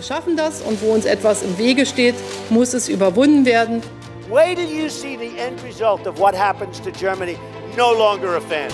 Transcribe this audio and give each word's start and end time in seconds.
Wir 0.00 0.06
schaffen 0.06 0.34
das 0.34 0.62
und 0.62 0.80
wo 0.80 0.94
uns 0.94 1.04
etwas 1.04 1.42
im 1.42 1.58
Wege 1.58 1.84
steht, 1.84 2.14
muss 2.48 2.72
es 2.72 2.88
überwunden 2.88 3.44
werden. 3.44 3.82
Wait 4.30 4.56
till 4.56 4.66
you 4.66 4.88
see 4.88 5.18
the 5.18 5.38
end 5.38 5.62
result 5.62 6.06
of 6.06 6.18
what 6.18 6.34
happens 6.34 6.80
to 6.80 6.90
Germany. 6.90 7.36
No 7.76 7.92
longer 7.92 8.38
a 8.38 8.40
fan. 8.40 8.70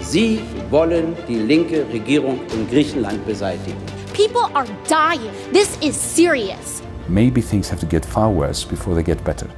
Sie 0.00 0.38
wollen 0.70 1.16
die 1.26 1.40
linke 1.40 1.84
Regierung 1.92 2.38
in 2.52 2.70
Griechenland 2.70 3.26
beseitigen. 3.26 3.76
People 4.14 4.48
are 4.54 4.68
dying. 4.86 5.32
This 5.52 5.76
is 5.80 5.96
serious. 5.96 6.84
Maybe 7.08 7.42
things 7.42 7.68
have 7.68 7.80
to 7.80 7.86
get 7.88 8.06
far 8.06 8.32
worse 8.32 8.64
before 8.64 8.94
they 8.94 9.02
get 9.02 9.24
better. 9.24 9.48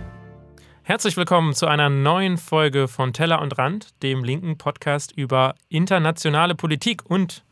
Herzlich 0.83 1.19
willkommen 1.19 1.53
zu 1.53 1.67
einer 1.67 1.91
neuen 1.91 2.39
Folge 2.39 2.89
von 2.89 3.13
Teller 3.13 3.43
und 3.43 3.59
Rand, 3.59 4.03
dem 4.03 4.25
linken 4.25 4.57
Podcast 4.57 5.13
über 5.15 5.57
internationale 5.69 6.55
Politik 6.55 7.03
und 7.05 7.45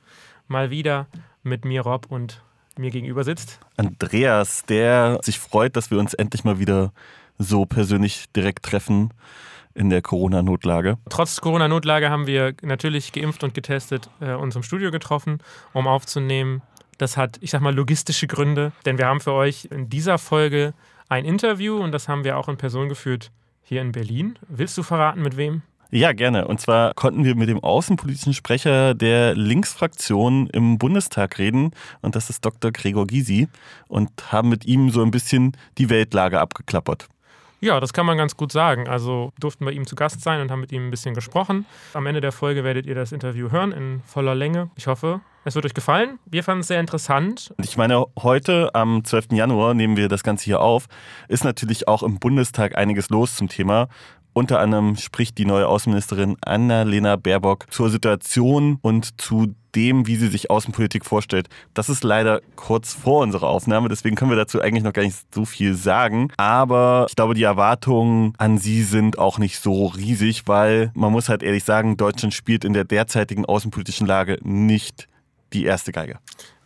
mal 0.48 0.70
wieder 0.70 1.08
mit 1.42 1.66
mir 1.66 1.82
Rob 1.82 2.06
und 2.08 2.40
mir 2.80 2.90
gegenüber 2.90 3.24
sitzt. 3.24 3.60
Andreas, 3.76 4.64
der 4.64 5.18
sich 5.22 5.38
freut, 5.38 5.76
dass 5.76 5.90
wir 5.90 5.98
uns 5.98 6.14
endlich 6.14 6.44
mal 6.44 6.58
wieder 6.58 6.92
so 7.38 7.64
persönlich 7.64 8.26
direkt 8.34 8.64
treffen 8.64 9.12
in 9.74 9.90
der 9.90 10.02
Corona-Notlage. 10.02 10.98
Trotz 11.08 11.40
Corona-Notlage 11.40 12.10
haben 12.10 12.26
wir 12.26 12.54
natürlich 12.62 13.12
geimpft 13.12 13.44
und 13.44 13.54
getestet 13.54 14.10
äh, 14.20 14.34
uns 14.34 14.56
im 14.56 14.62
Studio 14.62 14.90
getroffen, 14.90 15.38
um 15.72 15.86
aufzunehmen. 15.86 16.62
Das 16.98 17.16
hat, 17.16 17.38
ich 17.40 17.50
sag 17.50 17.62
mal, 17.62 17.74
logistische 17.74 18.26
Gründe, 18.26 18.72
denn 18.84 18.98
wir 18.98 19.06
haben 19.06 19.20
für 19.20 19.32
euch 19.32 19.66
in 19.70 19.88
dieser 19.88 20.18
Folge 20.18 20.74
ein 21.08 21.24
Interview 21.24 21.76
und 21.76 21.92
das 21.92 22.08
haben 22.08 22.24
wir 22.24 22.36
auch 22.36 22.48
in 22.48 22.56
Person 22.56 22.88
geführt 22.88 23.30
hier 23.62 23.80
in 23.80 23.92
Berlin. 23.92 24.38
Willst 24.48 24.76
du 24.76 24.82
verraten, 24.82 25.22
mit 25.22 25.36
wem? 25.36 25.62
Ja, 25.92 26.12
gerne. 26.12 26.46
Und 26.46 26.60
zwar 26.60 26.94
konnten 26.94 27.24
wir 27.24 27.34
mit 27.34 27.48
dem 27.48 27.58
außenpolitischen 27.58 28.32
Sprecher 28.32 28.94
der 28.94 29.34
Linksfraktion 29.34 30.48
im 30.48 30.78
Bundestag 30.78 31.38
reden. 31.38 31.72
Und 32.00 32.14
das 32.14 32.30
ist 32.30 32.44
Dr. 32.44 32.70
Gregor 32.70 33.06
Gysi. 33.06 33.48
Und 33.88 34.10
haben 34.30 34.48
mit 34.48 34.66
ihm 34.66 34.90
so 34.90 35.02
ein 35.02 35.10
bisschen 35.10 35.56
die 35.78 35.90
Weltlage 35.90 36.40
abgeklappert. 36.40 37.08
Ja, 37.62 37.78
das 37.78 37.92
kann 37.92 38.06
man 38.06 38.16
ganz 38.16 38.36
gut 38.36 38.52
sagen. 38.52 38.88
Also 38.88 39.32
durften 39.38 39.66
bei 39.66 39.72
ihm 39.72 39.86
zu 39.86 39.94
Gast 39.94 40.22
sein 40.22 40.40
und 40.40 40.50
haben 40.50 40.60
mit 40.60 40.72
ihm 40.72 40.86
ein 40.86 40.90
bisschen 40.90 41.14
gesprochen. 41.14 41.66
Am 41.92 42.06
Ende 42.06 42.20
der 42.20 42.32
Folge 42.32 42.64
werdet 42.64 42.86
ihr 42.86 42.94
das 42.94 43.12
Interview 43.12 43.50
hören 43.50 43.72
in 43.72 44.02
voller 44.06 44.34
Länge. 44.34 44.70
Ich 44.76 44.86
hoffe, 44.86 45.20
es 45.44 45.54
wird 45.54 45.66
euch 45.66 45.74
gefallen. 45.74 46.18
Wir 46.24 46.42
fanden 46.42 46.60
es 46.60 46.68
sehr 46.68 46.80
interessant. 46.80 47.52
Ich 47.62 47.76
meine, 47.76 48.06
heute 48.18 48.74
am 48.74 49.04
12. 49.04 49.32
Januar 49.32 49.74
nehmen 49.74 49.98
wir 49.98 50.08
das 50.08 50.22
Ganze 50.22 50.44
hier 50.44 50.60
auf. 50.60 50.86
Ist 51.28 51.44
natürlich 51.44 51.86
auch 51.86 52.02
im 52.02 52.18
Bundestag 52.18 52.78
einiges 52.78 53.10
los 53.10 53.36
zum 53.36 53.48
Thema. 53.48 53.88
Unter 54.32 54.60
anderem 54.60 54.96
spricht 54.96 55.38
die 55.38 55.44
neue 55.44 55.66
Außenministerin 55.66 56.36
Annalena 56.44 57.16
Baerbock 57.16 57.66
zur 57.70 57.90
Situation 57.90 58.78
und 58.80 59.20
zu 59.20 59.54
dem, 59.74 60.06
wie 60.06 60.16
sie 60.16 60.28
sich 60.28 60.50
Außenpolitik 60.50 61.04
vorstellt. 61.04 61.48
Das 61.74 61.88
ist 61.88 62.04
leider 62.04 62.40
kurz 62.56 62.92
vor 62.94 63.22
unserer 63.22 63.48
Aufnahme, 63.48 63.88
deswegen 63.88 64.16
können 64.16 64.30
wir 64.30 64.36
dazu 64.36 64.60
eigentlich 64.60 64.84
noch 64.84 64.92
gar 64.92 65.02
nicht 65.02 65.16
so 65.34 65.44
viel 65.44 65.74
sagen. 65.74 66.28
Aber 66.36 67.06
ich 67.08 67.16
glaube, 67.16 67.34
die 67.34 67.42
Erwartungen 67.42 68.32
an 68.38 68.58
sie 68.58 68.82
sind 68.82 69.18
auch 69.18 69.38
nicht 69.38 69.58
so 69.58 69.86
riesig, 69.86 70.42
weil 70.46 70.90
man 70.94 71.12
muss 71.12 71.28
halt 71.28 71.42
ehrlich 71.42 71.64
sagen, 71.64 71.96
Deutschland 71.96 72.34
spielt 72.34 72.64
in 72.64 72.72
der 72.72 72.84
derzeitigen 72.84 73.44
außenpolitischen 73.44 74.06
Lage 74.06 74.38
nicht 74.42 75.08
die 75.52 75.64
erste 75.64 75.92
Geige. 75.92 76.18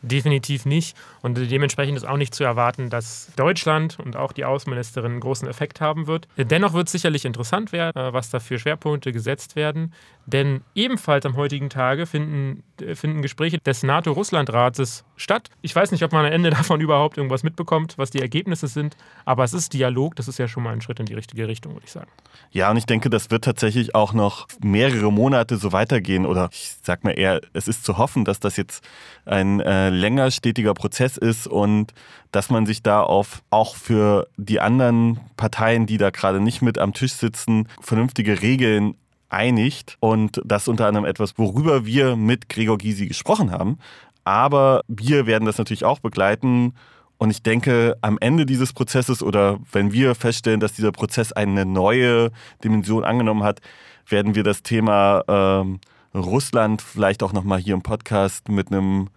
Definitiv 0.04 0.66
nicht. 0.66 0.96
Und 1.22 1.38
dementsprechend 1.38 1.96
ist 1.96 2.04
auch 2.04 2.18
nicht 2.18 2.34
zu 2.34 2.44
erwarten, 2.44 2.90
dass 2.90 3.30
Deutschland 3.36 3.98
und 3.98 4.16
auch 4.16 4.32
die 4.32 4.44
Außenministerin 4.44 5.12
einen 5.12 5.20
großen 5.20 5.48
Effekt 5.48 5.80
haben 5.80 6.06
wird. 6.06 6.28
Dennoch 6.36 6.74
wird 6.74 6.88
es 6.88 6.92
sicherlich 6.92 7.24
interessant 7.24 7.72
werden, 7.72 7.96
äh, 7.96 8.12
was 8.12 8.28
da 8.28 8.38
für 8.38 8.58
Schwerpunkte 8.58 9.12
gesetzt 9.12 9.56
werden. 9.56 9.94
Denn 10.26 10.62
ebenfalls 10.74 11.26
am 11.26 11.36
heutigen 11.36 11.68
Tage 11.68 12.06
finden, 12.06 12.62
äh, 12.80 12.94
finden 12.94 13.22
Gespräche 13.22 13.58
des 13.58 13.82
NATO-Russland-Rates 13.82 15.04
statt. 15.16 15.50
Ich 15.60 15.74
weiß 15.74 15.92
nicht, 15.92 16.02
ob 16.02 16.12
man 16.12 16.24
am 16.24 16.32
Ende 16.32 16.50
davon 16.50 16.80
überhaupt 16.80 17.16
irgendwas 17.18 17.42
mitbekommt, 17.42 17.94
was 17.98 18.10
die 18.10 18.20
Ergebnisse 18.20 18.66
sind. 18.66 18.96
Aber 19.24 19.44
es 19.44 19.52
ist 19.52 19.72
Dialog. 19.72 20.16
Das 20.16 20.28
ist 20.28 20.38
ja 20.38 20.48
schon 20.48 20.62
mal 20.62 20.72
ein 20.72 20.80
Schritt 20.80 21.00
in 21.00 21.06
die 21.06 21.14
richtige 21.14 21.46
Richtung, 21.46 21.74
würde 21.74 21.84
ich 21.84 21.92
sagen. 21.92 22.10
Ja, 22.50 22.70
und 22.70 22.76
ich 22.76 22.86
denke, 22.86 23.10
das 23.10 23.30
wird 23.30 23.44
tatsächlich 23.44 23.94
auch 23.94 24.12
noch 24.12 24.48
mehrere 24.62 25.12
Monate 25.12 25.56
so 25.56 25.72
weitergehen. 25.72 26.26
Oder 26.26 26.48
ich 26.52 26.72
sag 26.82 27.04
mal 27.04 27.12
eher, 27.12 27.40
es 27.52 27.68
ist 27.68 27.84
zu 27.84 27.98
hoffen, 27.98 28.24
dass 28.24 28.40
das 28.40 28.56
jetzt 28.56 28.82
ein 29.26 29.60
äh, 29.60 29.90
länger 29.90 30.30
stetiger 30.30 30.74
Prozess 30.74 31.16
ist 31.16 31.46
und 31.46 31.92
dass 32.32 32.50
man 32.50 32.66
sich 32.66 32.82
da 32.82 33.02
auf 33.02 33.42
auch 33.50 33.76
für 33.76 34.26
die 34.36 34.60
anderen 34.60 35.20
Parteien, 35.36 35.86
die 35.86 35.98
da 35.98 36.10
gerade 36.10 36.40
nicht 36.40 36.62
mit 36.62 36.78
am 36.78 36.92
Tisch 36.92 37.12
sitzen, 37.12 37.68
vernünftige 37.80 38.42
Regeln 38.42 38.96
einigt. 39.28 39.96
Und 40.00 40.40
das 40.44 40.68
unter 40.68 40.86
anderem 40.86 41.06
etwas, 41.06 41.38
worüber 41.38 41.86
wir 41.86 42.16
mit 42.16 42.48
Gregor 42.48 42.78
Gysi 42.78 43.06
gesprochen 43.06 43.50
haben. 43.50 43.78
Aber 44.24 44.82
wir 44.88 45.26
werden 45.26 45.44
das 45.44 45.58
natürlich 45.58 45.84
auch 45.84 46.00
begleiten. 46.00 46.74
Und 47.18 47.30
ich 47.30 47.42
denke, 47.42 47.96
am 48.00 48.18
Ende 48.20 48.46
dieses 48.46 48.72
Prozesses 48.72 49.22
oder 49.22 49.58
wenn 49.70 49.92
wir 49.92 50.14
feststellen, 50.14 50.60
dass 50.60 50.72
dieser 50.72 50.92
Prozess 50.92 51.32
eine 51.32 51.64
neue 51.64 52.30
Dimension 52.62 53.04
angenommen 53.04 53.42
hat, 53.42 53.60
werden 54.08 54.34
wir 54.34 54.42
das 54.42 54.62
Thema 54.62 55.22
ähm, 55.28 55.80
Russland 56.14 56.82
vielleicht 56.82 57.22
auch 57.22 57.32
nochmal 57.32 57.58
hier 57.58 57.74
im 57.74 57.82
Podcast 57.82 58.48
mit 58.48 58.70
einem 58.70 59.08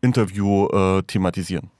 Interview 0.00 0.66
äh, 0.68 1.02
thematisieren. 1.02 1.70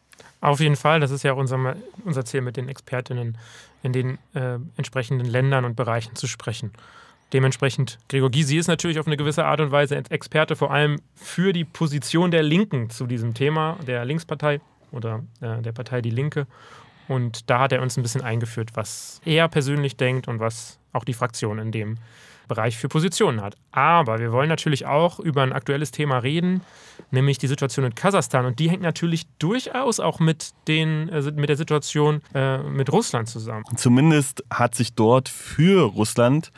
Auf 0.41 0.61
jeden 0.61 0.77
Fall, 0.77 1.01
das 1.01 1.11
ist 1.11 1.23
ja 1.23 1.33
auch 1.33 1.39
unser, 1.39 1.77
unser 2.05 2.25
Ziel 2.25 2.41
mit 2.41 2.57
den 2.57 2.69
Expertinnen 2.69 3.39
in 3.83 3.93
den 3.93 4.19
äh, 4.35 4.59
entsprechenden 4.77 5.27
Ländern 5.27 5.65
und 5.65 5.77
Bereichen 5.77 6.17
zu 6.17 6.27
sprechen. 6.27 6.73
Dementsprechend, 7.33 7.99
Gregor 8.09 8.31
Gysi 8.31 8.59
ist 8.59 8.67
natürlich 8.67 8.99
auf 8.99 9.07
eine 9.07 9.17
gewisse 9.17 9.45
Art 9.47 9.61
und 9.61 9.71
Weise 9.71 9.97
Experte, 10.11 10.55
vor 10.55 10.71
allem 10.71 11.01
für 11.15 11.53
die 11.53 11.65
Position 11.65 12.31
der 12.31 12.43
Linken 12.43 12.91
zu 12.91 13.07
diesem 13.07 13.33
Thema, 13.33 13.79
der 13.87 14.05
Linkspartei 14.05 14.61
oder 14.91 15.23
äh, 15.41 15.63
der 15.63 15.73
Partei 15.73 16.03
Die 16.03 16.11
Linke. 16.11 16.47
Und 17.09 17.49
da 17.51 17.61
hat 17.61 17.73
er 17.73 17.83
uns 17.83 17.97
ein 17.97 18.03
bisschen 18.03 18.23
eingeführt, 18.23 18.71
was 18.75 19.21
er 19.25 19.49
persönlich 19.49 19.97
denkt 19.97 20.29
und 20.29 20.41
was 20.41 20.79
auch 20.93 21.05
die 21.05 21.15
Fraktion 21.15 21.59
in 21.59 21.73
dem 21.73 21.97
Bereich 22.49 22.77
für 22.77 22.89
Positionen 22.89 23.41
hat. 23.41 23.57
Aber 23.71 24.19
wir 24.19 24.31
wollen 24.31 24.49
natürlich 24.49 24.85
auch 24.85 25.19
über 25.19 25.43
ein 25.43 25.53
aktuelles 25.53 25.91
Thema 25.91 26.19
reden, 26.19 26.61
nämlich 27.11 27.39
die 27.39 27.47
Situation 27.47 27.87
in 27.87 27.95
Kasachstan. 27.95 28.45
Und 28.45 28.59
die 28.59 28.69
hängt 28.69 28.83
natürlich 28.83 29.27
durchaus 29.39 30.01
auch 30.01 30.21
mit, 30.21 30.51
den, 30.69 31.09
äh, 31.09 31.23
mit 31.33 31.49
der 31.49 31.57
Situation 31.57 32.21
äh, 32.35 32.59
mit 32.59 32.93
Russland 32.93 33.29
zusammen. 33.29 33.65
Zumindest 33.77 34.45
hat 34.51 34.75
sich 34.75 34.95
dort 34.95 35.31
für 35.31 35.83
Russland 35.83 36.51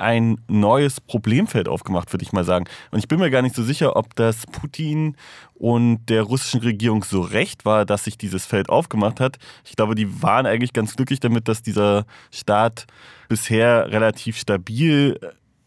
ein 0.00 0.40
neues 0.48 1.00
Problemfeld 1.00 1.68
aufgemacht, 1.68 2.12
würde 2.12 2.22
ich 2.22 2.32
mal 2.32 2.44
sagen. 2.44 2.66
Und 2.90 2.98
ich 2.98 3.08
bin 3.08 3.18
mir 3.18 3.30
gar 3.30 3.42
nicht 3.42 3.54
so 3.54 3.62
sicher, 3.62 3.96
ob 3.96 4.14
das 4.14 4.46
Putin 4.46 5.16
und 5.54 6.06
der 6.08 6.22
russischen 6.22 6.60
Regierung 6.60 7.04
so 7.04 7.20
recht 7.20 7.64
war, 7.64 7.84
dass 7.84 8.04
sich 8.04 8.16
dieses 8.16 8.46
Feld 8.46 8.68
aufgemacht 8.68 9.20
hat. 9.20 9.38
Ich 9.64 9.76
glaube, 9.76 9.94
die 9.94 10.22
waren 10.22 10.46
eigentlich 10.46 10.72
ganz 10.72 10.96
glücklich 10.96 11.20
damit, 11.20 11.48
dass 11.48 11.62
dieser 11.62 12.06
Staat 12.30 12.86
bisher 13.28 13.90
relativ 13.90 14.38
stabil 14.38 15.18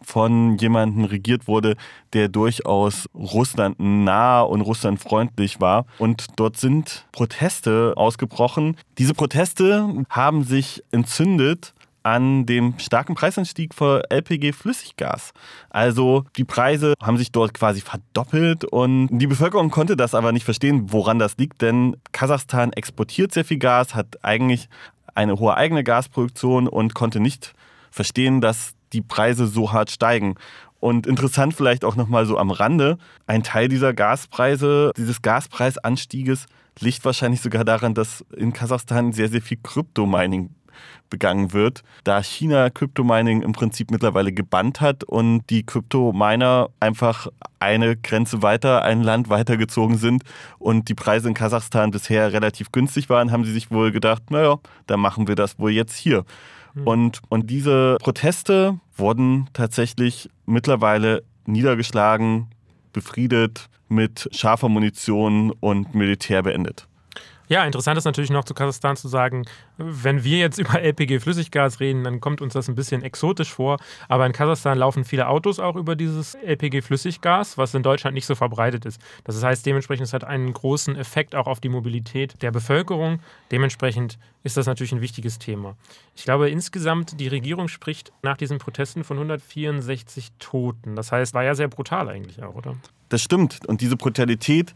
von 0.02 0.58
jemandem 0.58 1.06
regiert 1.06 1.48
wurde, 1.48 1.75
der 2.13 2.28
durchaus 2.28 3.08
Russland 3.13 3.80
nah 3.80 4.42
und 4.42 4.62
Russland 4.62 5.00
freundlich 5.00 5.62
war. 5.62 5.86
Und 6.00 6.28
dort 6.38 6.58
sind 6.58 7.06
Proteste 7.12 7.94
ausgebrochen. 7.96 8.78
Diese 8.98 9.13
Proteste 9.13 10.06
haben 10.09 10.44
sich 10.44 10.84
entzündet 10.92 11.74
an 12.03 12.45
dem 12.45 12.79
starken 12.79 13.16
Preisanstieg 13.16 13.73
für 13.73 14.03
LPG-Flüssiggas. 14.09 15.31
Also 15.69 16.25
die 16.35 16.44
Preise 16.44 16.94
haben 17.01 17.17
sich 17.17 17.31
dort 17.31 17.53
quasi 17.53 17.81
verdoppelt 17.81 18.66
und 18.66 19.07
die 19.12 19.28
Bevölkerung 19.28 19.69
konnte 19.69 19.95
das 19.95 20.16
aber 20.16 20.31
nicht 20.31 20.45
verstehen, 20.45 20.91
woran 20.91 21.19
das 21.19 21.38
liegt, 21.38 21.62
denn 21.62 21.97
Kasachstan 22.12 22.73
exportiert 22.73 23.34
sehr 23.34 23.45
viel 23.45 23.59
Gas, 23.59 23.95
hat 23.95 24.23
eigentlich 24.23 24.69
eine 25.13 25.39
hohe 25.39 25.56
eigene 25.56 25.84
Gasproduktion 25.84 26.67
und 26.67 26.94
konnte 26.94 27.19
nicht 27.19 27.53
verstehen, 27.91 28.41
dass 28.41 28.73
die 28.94 29.01
Preise 29.01 29.47
so 29.47 29.72
hart 29.72 29.91
steigen. 29.91 30.35
Und 30.79 31.06
interessant 31.06 31.54
vielleicht 31.54 31.86
auch 31.86 31.95
nochmal 31.95 32.25
so 32.25 32.38
am 32.38 32.50
Rande, 32.50 32.97
ein 33.27 33.44
Teil 33.44 33.68
dieser 33.68 33.94
Gaspreise, 33.94 34.92
dieses 34.97 35.21
Gaspreisanstieges 35.21 36.47
liegt 36.80 37.06
wahrscheinlich 37.06 37.42
sogar 37.42 37.63
daran, 37.63 37.94
dass 37.94 38.25
in 38.36 38.54
Kasachstan 38.54 39.13
sehr, 39.13 39.30
sehr 39.30 39.42
viel 39.42 39.59
Kryptomining 39.62 40.50
begangen 41.10 41.54
wird, 41.54 41.83
da 42.04 42.22
China 42.22 42.69
Crypto-Mining 42.69 43.42
im 43.42 43.51
Prinzip 43.51 43.92
mittlerweile 43.92 44.31
gebannt 44.31 44.81
hat 44.81 45.04
und 45.04 45.44
die 45.50 45.63
Crypto-Miner 45.63 46.69
einfach 46.80 47.28
eine 47.60 47.95
Grenze 47.98 48.42
weiter, 48.42 48.83
ein 48.83 49.04
Land 49.04 49.30
weitergezogen 49.30 49.98
sind 49.98 50.24
und 50.57 50.89
die 50.89 50.95
Preise 50.95 51.28
in 51.28 51.33
Kasachstan 51.33 51.92
bisher 51.92 52.33
relativ 52.33 52.72
günstig 52.72 53.10
waren, 53.10 53.31
haben 53.31 53.44
sie 53.44 53.54
sich 53.54 53.72
wohl 53.72 53.92
gedacht, 53.92 54.31
naja, 54.31 54.57
dann 54.88 55.00
machen 55.00 55.28
wir 55.28 55.36
das 55.36 55.60
wohl 55.60 55.72
jetzt 55.72 55.95
hier. 55.95 56.25
Mhm. 56.74 56.88
Und, 56.88 57.22
und 57.30 57.50
diese 57.50 57.98
Proteste 58.01 58.80
wurden 58.95 59.50
tatsächlich 59.54 60.30
mittlerweile 60.45 61.24
niedergeschlagen, 61.45 62.48
befriedet, 62.94 63.69
mit 63.89 64.30
scharfer 64.31 64.69
Munition 64.69 65.51
und 65.60 65.94
Militär 65.94 66.44
beendet. 66.44 66.88
Ja, 67.51 67.65
interessant 67.65 67.98
ist 67.98 68.06
natürlich 68.06 68.30
noch 68.30 68.45
zu 68.45 68.53
Kasachstan 68.53 68.95
zu 68.95 69.09
sagen, 69.09 69.44
wenn 69.77 70.24
wir 70.24 70.38
jetzt 70.38 70.57
über 70.57 70.81
LPG-Flüssiggas 70.81 71.81
reden, 71.81 72.06
dann 72.06 72.21
kommt 72.21 72.39
uns 72.39 72.53
das 72.53 72.69
ein 72.69 72.75
bisschen 72.75 73.03
exotisch 73.03 73.51
vor. 73.51 73.77
Aber 74.07 74.25
in 74.25 74.31
Kasachstan 74.31 74.77
laufen 74.77 75.03
viele 75.03 75.27
Autos 75.27 75.59
auch 75.59 75.75
über 75.75 75.98
dieses 75.98 76.36
LPG-Flüssiggas, 76.36 77.57
was 77.57 77.74
in 77.74 77.83
Deutschland 77.83 78.13
nicht 78.13 78.25
so 78.25 78.36
verbreitet 78.36 78.86
ist. 78.86 79.01
Das 79.25 79.44
heißt, 79.44 79.65
dementsprechend 79.65 80.07
es 80.07 80.13
hat 80.13 80.24
einen 80.24 80.53
großen 80.53 80.95
Effekt 80.95 81.36
auch 81.36 81.45
auf 81.45 81.59
die 81.59 81.68
Mobilität 81.68 82.42
der 82.42 82.51
Bevölkerung. 82.51 83.19
Dementsprechend 83.51 84.18
ist 84.44 84.56
das 84.56 84.65
natürlich 84.65 84.94
ein 84.94 85.01
wichtiges 85.01 85.38
Thema. 85.38 85.75
Ich 86.15 86.24
glaube 86.24 86.50
insgesamt, 86.50 87.19
die 87.19 87.27
Regierung 87.27 87.68
spricht 87.68 88.13
nach 88.24 88.38
diesen 88.38 88.59
Protesten 88.59 89.04
von 89.04 89.18
164 89.18 90.30
Toten. 90.39 90.95
Das 90.95 91.12
heißt, 91.12 91.33
war 91.33 91.44
ja 91.44 91.54
sehr 91.54 91.68
brutal 91.68 92.07
eigentlich 92.07 92.42
auch, 92.42 92.56
oder? 92.56 92.77
Das 93.09 93.21
stimmt. 93.21 93.59
Und 93.68 93.81
diese 93.81 93.97
Brutalität 93.97 94.74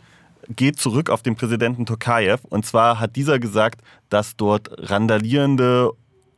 geht 0.49 0.79
zurück 0.79 1.09
auf 1.09 1.21
den 1.21 1.35
Präsidenten 1.35 1.85
Tokayev. 1.85 2.43
Und 2.49 2.65
zwar 2.65 2.99
hat 2.99 3.15
dieser 3.15 3.39
gesagt, 3.39 3.81
dass 4.09 4.35
dort 4.35 4.69
randalierende, 4.89 5.91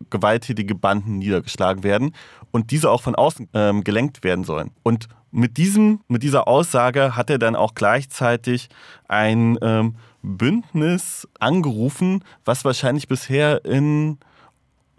gewalttätige 0.09 0.75
Banden 0.75 1.18
niedergeschlagen 1.18 1.83
werden 1.83 2.13
und 2.51 2.71
diese 2.71 2.92
auch 2.92 3.01
von 3.01 3.15
außen 3.15 3.50
ähm, 3.54 3.83
gelenkt 3.83 4.24
werden 4.24 4.44
sollen. 4.44 4.71
Und 4.83 5.07
mit, 5.31 5.57
diesem, 5.57 6.01
mit 6.07 6.24
dieser 6.24 6.48
Aussage 6.48 7.15
hat 7.15 7.30
er 7.30 7.39
dann 7.39 7.56
auch 7.56 7.74
gleichzeitig 7.75 8.69
ein 9.07 9.57
ähm, 9.62 9.95
Bündnis 10.21 11.27
angerufen, 11.39 12.24
was 12.45 12.65
wahrscheinlich 12.65 13.07
bisher 13.07 13.65
in 13.65 14.18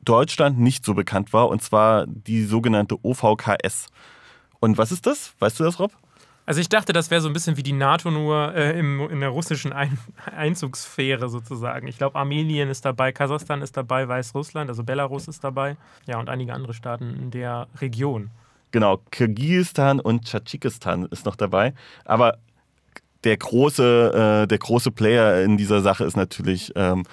Deutschland 0.05 0.59
nicht 0.59 0.85
so 0.85 0.95
bekannt 0.95 1.33
war, 1.33 1.49
und 1.49 1.63
zwar 1.63 2.07
die 2.07 2.45
sogenannte 2.45 2.97
OVKS. 3.03 3.89
Und 4.61 4.79
was 4.79 4.93
ist 4.93 5.07
das? 5.07 5.35
Weißt 5.39 5.61
du 5.61 5.65
das, 5.65 5.79
Rob? 5.79 5.93
Also 6.49 6.63
ich 6.63 6.71
dachte, 6.71 6.95
das 6.95 7.11
wäre 7.11 7.21
so 7.21 7.29
ein 7.29 7.35
bisschen 7.35 7.59
wie 7.59 7.63
die 7.63 7.75
NATO 7.75 8.11
nur 8.11 8.55
äh, 8.55 8.79
im, 8.79 9.01
in 9.11 9.21
der 9.21 9.29
russischen 9.29 9.71
ein 9.75 9.99
Einzugssphäre 10.35 11.29
sozusagen. 11.29 11.87
Ich 11.89 11.99
glaube, 11.99 12.19
Armenien 12.19 12.71
ist 12.71 12.87
dabei, 12.87 13.13
Kasachstan 13.13 13.61
ist 13.61 13.77
dabei, 13.77 14.09
Weißrussland, 14.09 14.71
also 14.71 14.83
Belarus 14.83 15.29
ist 15.29 15.45
dabei. 15.45 15.77
Ja, 16.07 16.19
und 16.19 16.31
einige 16.31 16.55
andere 16.55 16.73
Staaten 16.73 17.15
in 17.21 17.31
der 17.31 17.67
Region. 17.83 18.31
Genau, 18.71 18.97
Kirgisistan 19.11 20.01
und 20.01 20.25
Tschadschikistan 20.25 21.05
ist 21.11 21.27
noch 21.27 21.37
dabei. 21.37 21.75
Aber 22.07 22.39
der 23.25 23.37
große, 23.37 24.45
äh, 24.45 24.47
der 24.47 24.59
große 24.59 24.91
Player 24.91 25.43
in 25.43 25.59
dieser 25.59 25.83
Sache 25.83 26.05
ist 26.05 26.17
natürlich 26.17 26.73
ähm, 26.77 27.05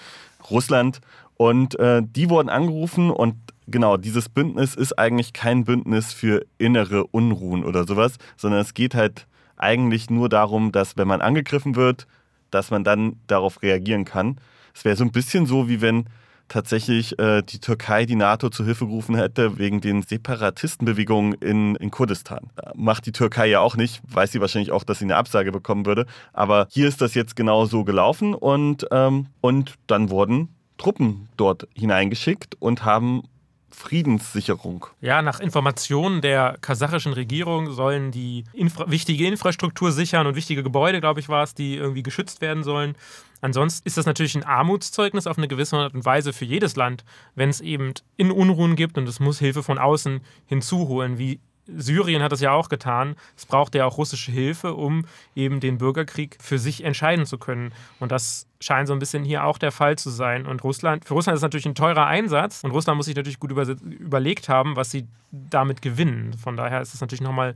Russland. 0.49 1.01
Und 1.35 1.77
äh, 1.77 2.01
die 2.01 2.29
wurden 2.29 2.47
angerufen 2.47 3.11
und 3.11 3.35
genau, 3.67 3.97
dieses 3.97 4.29
Bündnis 4.29 4.75
ist 4.75 4.97
eigentlich 4.97 5.33
kein 5.33 5.65
Bündnis 5.65 6.13
für 6.13 6.45
innere 6.57 7.05
Unruhen 7.07 7.63
oder 7.63 7.85
sowas, 7.85 8.17
sondern 8.37 8.61
es 8.61 8.73
geht 8.73 8.95
halt 8.95 9.27
eigentlich 9.57 10.09
nur 10.09 10.29
darum, 10.29 10.71
dass 10.71 10.97
wenn 10.97 11.07
man 11.07 11.21
angegriffen 11.21 11.75
wird, 11.75 12.07
dass 12.51 12.71
man 12.71 12.83
dann 12.83 13.17
darauf 13.27 13.61
reagieren 13.61 14.05
kann. 14.05 14.37
Es 14.73 14.85
wäre 14.85 14.95
so 14.95 15.03
ein 15.03 15.11
bisschen 15.11 15.45
so, 15.45 15.67
wie 15.67 15.81
wenn 15.81 16.05
tatsächlich 16.47 17.17
äh, 17.17 17.41
die 17.41 17.59
Türkei 17.59 18.05
die 18.05 18.15
NATO 18.15 18.49
zu 18.49 18.63
Hilfe 18.63 18.85
gerufen 18.85 19.15
hätte 19.15 19.57
wegen 19.57 19.81
den 19.81 20.03
Separatistenbewegungen 20.03 21.33
in, 21.33 21.75
in 21.75 21.91
Kurdistan. 21.91 22.51
Macht 22.75 23.05
die 23.05 23.11
Türkei 23.11 23.47
ja 23.47 23.61
auch 23.61 23.75
nicht, 23.75 24.01
weiß 24.07 24.31
sie 24.31 24.41
wahrscheinlich 24.41 24.71
auch, 24.71 24.83
dass 24.83 24.99
sie 24.99 25.05
eine 25.05 25.15
Absage 25.15 25.51
bekommen 25.51 25.85
würde. 25.85 26.05
Aber 26.33 26.67
hier 26.69 26.87
ist 26.87 27.01
das 27.01 27.15
jetzt 27.15 27.35
genau 27.35 27.65
so 27.65 27.83
gelaufen 27.83 28.33
und, 28.33 28.85
ähm, 28.91 29.27
und 29.41 29.75
dann 29.87 30.09
wurden 30.09 30.49
Truppen 30.77 31.29
dort 31.37 31.67
hineingeschickt 31.73 32.55
und 32.59 32.85
haben 32.85 33.23
Friedenssicherung. 33.69 34.87
Ja, 35.01 35.21
nach 35.21 35.39
Informationen 35.39 36.21
der 36.21 36.57
kasachischen 36.61 37.13
Regierung 37.13 37.71
sollen 37.71 38.11
die 38.11 38.45
Infra 38.53 38.89
wichtige 38.89 39.27
Infrastruktur 39.27 39.91
sichern 39.91 40.27
und 40.27 40.35
wichtige 40.35 40.63
Gebäude, 40.63 41.01
glaube 41.01 41.19
ich, 41.19 41.29
war 41.29 41.43
es, 41.43 41.53
die 41.53 41.75
irgendwie 41.75 42.03
geschützt 42.03 42.41
werden 42.41 42.63
sollen. 42.63 42.95
Ansonsten 43.41 43.85
ist 43.85 43.97
das 43.97 44.05
natürlich 44.05 44.35
ein 44.35 44.43
Armutszeugnis 44.43 45.27
auf 45.27 45.37
eine 45.37 45.47
gewisse 45.47 45.77
Art 45.77 45.93
und 45.93 46.05
Weise 46.05 46.33
für 46.33 46.45
jedes 46.45 46.75
Land, 46.75 47.03
wenn 47.35 47.49
es 47.49 47.61
eben 47.61 47.93
in 48.17 48.31
Unruhen 48.31 48.75
gibt 48.75 48.97
und 48.97 49.07
es 49.07 49.19
muss 49.19 49.39
Hilfe 49.39 49.61
von 49.61 49.77
außen 49.77 50.21
hinzuholen, 50.45 51.17
wie 51.17 51.39
Syrien 51.67 52.21
hat 52.21 52.31
das 52.31 52.41
ja 52.41 52.51
auch 52.51 52.69
getan. 52.69 53.15
Es 53.35 53.45
braucht 53.45 53.75
ja 53.75 53.85
auch 53.85 53.97
russische 53.97 54.31
Hilfe, 54.31 54.73
um 54.73 55.05
eben 55.35 55.59
den 55.59 55.77
Bürgerkrieg 55.77 56.37
für 56.41 56.59
sich 56.59 56.83
entscheiden 56.83 57.25
zu 57.25 57.37
können. 57.37 57.73
Und 57.99 58.11
das 58.11 58.47
scheint 58.59 58.87
so 58.87 58.93
ein 58.93 58.99
bisschen 58.99 59.23
hier 59.23 59.43
auch 59.45 59.57
der 59.57 59.71
Fall 59.71 59.97
zu 59.97 60.09
sein. 60.09 60.45
Und 60.45 60.63
Russland, 60.63 61.05
für 61.05 61.13
Russland 61.13 61.35
ist 61.35 61.39
es 61.39 61.43
natürlich 61.43 61.65
ein 61.65 61.75
teurer 61.75 62.05
Einsatz 62.05 62.63
und 62.63 62.71
Russland 62.71 62.97
muss 62.97 63.07
sich 63.07 63.15
natürlich 63.15 63.39
gut 63.39 63.51
über, 63.51 63.63
überlegt 63.63 64.49
haben, 64.49 64.75
was 64.75 64.91
sie 64.91 65.07
damit 65.31 65.81
gewinnen. 65.81 66.33
Von 66.33 66.55
daher 66.55 66.81
ist 66.81 66.93
es 66.93 67.01
natürlich 67.01 67.21
nochmal 67.21 67.55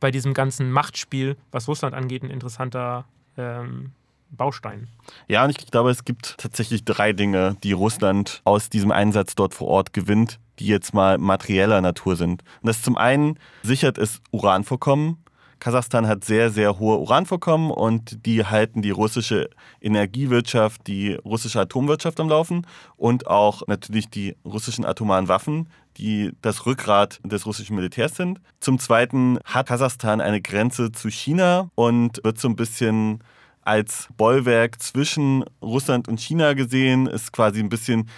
bei 0.00 0.10
diesem 0.10 0.34
ganzen 0.34 0.70
Machtspiel, 0.70 1.36
was 1.50 1.68
Russland 1.68 1.94
angeht, 1.94 2.22
ein 2.22 2.30
interessanter 2.30 3.04
ähm, 3.36 3.92
Baustein. 4.30 4.88
Ja, 5.28 5.44
und 5.44 5.50
ich 5.50 5.70
glaube, 5.70 5.90
es 5.90 6.04
gibt 6.04 6.38
tatsächlich 6.38 6.84
drei 6.84 7.12
Dinge, 7.12 7.56
die 7.62 7.72
Russland 7.72 8.42
aus 8.44 8.68
diesem 8.68 8.90
Einsatz 8.90 9.34
dort 9.34 9.54
vor 9.54 9.68
Ort 9.68 9.92
gewinnt 9.92 10.38
die 10.58 10.66
jetzt 10.66 10.94
mal 10.94 11.18
materieller 11.18 11.80
Natur 11.80 12.16
sind. 12.16 12.42
Und 12.60 12.66
das 12.68 12.82
zum 12.82 12.96
einen 12.96 13.38
sichert 13.62 13.98
es 13.98 14.20
Uranvorkommen. 14.30 15.18
Kasachstan 15.60 16.06
hat 16.06 16.24
sehr, 16.24 16.50
sehr 16.50 16.78
hohe 16.78 16.98
Uranvorkommen 16.98 17.70
und 17.70 18.26
die 18.26 18.44
halten 18.44 18.82
die 18.82 18.90
russische 18.90 19.48
Energiewirtschaft, 19.80 20.86
die 20.86 21.14
russische 21.14 21.60
Atomwirtschaft 21.60 22.20
am 22.20 22.28
Laufen 22.28 22.66
und 22.96 23.26
auch 23.26 23.66
natürlich 23.66 24.10
die 24.10 24.36
russischen 24.44 24.84
atomaren 24.84 25.28
Waffen, 25.28 25.68
die 25.96 26.32
das 26.42 26.66
Rückgrat 26.66 27.20
des 27.24 27.46
russischen 27.46 27.76
Militärs 27.76 28.16
sind. 28.16 28.40
Zum 28.60 28.78
Zweiten 28.78 29.38
hat 29.44 29.68
Kasachstan 29.68 30.20
eine 30.20 30.42
Grenze 30.42 30.92
zu 30.92 31.08
China 31.08 31.70
und 31.76 32.22
wird 32.22 32.38
so 32.38 32.48
ein 32.48 32.56
bisschen 32.56 33.22
als 33.62 34.08
Bollwerk 34.16 34.82
zwischen 34.82 35.44
Russland 35.62 36.08
und 36.08 36.20
China 36.20 36.52
gesehen, 36.52 37.06
ist 37.06 37.32
quasi 37.32 37.60
ein 37.60 37.70
bisschen 37.70 38.10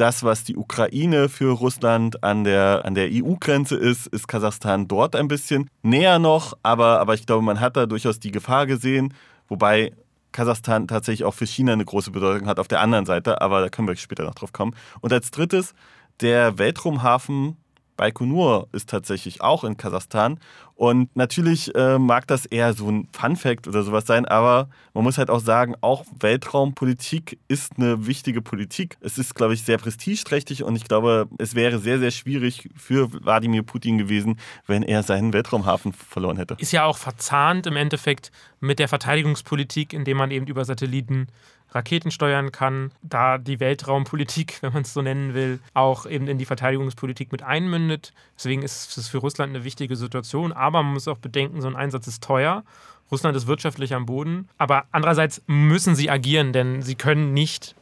das, 0.00 0.24
was 0.24 0.44
die 0.44 0.56
Ukraine 0.56 1.28
für 1.28 1.52
Russland 1.52 2.24
an 2.24 2.44
der, 2.44 2.82
an 2.84 2.94
der 2.94 3.10
EU-Grenze 3.12 3.76
ist, 3.76 4.06
ist 4.06 4.28
Kasachstan 4.28 4.88
dort 4.88 5.14
ein 5.14 5.28
bisschen 5.28 5.68
näher 5.82 6.18
noch, 6.18 6.56
aber, 6.62 7.00
aber 7.00 7.14
ich 7.14 7.26
glaube, 7.26 7.44
man 7.44 7.60
hat 7.60 7.76
da 7.76 7.84
durchaus 7.84 8.18
die 8.18 8.30
Gefahr 8.30 8.66
gesehen, 8.66 9.12
wobei 9.48 9.92
Kasachstan 10.32 10.88
tatsächlich 10.88 11.24
auch 11.24 11.34
für 11.34 11.46
China 11.46 11.74
eine 11.74 11.84
große 11.84 12.12
Bedeutung 12.12 12.48
hat 12.48 12.58
auf 12.58 12.68
der 12.68 12.80
anderen 12.80 13.04
Seite, 13.04 13.42
aber 13.42 13.60
da 13.60 13.68
können 13.68 13.88
wir 13.88 13.96
später 13.96 14.24
noch 14.24 14.34
drauf 14.34 14.52
kommen. 14.52 14.74
Und 15.00 15.12
als 15.12 15.30
drittes, 15.30 15.74
der 16.20 16.58
Weltraumhafen 16.58 17.56
Baikonur 18.00 18.68
ist 18.72 18.88
tatsächlich 18.88 19.42
auch 19.42 19.62
in 19.62 19.76
Kasachstan. 19.76 20.40
Und 20.80 21.14
natürlich 21.14 21.74
äh, 21.74 21.98
mag 21.98 22.26
das 22.26 22.46
eher 22.46 22.72
so 22.72 22.90
ein 22.90 23.06
Fun-Fact 23.12 23.68
oder 23.68 23.82
sowas 23.82 24.06
sein, 24.06 24.24
aber 24.24 24.70
man 24.94 25.04
muss 25.04 25.18
halt 25.18 25.28
auch 25.28 25.40
sagen, 25.40 25.74
auch 25.82 26.06
Weltraumpolitik 26.18 27.38
ist 27.48 27.72
eine 27.76 28.06
wichtige 28.06 28.40
Politik. 28.40 28.96
Es 29.02 29.18
ist, 29.18 29.34
glaube 29.34 29.52
ich, 29.52 29.62
sehr 29.62 29.76
prestigeträchtig 29.76 30.62
und 30.62 30.76
ich 30.76 30.84
glaube, 30.84 31.28
es 31.36 31.54
wäre 31.54 31.80
sehr, 31.80 31.98
sehr 31.98 32.10
schwierig 32.10 32.70
für 32.74 33.12
Wladimir 33.12 33.62
Putin 33.62 33.98
gewesen, 33.98 34.40
wenn 34.66 34.82
er 34.82 35.02
seinen 35.02 35.34
Weltraumhafen 35.34 35.92
verloren 35.92 36.38
hätte. 36.38 36.56
Ist 36.58 36.72
ja 36.72 36.86
auch 36.86 36.96
verzahnt 36.96 37.66
im 37.66 37.76
Endeffekt 37.76 38.32
mit 38.60 38.78
der 38.78 38.88
Verteidigungspolitik, 38.88 39.92
indem 39.92 40.16
man 40.16 40.30
eben 40.30 40.46
über 40.46 40.64
Satelliten 40.64 41.26
Raketen 41.72 42.10
steuern 42.10 42.52
kann, 42.52 42.92
da 43.02 43.38
die 43.38 43.60
Weltraumpolitik, 43.60 44.58
wenn 44.62 44.72
man 44.72 44.82
es 44.82 44.92
so 44.92 45.02
nennen 45.02 45.34
will, 45.34 45.60
auch 45.74 46.06
eben 46.06 46.28
in 46.28 46.38
die 46.38 46.44
Verteidigungspolitik 46.44 47.32
mit 47.32 47.42
einmündet. 47.42 48.12
Deswegen 48.36 48.62
ist 48.62 48.96
es 48.96 49.08
für 49.08 49.18
Russland 49.18 49.54
eine 49.54 49.64
wichtige 49.64 49.96
Situation. 49.96 50.52
Aber 50.52 50.82
man 50.82 50.94
muss 50.94 51.08
auch 51.08 51.18
bedenken, 51.18 51.60
so 51.60 51.68
ein 51.68 51.76
Einsatz 51.76 52.06
ist 52.06 52.22
teuer. 52.22 52.64
Russland 53.10 53.36
ist 53.36 53.46
wirtschaftlich 53.46 53.94
am 53.94 54.06
Boden. 54.06 54.48
Aber 54.58 54.84
andererseits 54.92 55.42
müssen 55.46 55.94
sie 55.94 56.10
agieren, 56.10 56.52
denn 56.52 56.82
sie 56.82 56.94
können 56.94 57.32
nicht 57.32 57.74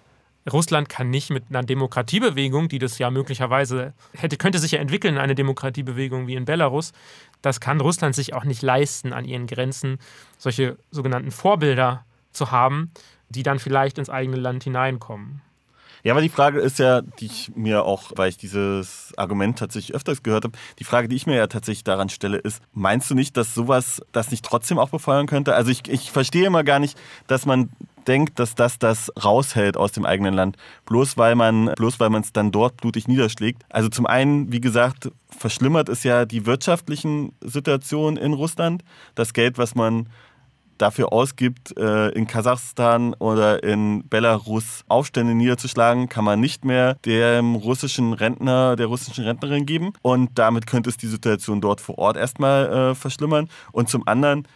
Russland 0.51 0.89
kann 0.89 1.11
nicht 1.11 1.31
mit 1.31 1.45
einer 1.51 1.63
Demokratiebewegung, 1.63 2.69
die 2.69 2.79
das 2.79 2.99
ja 2.99 3.11
möglicherweise 3.11 3.93
hätte, 4.15 4.37
könnte 4.37 4.59
sich 4.59 4.73
ja 4.73 4.79
entwickeln, 4.79 5.19
eine 5.19 5.35
Demokratiebewegung 5.35 6.27
wie 6.27 6.35
in 6.35 6.45
Belarus, 6.45 6.93
das 7.43 7.61
kann 7.61 7.81
Russland 7.81 8.15
sich 8.15 8.35
auch 8.35 8.45
nicht 8.45 8.63
leisten, 8.63 9.13
an 9.13 9.25
ihren 9.25 9.47
Grenzen 9.47 9.99
solche 10.39 10.77
sogenannten 10.91 11.31
Vorbilder 11.31 12.05
zu 12.33 12.51
haben, 12.51 12.93
die 13.31 13.43
dann 13.43 13.59
vielleicht 13.59 13.99
ins 13.99 14.11
eigene 14.11 14.37
Land 14.37 14.65
hineinkommen. 14.65 15.43
Ja, 16.05 16.13
aber 16.13 16.21
die 16.21 16.29
Frage 16.29 16.61
ist 16.61 16.79
ja, 16.79 17.03
die 17.03 17.27
ich 17.27 17.51
mir 17.57 17.85
auch, 17.85 18.13
weil 18.15 18.29
ich 18.29 18.37
dieses 18.37 19.13
Argument 19.17 19.59
tatsächlich 19.59 19.95
öfters 19.97 20.23
gehört 20.23 20.45
habe, 20.45 20.57
die 20.79 20.85
Frage, 20.85 21.09
die 21.09 21.17
ich 21.17 21.27
mir 21.27 21.37
ja 21.37 21.49
tatsächlich 21.49 21.85
daran 21.85 22.09
stelle, 22.09 22.39
ist, 22.39 22.63
meinst 22.73 23.11
du 23.11 23.15
nicht, 23.15 23.37
dass 23.37 23.55
sowas 23.55 24.01
das 24.13 24.31
nicht 24.31 24.45
trotzdem 24.45 24.79
auch 24.79 24.91
befeuern 24.91 25.27
könnte? 25.27 25.55
Also 25.55 25.71
ich, 25.71 25.89
ich 25.89 26.13
verstehe 26.13 26.47
immer 26.47 26.63
gar 26.63 26.79
nicht, 26.79 26.97
dass 27.27 27.47
man 27.47 27.71
denkt, 28.07 28.39
dass 28.39 28.55
das 28.55 28.79
das 28.79 29.13
raushält 29.23 29.77
aus 29.77 29.93
dem 29.93 30.07
eigenen 30.07 30.35
Land, 30.35 30.57
bloß 30.87 31.19
weil 31.19 31.35
man 31.35 31.67
bloß 31.75 32.01
weil 32.01 32.11
man 32.11 32.23
es 32.23 32.33
dann 32.33 32.53
dort 32.53 32.79
blutig 32.79 33.07
niederschlägt. 33.07 33.65
Also 33.69 33.89
zum 33.89 34.07
einen, 34.07 34.51
wie 34.51 34.61
gesagt, 34.61 35.11
verschlimmert 35.29 35.89
es 35.89 36.05
ja 36.05 36.25
die 36.25 36.47
wirtschaftlichen 36.47 37.33
Situationen 37.43 38.17
in 38.17 38.33
Russland. 38.33 38.83
Das 39.15 39.35
Geld, 39.35 39.59
was 39.59 39.75
man 39.75 40.09
dafür 40.79 41.13
ausgibt, 41.13 41.77
äh, 41.77 42.09
in 42.11 42.27
Kasachstan 42.27 43.15
oder 43.15 43.63
in 43.63 44.09
Belarus 44.09 44.85
Aufstände 44.89 45.35
niederzuschlagen, 45.35 46.09
kann 46.09 46.25
man 46.25 46.41
nicht 46.41 46.65
mehr 46.65 46.95
dem 47.05 47.55
russischen 47.55 48.13
Rentner, 48.13 48.77
der 48.77 48.87
russischen 48.87 49.25
Rentnerin 49.25 49.67
geben. 49.67 49.93
Und 50.03 50.39
damit 50.39 50.67
könnte 50.67 50.91
es 50.91 50.97
die 50.97 51.07
Situation 51.07 51.61
dort 51.61 51.81
vor 51.81 51.99
Ort 51.99 52.17
erstmal 52.17 52.73
äh, 52.73 52.95
verschlimmern. 52.95 53.49
Und 53.73 53.89
zum 53.89 54.07
anderen 54.07 54.47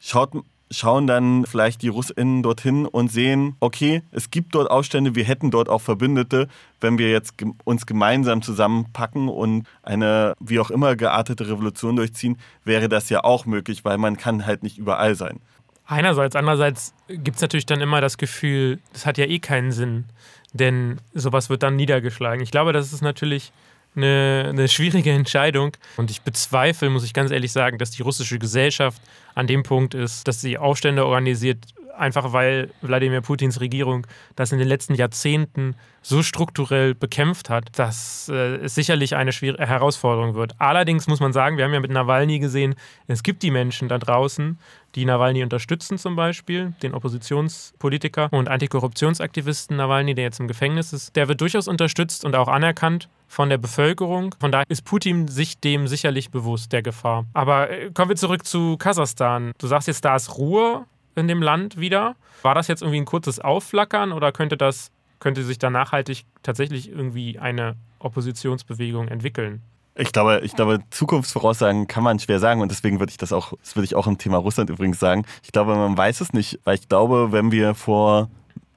schaut 0.00 0.32
schauen 0.70 1.06
dann 1.06 1.46
vielleicht 1.46 1.82
die 1.82 1.88
Russinnen 1.88 2.42
dorthin 2.42 2.86
und 2.86 3.10
sehen, 3.10 3.56
okay, 3.60 4.02
es 4.10 4.30
gibt 4.30 4.54
dort 4.54 4.70
Aufstände, 4.70 5.14
wir 5.14 5.24
hätten 5.24 5.50
dort 5.50 5.68
auch 5.68 5.80
Verbündete, 5.80 6.48
wenn 6.80 6.98
wir 6.98 7.10
jetzt 7.10 7.34
uns 7.64 7.86
gemeinsam 7.86 8.42
zusammenpacken 8.42 9.28
und 9.28 9.66
eine 9.82 10.34
wie 10.40 10.58
auch 10.58 10.70
immer 10.70 10.96
geartete 10.96 11.48
Revolution 11.48 11.96
durchziehen, 11.96 12.38
wäre 12.64 12.88
das 12.88 13.08
ja 13.10 13.24
auch 13.24 13.46
möglich, 13.46 13.84
weil 13.84 13.98
man 13.98 14.16
kann 14.16 14.46
halt 14.46 14.62
nicht 14.62 14.78
überall 14.78 15.14
sein. 15.14 15.40
Einerseits, 15.86 16.34
andererseits 16.34 16.94
gibt 17.08 17.36
es 17.36 17.42
natürlich 17.42 17.66
dann 17.66 17.80
immer 17.80 18.00
das 18.00 18.18
Gefühl, 18.18 18.80
das 18.92 19.06
hat 19.06 19.18
ja 19.18 19.26
eh 19.26 19.38
keinen 19.38 19.70
Sinn, 19.70 20.04
denn 20.52 21.00
sowas 21.14 21.48
wird 21.48 21.62
dann 21.62 21.76
niedergeschlagen. 21.76 22.42
Ich 22.42 22.50
glaube, 22.50 22.72
das 22.72 22.92
ist 22.92 23.02
natürlich 23.02 23.52
eine, 23.94 24.46
eine 24.48 24.68
schwierige 24.68 25.10
Entscheidung. 25.12 25.76
Und 25.96 26.10
ich 26.10 26.22
bezweifle, 26.22 26.90
muss 26.90 27.04
ich 27.04 27.14
ganz 27.14 27.30
ehrlich 27.30 27.52
sagen, 27.52 27.78
dass 27.78 27.90
die 27.90 28.02
russische 28.02 28.38
Gesellschaft 28.38 29.00
an 29.34 29.46
dem 29.46 29.62
Punkt 29.62 29.94
ist, 29.94 30.26
dass 30.28 30.40
sie 30.40 30.58
Aufstände 30.58 31.04
organisiert, 31.06 31.58
einfach 31.98 32.32
weil 32.32 32.70
Wladimir 32.82 33.20
Putins 33.20 33.60
Regierung 33.60 34.06
das 34.34 34.52
in 34.52 34.58
den 34.58 34.68
letzten 34.68 34.94
Jahrzehnten 34.94 35.74
so 36.02 36.22
strukturell 36.22 36.94
bekämpft 36.94 37.50
hat, 37.50 37.78
dass 37.78 38.30
äh, 38.32 38.56
es 38.56 38.74
sicherlich 38.74 39.16
eine 39.16 39.32
schwierige 39.32 39.66
Herausforderung 39.66 40.34
wird. 40.34 40.54
Allerdings 40.58 41.08
muss 41.08 41.20
man 41.20 41.32
sagen, 41.32 41.56
wir 41.56 41.64
haben 41.64 41.74
ja 41.74 41.80
mit 41.80 41.90
Nawalny 41.90 42.38
gesehen, 42.38 42.76
es 43.08 43.22
gibt 43.22 43.42
die 43.42 43.50
Menschen 43.50 43.88
da 43.88 43.98
draußen, 43.98 44.58
die 44.94 45.04
Nawalny 45.04 45.42
unterstützen 45.42 45.98
zum 45.98 46.14
Beispiel, 46.16 46.74
den 46.82 46.94
Oppositionspolitiker 46.94 48.28
und 48.32 48.48
Antikorruptionsaktivisten 48.48 49.76
Nawalny, 49.76 50.14
der 50.14 50.24
jetzt 50.24 50.40
im 50.40 50.48
Gefängnis 50.48 50.92
ist. 50.92 51.16
Der 51.16 51.28
wird 51.28 51.40
durchaus 51.40 51.68
unterstützt 51.68 52.24
und 52.24 52.34
auch 52.36 52.48
anerkannt 52.48 53.08
von 53.28 53.48
der 53.48 53.58
Bevölkerung. 53.58 54.34
Von 54.40 54.52
daher 54.52 54.64
ist 54.68 54.84
Putin 54.84 55.28
sich 55.28 55.58
dem 55.58 55.88
sicherlich 55.88 56.30
bewusst, 56.30 56.72
der 56.72 56.82
Gefahr. 56.82 57.26
Aber 57.34 57.70
äh, 57.70 57.90
kommen 57.92 58.10
wir 58.10 58.16
zurück 58.16 58.46
zu 58.46 58.76
Kasachstan. 58.76 59.52
Du 59.58 59.66
sagst 59.66 59.88
jetzt, 59.88 60.04
da 60.04 60.16
ist 60.16 60.38
Ruhe 60.38 60.86
in 61.16 61.28
dem 61.28 61.42
Land 61.42 61.78
wieder. 61.78 62.14
War 62.42 62.54
das 62.54 62.68
jetzt 62.68 62.82
irgendwie 62.82 63.00
ein 63.00 63.06
kurzes 63.06 63.40
Aufflackern 63.40 64.12
oder 64.12 64.32
könnte 64.32 64.56
das, 64.56 64.90
könnte 65.18 65.42
sich 65.42 65.58
da 65.58 65.70
nachhaltig 65.70 66.24
tatsächlich 66.42 66.90
irgendwie 66.90 67.38
eine 67.38 67.76
Oppositionsbewegung 67.98 69.08
entwickeln? 69.08 69.62
Ich 69.98 70.12
glaube, 70.12 70.40
ich 70.44 70.54
glaube, 70.54 70.80
Zukunftsvoraussagen 70.90 71.86
kann 71.86 72.04
man 72.04 72.18
schwer 72.18 72.38
sagen 72.38 72.60
und 72.60 72.70
deswegen 72.70 73.00
würde 73.00 73.10
ich 73.10 73.16
das 73.16 73.32
auch, 73.32 73.54
das 73.62 73.76
würde 73.76 73.86
ich 73.86 73.94
auch 73.94 74.06
im 74.06 74.18
Thema 74.18 74.36
Russland 74.36 74.68
übrigens 74.68 75.00
sagen. 75.00 75.24
Ich 75.42 75.52
glaube, 75.52 75.74
man 75.74 75.96
weiß 75.96 76.20
es 76.20 76.34
nicht, 76.34 76.60
weil 76.64 76.74
ich 76.74 76.88
glaube, 76.88 77.32
wenn 77.32 77.50
wir 77.50 77.74
vor 77.74 78.28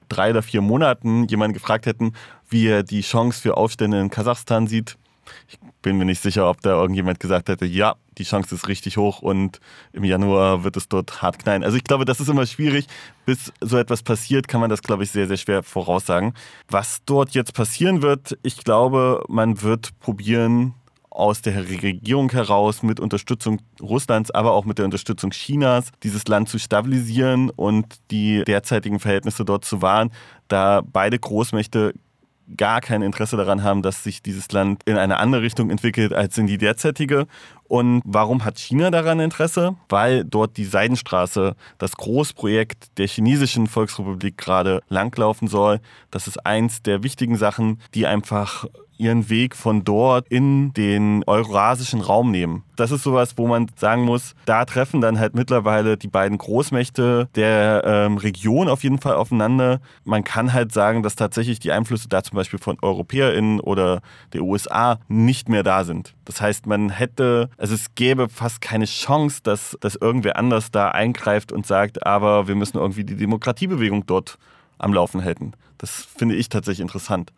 drei 0.08 0.30
oder 0.30 0.42
vier 0.42 0.62
Monaten 0.62 1.26
jemanden 1.26 1.52
gefragt 1.52 1.84
hätten, 1.84 2.14
wie 2.48 2.66
er 2.66 2.82
die 2.82 3.02
Chance 3.02 3.40
für 3.40 3.56
Aufstände 3.58 4.00
in 4.00 4.08
Kasachstan 4.08 4.66
sieht, 4.66 4.96
ich 5.48 5.58
bin 5.82 5.98
mir 5.98 6.04
nicht 6.04 6.22
sicher, 6.22 6.48
ob 6.48 6.60
da 6.60 6.70
irgendjemand 6.70 7.20
gesagt 7.20 7.48
hätte, 7.48 7.66
ja, 7.66 7.96
die 8.18 8.24
Chance 8.24 8.54
ist 8.54 8.68
richtig 8.68 8.96
hoch 8.96 9.22
und 9.22 9.60
im 9.92 10.04
Januar 10.04 10.64
wird 10.64 10.76
es 10.76 10.88
dort 10.88 11.22
hart 11.22 11.38
knallen. 11.38 11.64
Also 11.64 11.76
ich 11.76 11.84
glaube, 11.84 12.04
das 12.04 12.20
ist 12.20 12.28
immer 12.28 12.46
schwierig. 12.46 12.86
Bis 13.24 13.52
so 13.60 13.78
etwas 13.78 14.02
passiert, 14.02 14.48
kann 14.48 14.60
man 14.60 14.70
das, 14.70 14.82
glaube 14.82 15.04
ich, 15.04 15.10
sehr, 15.10 15.26
sehr 15.26 15.36
schwer 15.36 15.62
voraussagen. 15.62 16.34
Was 16.68 17.02
dort 17.06 17.30
jetzt 17.30 17.54
passieren 17.54 18.02
wird, 18.02 18.38
ich 18.42 18.62
glaube, 18.64 19.24
man 19.28 19.62
wird 19.62 19.98
probieren, 20.00 20.74
aus 21.10 21.42
der 21.42 21.68
Regierung 21.68 22.30
heraus 22.30 22.82
mit 22.82 23.00
Unterstützung 23.00 23.60
Russlands, 23.82 24.30
aber 24.30 24.52
auch 24.52 24.64
mit 24.64 24.78
der 24.78 24.84
Unterstützung 24.84 25.30
Chinas 25.30 25.90
dieses 26.02 26.26
Land 26.28 26.48
zu 26.48 26.58
stabilisieren 26.58 27.50
und 27.50 27.96
die 28.10 28.44
derzeitigen 28.44 29.00
Verhältnisse 29.00 29.44
dort 29.44 29.64
zu 29.64 29.82
wahren, 29.82 30.12
da 30.48 30.82
beide 30.84 31.18
Großmächte 31.18 31.94
gar 32.56 32.80
kein 32.80 33.02
Interesse 33.02 33.36
daran 33.36 33.62
haben, 33.62 33.82
dass 33.82 34.02
sich 34.02 34.22
dieses 34.22 34.50
Land 34.52 34.82
in 34.84 34.96
eine 34.96 35.18
andere 35.18 35.42
Richtung 35.42 35.70
entwickelt 35.70 36.12
als 36.12 36.38
in 36.38 36.46
die 36.46 36.58
derzeitige. 36.58 37.26
Und 37.64 38.02
warum 38.04 38.44
hat 38.44 38.58
China 38.58 38.90
daran 38.90 39.20
Interesse? 39.20 39.76
Weil 39.88 40.24
dort 40.24 40.56
die 40.56 40.64
Seidenstraße, 40.64 41.54
das 41.78 41.96
Großprojekt 41.96 42.98
der 42.98 43.06
chinesischen 43.06 43.66
Volksrepublik 43.66 44.36
gerade 44.36 44.82
langlaufen 44.88 45.48
soll. 45.48 45.80
Das 46.10 46.26
ist 46.26 46.44
eins 46.44 46.82
der 46.82 47.02
wichtigen 47.02 47.36
Sachen, 47.36 47.80
die 47.94 48.06
einfach 48.06 48.66
ihren 49.00 49.30
Weg 49.30 49.56
von 49.56 49.82
dort 49.82 50.28
in 50.28 50.72
den 50.74 51.24
eurasischen 51.26 52.00
Raum 52.00 52.30
nehmen. 52.30 52.62
Das 52.76 52.90
ist 52.90 53.02
sowas, 53.02 53.34
wo 53.36 53.46
man 53.46 53.66
sagen 53.76 54.04
muss, 54.04 54.34
da 54.46 54.64
treffen 54.64 55.00
dann 55.00 55.18
halt 55.18 55.34
mittlerweile 55.34 55.96
die 55.96 56.08
beiden 56.08 56.38
Großmächte 56.38 57.28
der 57.34 57.82
ähm, 57.84 58.16
Region 58.16 58.68
auf 58.68 58.82
jeden 58.84 58.98
Fall 58.98 59.14
aufeinander. 59.14 59.80
Man 60.04 60.24
kann 60.24 60.52
halt 60.52 60.72
sagen, 60.72 61.02
dass 61.02 61.16
tatsächlich 61.16 61.58
die 61.58 61.72
Einflüsse 61.72 62.08
da 62.08 62.22
zum 62.22 62.36
Beispiel 62.36 62.58
von 62.58 62.78
EuropäerInnen 62.80 63.60
oder 63.60 64.00
der 64.32 64.42
USA 64.42 64.98
nicht 65.08 65.48
mehr 65.48 65.62
da 65.62 65.84
sind. 65.84 66.14
Das 66.24 66.40
heißt, 66.40 66.66
man 66.66 66.90
hätte, 66.90 67.50
also 67.58 67.74
es 67.74 67.94
gäbe 67.94 68.28
fast 68.28 68.60
keine 68.60 68.84
Chance, 68.84 69.40
dass, 69.42 69.76
dass 69.80 69.96
irgendwer 69.96 70.36
anders 70.36 70.70
da 70.70 70.90
eingreift 70.90 71.52
und 71.52 71.66
sagt, 71.66 72.06
aber 72.06 72.48
wir 72.48 72.54
müssen 72.54 72.78
irgendwie 72.78 73.04
die 73.04 73.16
Demokratiebewegung 73.16 74.06
dort 74.06 74.38
am 74.80 74.92
Laufen 74.92 75.24
halten. 75.24 75.52
Das 75.78 76.08
finde 76.16 76.34
ich 76.34 76.48
tatsächlich 76.48 76.80
interessant. 76.80 77.32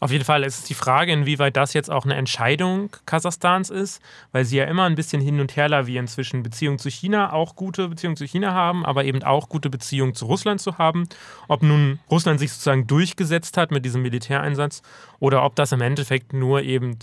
Auf 0.00 0.10
jeden 0.10 0.24
Fall 0.24 0.42
ist 0.44 0.68
die 0.68 0.74
Frage, 0.74 1.12
inwieweit 1.12 1.56
das 1.56 1.74
jetzt 1.74 1.90
auch 1.90 2.04
eine 2.04 2.14
Entscheidung 2.14 2.90
Kasachstans 3.06 3.70
ist, 3.70 4.00
weil 4.32 4.44
sie 4.44 4.56
ja 4.56 4.64
immer 4.64 4.84
ein 4.84 4.94
bisschen 4.94 5.20
hin 5.20 5.40
und 5.40 5.56
her 5.56 5.68
lavieren 5.68 6.08
zwischen 6.08 6.42
Beziehungen 6.42 6.78
zu 6.78 6.88
China, 6.90 7.32
auch 7.32 7.54
gute 7.54 7.88
Beziehungen 7.88 8.16
zu 8.16 8.24
China 8.24 8.52
haben, 8.52 8.84
aber 8.84 9.04
eben 9.04 9.22
auch 9.22 9.48
gute 9.48 9.70
Beziehungen 9.70 10.14
zu 10.14 10.26
Russland 10.26 10.60
zu 10.60 10.78
haben. 10.78 11.08
Ob 11.48 11.62
nun 11.62 12.00
Russland 12.10 12.40
sich 12.40 12.52
sozusagen 12.52 12.86
durchgesetzt 12.86 13.56
hat 13.56 13.70
mit 13.70 13.84
diesem 13.84 14.02
Militäreinsatz 14.02 14.82
oder 15.18 15.44
ob 15.44 15.54
das 15.56 15.72
im 15.72 15.80
Endeffekt 15.80 16.32
nur 16.32 16.62
eben 16.62 16.98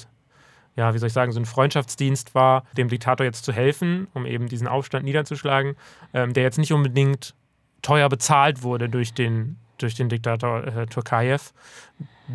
ja, 0.76 0.94
wie 0.94 1.00
soll 1.00 1.08
ich 1.08 1.14
sagen, 1.14 1.32
so 1.32 1.40
ein 1.40 1.46
Freundschaftsdienst 1.46 2.36
war, 2.36 2.64
dem 2.78 2.88
Diktator 2.88 3.26
jetzt 3.26 3.44
zu 3.44 3.52
helfen, 3.52 4.08
um 4.14 4.28
eben 4.28 4.48
diesen 4.48 4.68
Aufstand 4.68 5.06
niederzuschlagen, 5.06 5.76
ähm, 6.14 6.34
der 6.34 6.44
jetzt 6.44 6.60
nicht 6.60 6.72
unbedingt 6.72 7.34
teuer 7.82 8.10
bezahlt 8.10 8.62
wurde 8.62 8.88
durch 8.88 9.16
den 9.16 9.58
durch 9.78 9.96
den 9.96 10.10
Diktator 10.10 10.66
äh, 10.66 10.86
Turkayev. 10.88 11.54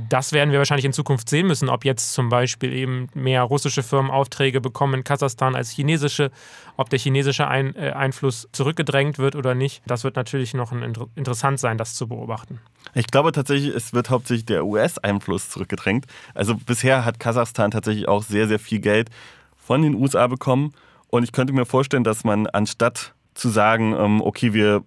Das 0.09 0.33
werden 0.33 0.53
wir 0.53 0.59
wahrscheinlich 0.59 0.87
in 0.87 0.95
Zukunft 0.95 1.29
sehen 1.29 1.47
müssen, 1.47 1.69
ob 1.69 1.85
jetzt 1.85 2.15
zum 2.15 2.31
Beispiel 2.31 2.73
eben 2.73 3.09
mehr 3.13 3.43
russische 3.43 3.83
Firmen 3.83 4.11
Aufträge 4.11 4.63
bekommen 4.63 4.95
in 4.95 5.05
Kasachstan 5.05 5.55
als 5.55 5.71
chinesische, 5.71 6.31
ob 6.79 6.89
der 6.89 6.99
chinesische 6.99 7.47
Ein 7.47 7.77
äh, 7.77 7.91
Einfluss 7.91 8.49
zurückgedrängt 8.53 9.19
wird 9.19 9.37
oder 9.37 9.55
nicht. 9.55 9.83
Das 9.87 10.03
wird 10.03 10.17
natürlich 10.17 10.55
noch 10.55 10.73
ein, 10.73 10.83
inter 10.83 11.09
interessant 11.15 11.61
sein, 11.61 11.77
das 11.77 11.95
zu 11.95 12.09
beobachten. 12.09 12.59
Ich 12.95 13.09
glaube 13.09 13.33
tatsächlich, 13.33 13.75
es 13.75 13.93
wird 13.93 14.09
hauptsächlich 14.09 14.47
der 14.47 14.65
US-Einfluss 14.65 15.51
zurückgedrängt. 15.51 16.07
Also 16.35 16.57
bisher 16.57 17.05
hat 17.05 17.21
Kasachstan 17.21 17.71
tatsächlich 17.71 18.09
auch 18.09 18.23
sehr, 18.23 18.49
sehr 18.49 18.59
viel 18.59 18.81
Geld 18.81 19.11
von 19.57 19.83
den 19.83 19.95
USA 19.95 20.27
bekommen. 20.27 20.73
Und 21.09 21.23
ich 21.25 21.33
könnte 21.33 21.53
mir 21.53 21.67
vorstellen, 21.67 22.05
dass 22.05 22.25
man 22.25 22.47
anstatt 22.47 23.15
zu 23.35 23.51
sagen, 23.51 23.95
ähm, 23.99 24.23
okay, 24.23 24.55
wir 24.55 24.83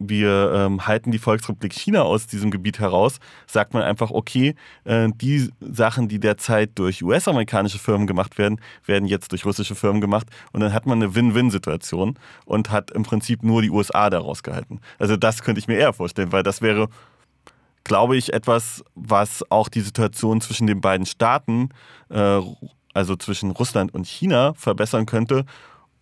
wir 0.00 0.52
ähm, 0.54 0.86
halten 0.86 1.12
die 1.12 1.18
Volksrepublik 1.18 1.74
China 1.74 2.02
aus 2.02 2.26
diesem 2.26 2.50
Gebiet 2.50 2.80
heraus, 2.80 3.20
sagt 3.46 3.74
man 3.74 3.82
einfach, 3.82 4.10
okay, 4.10 4.54
äh, 4.84 5.10
die 5.14 5.50
Sachen, 5.60 6.08
die 6.08 6.18
derzeit 6.18 6.70
durch 6.76 7.02
US-amerikanische 7.02 7.78
Firmen 7.78 8.06
gemacht 8.06 8.38
werden, 8.38 8.60
werden 8.86 9.06
jetzt 9.06 9.30
durch 9.30 9.44
russische 9.44 9.74
Firmen 9.74 10.00
gemacht 10.00 10.26
und 10.52 10.60
dann 10.60 10.72
hat 10.72 10.86
man 10.86 11.02
eine 11.02 11.14
Win-Win-Situation 11.14 12.18
und 12.46 12.70
hat 12.70 12.90
im 12.90 13.02
Prinzip 13.02 13.42
nur 13.42 13.60
die 13.60 13.70
USA 13.70 14.08
daraus 14.08 14.42
gehalten. 14.42 14.80
Also 14.98 15.16
das 15.16 15.42
könnte 15.42 15.58
ich 15.58 15.68
mir 15.68 15.76
eher 15.76 15.92
vorstellen, 15.92 16.32
weil 16.32 16.42
das 16.42 16.62
wäre, 16.62 16.88
glaube 17.84 18.16
ich, 18.16 18.32
etwas, 18.32 18.82
was 18.94 19.44
auch 19.50 19.68
die 19.68 19.82
Situation 19.82 20.40
zwischen 20.40 20.66
den 20.66 20.80
beiden 20.80 21.04
Staaten, 21.04 21.68
äh, 22.08 22.40
also 22.94 23.16
zwischen 23.16 23.50
Russland 23.50 23.94
und 23.94 24.06
China, 24.06 24.54
verbessern 24.54 25.04
könnte 25.04 25.44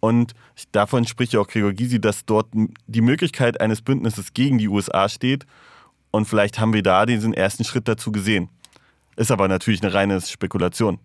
und 0.00 0.35
davon 0.73 1.07
spricht 1.07 1.33
ja 1.33 1.40
auch 1.40 1.49
Gregor 1.49 1.73
Gysi, 1.73 2.00
dass 2.00 2.25
dort 2.25 2.49
die 2.87 3.00
Möglichkeit 3.00 3.61
eines 3.61 3.83
Bündnisses 3.83 4.33
gegen 4.33 4.59
die 4.59 4.69
USA 4.69 5.09
steht. 5.09 5.45
Und 6.11 6.26
vielleicht 6.26 6.59
haben 6.59 6.73
wir 6.73 6.83
da 6.83 7.05
diesen 7.05 7.35
ersten 7.35 7.64
Schritt 7.64 7.88
dazu 7.88 8.12
gesehen. 8.12 8.49
Ist 9.17 9.31
aber 9.31 9.49
natürlich 9.49 9.83
eine 9.83 9.93
reine 9.93 10.21
Spekulation. 10.21 10.99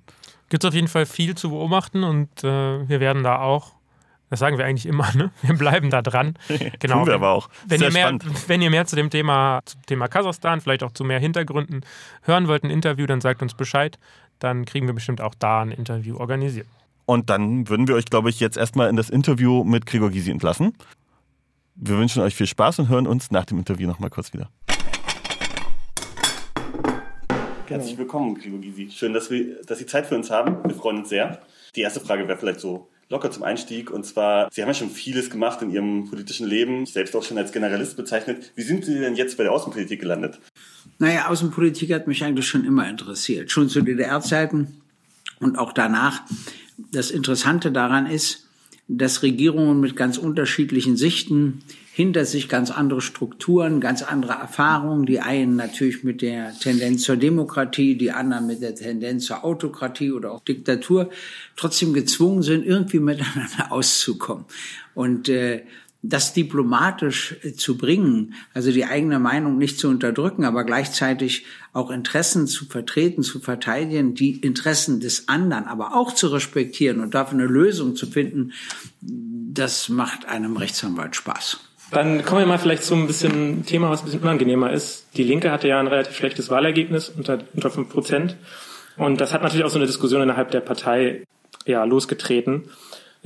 Gibt 0.49 0.63
es 0.63 0.67
auf 0.67 0.75
jeden 0.75 0.87
Fall 0.87 1.05
viel 1.05 1.35
zu 1.35 1.49
beobachten 1.49 2.03
und 2.03 2.43
äh, 2.43 2.87
wir 2.87 2.99
werden 2.99 3.23
da 3.23 3.39
auch, 3.39 3.73
das 4.29 4.39
sagen 4.39 4.59
wir 4.59 4.65
eigentlich 4.65 4.85
immer, 4.85 5.11
ne? 5.15 5.31
wir 5.41 5.55
bleiben 5.55 5.89
da 5.89 6.03
dran. 6.03 6.37
Genau. 6.79 6.99
Tun 6.99 7.07
wir 7.07 7.15
aber 7.15 7.31
auch. 7.31 7.49
Wenn 7.65 7.81
ihr, 7.81 7.91
mehr, 7.91 8.15
wenn 8.47 8.61
ihr 8.61 8.69
mehr 8.69 8.85
zu 8.85 8.95
dem 8.95 9.09
Thema, 9.09 9.61
zum 9.65 9.81
Thema 9.87 10.07
Kasachstan, 10.07 10.61
vielleicht 10.61 10.83
auch 10.83 10.91
zu 10.91 11.03
mehr 11.03 11.19
Hintergründen 11.19 11.81
hören 12.21 12.47
wollt, 12.47 12.63
ein 12.63 12.69
Interview, 12.69 13.07
dann 13.07 13.19
sagt 13.19 13.41
uns 13.41 13.55
Bescheid. 13.55 13.97
Dann 14.37 14.65
kriegen 14.65 14.85
wir 14.85 14.93
bestimmt 14.93 15.21
auch 15.21 15.33
da 15.33 15.61
ein 15.61 15.71
Interview 15.71 16.17
organisiert. 16.17 16.67
Und 17.05 17.29
dann 17.29 17.67
würden 17.67 17.87
wir 17.87 17.95
euch, 17.95 18.05
glaube 18.05 18.29
ich, 18.29 18.39
jetzt 18.39 18.57
erstmal 18.57 18.89
in 18.89 18.95
das 18.95 19.09
Interview 19.09 19.63
mit 19.63 19.85
Gregor 19.85 20.09
Gysi 20.09 20.31
entlassen. 20.31 20.73
Wir 21.75 21.97
wünschen 21.97 22.21
euch 22.21 22.35
viel 22.35 22.47
Spaß 22.47 22.79
und 22.79 22.89
hören 22.89 23.07
uns 23.07 23.31
nach 23.31 23.45
dem 23.45 23.57
Interview 23.57 23.87
nochmal 23.87 24.09
kurz 24.09 24.33
wieder. 24.33 24.49
Herzlich 27.67 27.97
willkommen, 27.97 28.35
Gregor 28.35 28.59
Gysi. 28.59 28.89
Schön, 28.91 29.13
dass, 29.13 29.29
wir, 29.29 29.61
dass 29.63 29.79
Sie 29.79 29.85
Zeit 29.85 30.05
für 30.05 30.15
uns 30.15 30.29
haben. 30.29 30.57
Wir 30.63 30.75
freuen 30.75 30.99
uns 30.99 31.09
sehr. 31.09 31.41
Die 31.75 31.81
erste 31.81 31.99
Frage 31.99 32.27
wäre 32.27 32.37
vielleicht 32.37 32.59
so 32.59 32.89
locker 33.09 33.31
zum 33.31 33.43
Einstieg. 33.43 33.91
Und 33.91 34.05
zwar, 34.05 34.49
Sie 34.51 34.61
haben 34.61 34.69
ja 34.69 34.73
schon 34.73 34.89
vieles 34.89 35.29
gemacht 35.29 35.61
in 35.61 35.71
Ihrem 35.71 36.09
politischen 36.09 36.47
Leben, 36.47 36.85
selbst 36.85 37.15
auch 37.15 37.23
schon 37.23 37.37
als 37.37 37.51
Generalist 37.51 37.97
bezeichnet. 37.97 38.51
Wie 38.55 38.61
sind 38.61 38.85
Sie 38.85 38.99
denn 38.99 39.15
jetzt 39.15 39.37
bei 39.37 39.43
der 39.43 39.51
Außenpolitik 39.51 39.99
gelandet? 39.99 40.39
Naja, 40.99 41.27
Außenpolitik 41.27 41.91
hat 41.93 42.07
mich 42.07 42.23
eigentlich 42.23 42.47
schon 42.47 42.63
immer 42.63 42.87
interessiert. 42.87 43.51
Schon 43.51 43.67
zu 43.67 43.81
DDR-Zeiten 43.81 44.81
und 45.39 45.57
auch 45.57 45.73
danach 45.73 46.21
das 46.77 47.11
Interessante 47.11 47.71
daran 47.71 48.05
ist, 48.05 48.47
dass 48.87 49.23
Regierungen 49.23 49.79
mit 49.79 49.95
ganz 49.95 50.17
unterschiedlichen 50.17 50.97
Sichten 50.97 51.63
hinter 51.93 52.25
sich 52.25 52.49
ganz 52.49 52.71
andere 52.71 53.01
Strukturen, 53.01 53.79
ganz 53.79 54.01
andere 54.01 54.33
Erfahrungen. 54.33 55.05
Die 55.05 55.19
einen 55.19 55.55
natürlich 55.55 56.03
mit 56.03 56.21
der 56.21 56.53
Tendenz 56.57 57.03
zur 57.03 57.17
Demokratie, 57.17 57.95
die 57.95 58.11
anderen 58.11 58.47
mit 58.47 58.61
der 58.61 58.75
Tendenz 58.75 59.25
zur 59.25 59.45
Autokratie 59.45 60.11
oder 60.11 60.31
auch 60.31 60.43
Diktatur, 60.43 61.11
trotzdem 61.55 61.93
gezwungen 61.93 62.41
sind, 62.41 62.65
irgendwie 62.65 62.99
miteinander 62.99 63.71
auszukommen. 63.71 64.45
Und 64.95 65.29
äh, 65.29 65.63
das 66.03 66.33
diplomatisch 66.33 67.37
äh, 67.43 67.53
zu 67.53 67.77
bringen, 67.77 68.35
also 68.53 68.71
die 68.71 68.85
eigene 68.85 69.19
Meinung 69.19 69.57
nicht 69.57 69.79
zu 69.79 69.87
unterdrücken, 69.87 70.43
aber 70.43 70.65
gleichzeitig 70.65 71.45
auch 71.71 71.89
Interessen 71.89 72.45
zu 72.45 72.65
vertreten, 72.65 73.23
zu 73.23 73.39
verteidigen, 73.39 74.13
die 74.13 74.37
Interessen 74.37 74.99
des 74.99 75.29
anderen 75.29 75.65
aber 75.65 75.95
auch 75.95 76.13
zu 76.13 76.27
respektieren 76.27 76.99
und 76.99 77.15
dafür 77.15 77.39
eine 77.39 77.47
Lösung 77.47 77.95
zu 77.95 78.05
finden, 78.05 78.51
das 79.01 79.89
macht 79.89 80.27
einem 80.27 80.57
Rechtsanwalt 80.57 81.15
Spaß. 81.15 81.59
Dann 81.91 82.25
kommen 82.25 82.41
wir 82.41 82.47
mal 82.47 82.57
vielleicht 82.57 82.83
zu 82.83 82.95
ein 82.95 83.07
bisschen 83.07 83.65
Thema, 83.65 83.89
was 83.89 84.01
ein 84.01 84.05
bisschen 84.05 84.21
unangenehmer 84.21 84.71
ist. 84.71 85.05
Die 85.15 85.23
Linke 85.23 85.51
hatte 85.51 85.67
ja 85.67 85.79
ein 85.79 85.87
relativ 85.87 86.15
schlechtes 86.15 86.49
Wahlergebnis 86.49 87.09
unter, 87.09 87.39
unter 87.53 87.69
5 87.69 87.89
Prozent. 87.89 88.35
Und 88.97 89.21
das 89.21 89.31
hat 89.31 89.43
natürlich 89.43 89.63
auch 89.63 89.69
so 89.69 89.77
eine 89.77 89.85
Diskussion 89.85 90.21
innerhalb 90.21 90.51
der 90.51 90.61
Partei 90.61 91.23
ja, 91.65 91.83
losgetreten. 91.83 92.63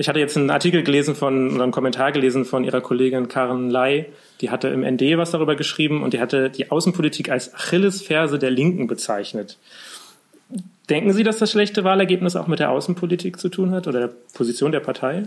Ich 0.00 0.08
hatte 0.08 0.20
jetzt 0.20 0.36
einen 0.36 0.50
Artikel 0.50 0.84
gelesen 0.84 1.16
von, 1.16 1.52
oder 1.52 1.64
einen 1.64 1.72
Kommentar 1.72 2.12
gelesen 2.12 2.44
von 2.44 2.62
ihrer 2.62 2.80
Kollegin 2.80 3.26
Karen 3.26 3.68
Ley. 3.68 4.06
Die 4.40 4.48
hatte 4.48 4.68
im 4.68 4.82
ND 4.84 5.18
was 5.18 5.32
darüber 5.32 5.56
geschrieben 5.56 6.04
und 6.04 6.14
die 6.14 6.20
hatte 6.20 6.50
die 6.50 6.70
Außenpolitik 6.70 7.30
als 7.30 7.52
Achillesferse 7.52 8.38
der 8.38 8.52
Linken 8.52 8.86
bezeichnet. 8.86 9.58
Denken 10.88 11.12
Sie, 11.12 11.24
dass 11.24 11.38
das 11.38 11.50
schlechte 11.50 11.82
Wahlergebnis 11.82 12.36
auch 12.36 12.46
mit 12.46 12.60
der 12.60 12.70
Außenpolitik 12.70 13.40
zu 13.40 13.48
tun 13.48 13.72
hat 13.72 13.88
oder 13.88 13.98
der 13.98 14.14
Position 14.34 14.70
der 14.70 14.80
Partei? 14.80 15.24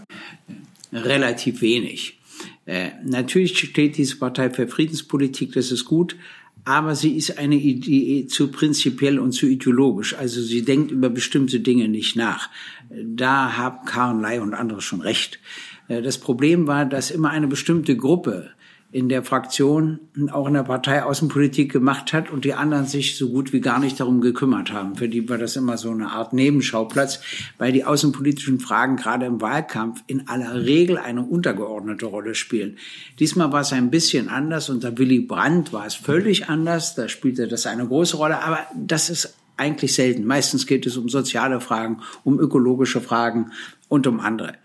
Relativ 0.94 1.62
wenig. 1.62 2.18
Äh, 2.66 2.92
natürlich 3.04 3.58
steht 3.58 3.98
diese 3.98 4.18
Partei 4.18 4.50
für 4.50 4.68
Friedenspolitik, 4.68 5.52
das 5.54 5.72
ist 5.72 5.86
gut, 5.86 6.16
aber 6.66 6.96
sie 6.96 7.16
ist 7.16 7.38
eine 7.38 7.56
Idee 7.56 8.28
zu 8.28 8.50
prinzipiell 8.50 9.20
und 9.20 9.32
zu 9.32 9.48
ideologisch. 9.48 10.16
Also 10.16 10.42
sie 10.42 10.64
denkt 10.64 10.92
über 10.92 11.10
bestimmte 11.10 11.60
Dinge 11.60 11.88
nicht 11.88 12.16
nach. 12.16 12.50
Da 12.90 13.58
haben 13.58 13.86
Karen 13.86 14.22
Ley 14.22 14.40
und 14.40 14.54
andere 14.54 14.82
schon 14.82 15.02
recht. 15.02 15.40
Äh, 15.88 16.02
das 16.02 16.18
Problem 16.18 16.68
war, 16.68 16.86
dass 16.86 17.12
immer 17.12 17.30
eine 17.30 17.48
bestimmte 17.48 17.96
Gruppe 17.96 18.52
in 18.94 19.08
der 19.08 19.24
Fraktion, 19.24 20.00
auch 20.32 20.48
in 20.48 20.54
der 20.54 20.64
Partei 20.64 21.04
Außenpolitik 21.04 21.72
gemacht 21.72 22.12
hat 22.12 22.30
und 22.30 22.44
die 22.44 22.54
anderen 22.54 22.86
sich 22.86 23.18
so 23.18 23.30
gut 23.30 23.54
wie 23.54 23.62
gar 23.62 23.80
nicht 23.80 24.00
darum 24.00 24.20
gekümmert 24.20 24.74
haben. 24.74 24.96
Für 24.96 25.08
die 25.08 25.30
war 25.30 25.38
das 25.38 25.56
immer 25.56 25.78
so 25.78 25.92
eine 25.92 26.10
Art 26.10 26.34
Nebenschauplatz, 26.34 27.22
weil 27.58 27.72
die 27.72 27.86
außenpolitischen 27.86 28.60
Fragen 28.60 28.98
gerade 28.98 29.26
im 29.26 29.40
Wahlkampf 29.40 30.04
in 30.08 30.28
aller 30.28 30.66
Regel 30.66 30.98
eine 30.98 31.24
untergeordnete 31.24 32.06
Rolle 32.06 32.36
spielen. 32.36 32.78
Diesmal 33.18 33.54
war 33.54 33.62
es 33.62 33.72
ein 33.72 33.92
bisschen 33.92 34.28
anders. 34.28 34.70
Unter 34.70 34.98
Willy 34.98 35.22
Brandt 35.22 35.72
war 35.72 35.86
es 35.86 35.96
völlig 35.96 36.50
anders. 36.50 36.94
Da 36.94 37.08
spielte 37.08 37.48
das 37.48 37.66
eine 37.68 37.88
große 37.88 38.18
Rolle. 38.18 38.44
Aber 38.44 38.60
das 38.76 39.10
ist 39.10 39.36
eigentlich 39.56 39.94
selten. 39.94 40.26
Meistens 40.26 40.68
geht 40.68 40.86
es 40.86 40.98
um 40.98 41.08
soziale 41.08 41.62
Fragen, 41.62 42.02
um 42.26 42.40
ökologische 42.40 43.00
Fragen 43.00 43.52
und 43.88 44.06
um 44.06 44.20
andere. 44.20 44.56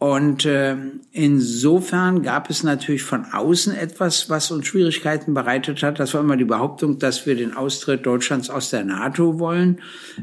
Und 0.00 0.46
äh, 0.46 0.76
insofern 1.12 2.22
gab 2.22 2.48
es 2.48 2.62
natürlich 2.62 3.02
von 3.02 3.26
außen 3.26 3.76
etwas, 3.76 4.30
was 4.30 4.50
uns 4.50 4.66
Schwierigkeiten 4.66 5.34
bereitet 5.34 5.82
hat. 5.82 6.00
Das 6.00 6.14
war 6.14 6.22
immer 6.22 6.38
die 6.38 6.46
Behauptung, 6.46 6.98
dass 6.98 7.26
wir 7.26 7.36
den 7.36 7.54
Austritt 7.54 8.06
Deutschlands 8.06 8.48
aus 8.48 8.70
der 8.70 8.82
NATO 8.82 9.38
wollen. 9.38 9.82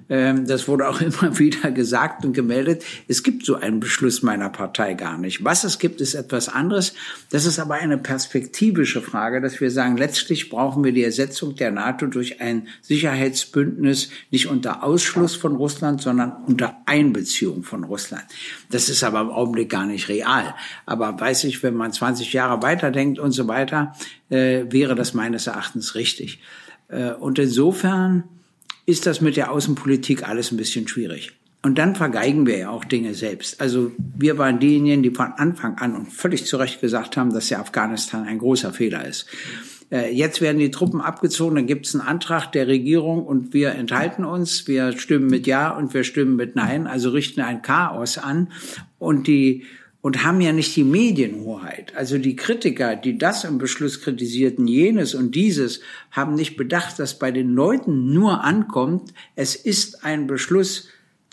Ähm, 0.09 0.47
das 0.47 0.67
wurde 0.67 0.89
auch 0.89 0.99
immer 1.01 1.37
wieder 1.37 1.69
gesagt 1.69 2.25
und 2.25 2.33
gemeldet. 2.33 2.83
Es 3.07 3.21
gibt 3.21 3.45
so 3.45 3.53
einen 3.53 3.79
Beschluss 3.79 4.23
meiner 4.23 4.49
Partei 4.49 4.95
gar 4.95 5.19
nicht. 5.19 5.43
Was 5.43 5.63
es 5.63 5.77
gibt, 5.77 6.01
ist 6.01 6.15
etwas 6.15 6.49
anderes. 6.49 6.95
Das 7.29 7.45
ist 7.45 7.59
aber 7.59 7.75
eine 7.75 7.99
perspektivische 7.99 9.03
Frage, 9.03 9.41
dass 9.41 9.61
wir 9.61 9.69
sagen, 9.69 9.95
letztlich 9.95 10.49
brauchen 10.49 10.83
wir 10.83 10.91
die 10.91 11.03
Ersetzung 11.03 11.55
der 11.55 11.69
NATO 11.69 12.07
durch 12.07 12.41
ein 12.41 12.67
Sicherheitsbündnis 12.81 14.09
nicht 14.31 14.47
unter 14.47 14.83
Ausschluss 14.83 15.35
von 15.35 15.55
Russland, 15.55 16.01
sondern 16.01 16.31
unter 16.47 16.77
Einbeziehung 16.87 17.61
von 17.61 17.83
Russland. 17.83 18.23
Das 18.69 18.89
ist 18.89 19.03
aber 19.03 19.21
im 19.21 19.29
Augenblick 19.29 19.69
gar 19.69 19.85
nicht 19.85 20.09
real. 20.09 20.55
Aber 20.85 21.19
weiß 21.19 21.45
ich, 21.45 21.63
wenn 21.63 21.75
man 21.75 21.93
20 21.93 22.33
Jahre 22.33 22.61
weiterdenkt 22.61 23.19
und 23.19 23.31
so 23.31 23.47
weiter, 23.47 23.93
äh, 24.29 24.65
wäre 24.69 24.95
das 24.95 25.13
meines 25.13 25.47
Erachtens 25.47 25.95
richtig. 25.95 26.39
Äh, 26.89 27.11
und 27.11 27.39
insofern 27.39 28.23
ist 28.85 29.05
das 29.05 29.21
mit 29.21 29.37
der 29.37 29.51
Außenpolitik 29.51 30.27
alles 30.27 30.51
ein 30.51 30.57
bisschen 30.57 30.87
schwierig. 30.87 31.33
Und 31.63 31.77
dann 31.77 31.95
vergeigen 31.95 32.45
wir 32.45 32.57
ja 32.57 32.69
auch 32.69 32.85
Dinge 32.85 33.13
selbst. 33.13 33.59
Also 33.59 33.91
wir 33.97 34.37
waren 34.37 34.59
diejenigen, 34.59 35.03
die 35.03 35.11
von 35.11 35.33
Anfang 35.33 35.77
an 35.77 35.95
und 35.95 36.05
völlig 36.05 36.45
zu 36.45 36.57
Recht 36.57 36.79
gesagt 36.81 37.17
haben, 37.17 37.33
dass 37.33 37.49
ja 37.49 37.59
Afghanistan 37.59 38.25
ein 38.25 38.37
großer 38.37 38.71
Fehler 38.71 39.05
ist. 39.05 39.25
Äh, 39.91 40.13
jetzt 40.13 40.41
werden 40.41 40.59
die 40.59 40.71
Truppen 40.71 41.01
abgezogen, 41.01 41.55
dann 41.55 41.67
gibt 41.67 41.87
es 41.87 41.95
einen 41.95 42.07
Antrag 42.07 42.51
der 42.51 42.67
Regierung 42.67 43.25
und 43.25 43.53
wir 43.53 43.71
enthalten 43.71 44.25
uns, 44.25 44.67
wir 44.67 44.97
stimmen 44.97 45.27
mit 45.27 45.47
Ja 45.47 45.69
und 45.69 45.93
wir 45.93 46.03
stimmen 46.03 46.35
mit 46.35 46.55
Nein, 46.55 46.87
also 46.87 47.09
richten 47.09 47.41
ein 47.41 47.61
Chaos 47.61 48.17
an. 48.17 48.51
Und 48.99 49.27
die 49.27 49.63
und 50.01 50.23
haben 50.23 50.39
ja 50.39 50.53
nicht 50.53 50.73
die 50.75 50.85
Medienhoheit. 50.85 51.93
Also 51.95 52.17
die 52.17 52.35
Kritiker, 52.37 52.95
die 52.95 53.17
das 53.17 53.43
im 53.43 53.57
Beschluss 53.57 54.01
kritisierten, 54.01 54.65
jenes 54.65 55.15
und 55.15 55.35
dieses, 55.35 55.81
haben 56.11 56.35
nicht 56.35 56.55
bedacht, 56.55 56.97
dass 56.99 57.19
bei 57.19 57.31
den 57.31 57.49
Leuten 57.49 58.13
nur 58.13 58.43
ankommt, 58.43 59.13
es 59.35 59.55
ist 59.55 60.05
ein 60.05 60.27
Beschluss, 60.27 60.87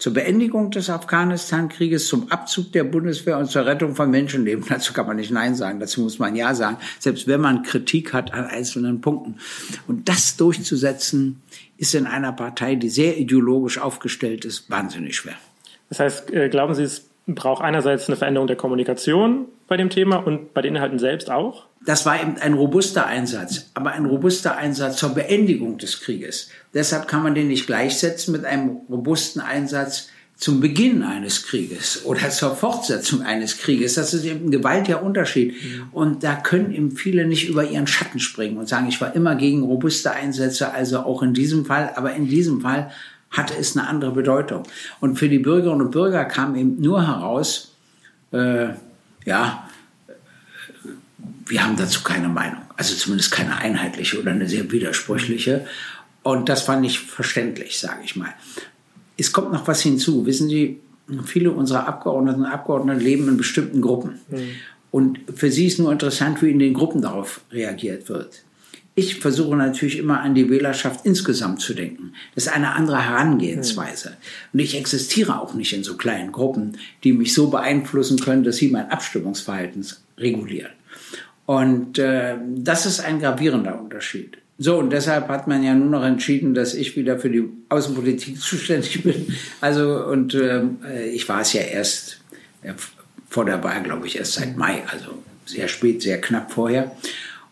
zur 0.05 0.13
Beendigung 0.13 0.71
des 0.71 0.91
Afghanistan-Krieges, 0.91 2.09
zum 2.09 2.31
Abzug 2.31 2.73
der 2.73 2.85
Bundeswehr 2.85 3.39
und 3.39 3.51
zur 3.51 3.65
Rettung 3.65 3.95
von 3.95 4.11
Menschenleben. 4.11 4.63
Dazu 4.69 4.93
kann 4.93 5.07
man 5.07 5.17
nicht 5.17 5.31
Nein 5.31 5.55
sagen, 5.55 5.81
dazu 5.81 6.03
muss 6.03 6.19
man 6.19 6.37
Ja 6.37 6.55
sagen, 6.55 6.77
selbst 6.99 7.27
wenn 7.27 7.41
man 7.41 7.63
Kritik 7.63 8.13
hat 8.13 8.35
an 8.35 8.45
einzelnen 8.45 9.01
Punkten. 9.01 9.37
Und 9.87 10.07
das 10.11 10.37
durchzusetzen, 10.37 11.41
ist 11.79 11.95
in 11.95 12.07
einer 12.07 12.33
Partei, 12.33 12.75
die 12.75 12.91
sehr 12.91 13.17
ideologisch 13.17 13.79
aufgestellt 13.79 14.45
ist, 14.45 14.69
wahnsinnig 14.69 15.17
schwer. 15.17 15.37
Das 15.89 16.01
heißt, 16.01 16.31
äh, 16.35 16.51
glauben 16.51 16.75
Sie, 16.75 16.83
es 16.83 17.07
braucht 17.27 17.63
einerseits 17.63 18.09
eine 18.09 18.17
Veränderung 18.17 18.47
der 18.47 18.57
Kommunikation 18.57 19.47
bei 19.67 19.77
dem 19.77 19.91
Thema 19.91 20.17
und 20.17 20.53
bei 20.53 20.63
den 20.63 20.75
Inhalten 20.75 20.99
selbst 20.99 21.31
auch? 21.31 21.67
Das 21.85 22.07
war 22.07 22.21
eben 22.21 22.37
ein 22.39 22.55
robuster 22.55 23.07
Einsatz, 23.07 23.71
aber 23.75 23.93
ein 23.93 24.07
robuster 24.07 24.57
Einsatz 24.57 24.97
zur 24.97 25.15
Beendigung 25.15 25.79
des 25.79 26.01
Krieges. 26.01 26.51
Deshalb 26.73 27.09
kann 27.09 27.23
man 27.23 27.35
den 27.35 27.49
nicht 27.49 27.67
gleichsetzen 27.67 28.33
mit 28.33 28.45
einem 28.45 28.79
robusten 28.89 29.41
Einsatz 29.41 30.09
zum 30.37 30.61
Beginn 30.61 31.03
eines 31.03 31.45
Krieges 31.45 32.05
oder 32.05 32.29
zur 32.31 32.57
Fortsetzung 32.57 33.23
eines 33.23 33.59
Krieges. 33.59 33.95
Das 33.95 34.13
ist 34.13 34.25
eben 34.25 34.47
ein 34.47 34.51
gewaltiger 34.51 35.03
Unterschied. 35.03 35.53
Mhm. 35.53 35.83
Und 35.93 36.25
da 36.25 36.35
können 36.35 36.73
eben 36.73 36.91
viele 36.91 37.27
nicht 37.27 37.49
über 37.49 37.65
ihren 37.65 37.87
Schatten 37.87 38.19
springen 38.19 38.57
und 38.57 38.69
sagen, 38.69 38.89
ich 38.89 39.01
war 39.01 39.15
immer 39.15 39.37
gegen 39.37 39.63
robuste 39.63 40.11
Einsätze, 40.11 40.73
also 40.73 41.01
auch 41.01 41.23
in 41.23 41.35
diesem 41.35 41.65
Fall. 41.65 41.93
Aber 41.95 42.15
in 42.15 42.27
diesem 42.29 42.63
Fall 42.63 42.91
hatte 43.35 43.55
es 43.59 43.77
eine 43.77 43.87
andere 43.87 44.13
Bedeutung. 44.13 44.63
Und 45.01 45.19
für 45.19 45.29
die 45.29 45.39
Bürgerinnen 45.39 45.83
und 45.83 45.91
Bürger 45.91 46.25
kam 46.25 46.57
eben 46.57 46.81
nur 46.81 47.07
heraus, 47.07 47.75
äh, 48.33 48.69
ja, 49.25 49.69
wir 51.47 51.65
haben 51.65 51.77
dazu 51.77 52.03
keine 52.03 52.29
Meinung. 52.29 52.63
Also 52.77 52.95
zumindest 52.95 53.31
keine 53.31 53.57
einheitliche 53.57 54.21
oder 54.21 54.31
eine 54.31 54.49
sehr 54.49 54.71
widersprüchliche. 54.71 55.67
Und 56.23 56.49
das 56.49 56.63
fand 56.63 56.87
ich 56.87 57.01
verständlich, 57.01 57.79
sage 57.79 58.01
ich 58.05 58.17
mal. 58.17 58.33
Es 59.17 59.33
kommt 59.33 59.53
noch 59.53 59.69
was 59.69 59.83
hinzu. 59.83 60.27
Wissen 60.27 60.49
Sie, 60.49 60.81
viele 61.25 61.51
unserer 61.51 61.87
Abgeordneten 61.87 62.41
und 62.41 62.47
Abgeordneten 62.47 63.01
leben 63.01 63.29
in 63.29 63.37
bestimmten 63.37 63.81
Gruppen. 63.81 64.21
Mhm. 64.29 64.49
Und 64.91 65.19
für 65.35 65.51
sie 65.51 65.67
ist 65.67 65.79
nur 65.79 65.93
interessant, 65.93 66.41
wie 66.41 66.51
in 66.51 66.59
den 66.59 66.73
Gruppen 66.73 67.03
darauf 67.03 67.41
reagiert 67.51 68.09
wird. 68.09 68.45
Ich 68.97 69.17
versuche 69.17 69.57
natürlich 69.57 69.99
immer 69.99 70.21
an 70.21 70.35
die 70.35 70.49
Wählerschaft 70.49 71.05
insgesamt 71.05 71.61
zu 71.61 71.75
denken. 71.75 72.13
Das 72.35 72.47
ist 72.47 72.53
eine 72.53 72.75
andere 72.75 73.05
Herangehensweise. 73.05 74.11
Mhm. 74.11 74.15
Und 74.53 74.61
ich 74.61 74.77
existiere 74.77 75.41
auch 75.41 75.55
nicht 75.55 75.73
in 75.73 75.83
so 75.83 75.97
kleinen 75.97 76.31
Gruppen, 76.31 76.79
die 77.03 77.13
mich 77.13 77.35
so 77.35 77.49
beeinflussen 77.51 78.21
können, 78.21 78.45
dass 78.45 78.57
sie 78.57 78.69
mein 78.69 78.91
Abstimmungsverhalten 78.91 79.85
regulieren. 80.17 80.71
Und 81.47 81.99
äh, 81.99 82.37
das 82.57 82.87
ist 82.87 83.01
ein 83.01 83.21
gravierender 83.21 83.81
Unterschied. 83.81 84.39
So, 84.57 84.79
und 84.79 84.91
deshalb 84.91 85.29
hat 85.29 85.49
man 85.49 85.65
ja 85.65 85.75
nur 85.75 85.89
noch 85.89 86.05
entschieden, 86.05 86.55
dass 86.55 86.75
ich 86.75 86.97
wieder 86.97 87.19
für 87.19 87.31
die 87.31 87.49
Außenpolitik 87.69 88.41
zuständig 88.41 89.03
bin. 89.03 89.35
Also, 89.61 90.05
und 90.07 90.35
ähm, 90.35 90.79
äh, 90.89 91.09
ich 91.09 91.29
war 91.29 91.41
es 91.41 91.53
ja 91.53 91.63
erst 91.63 92.21
äh, 92.63 92.73
vor 93.29 93.45
der 93.45 93.63
Wahl, 93.65 93.83
glaube 93.83 94.07
ich, 94.07 94.17
erst 94.17 94.35
seit 94.35 94.57
Mai, 94.57 94.85
also 94.87 95.23
sehr 95.45 95.67
spät, 95.67 96.03
sehr 96.03 96.21
knapp 96.21 96.53
vorher. 96.53 96.93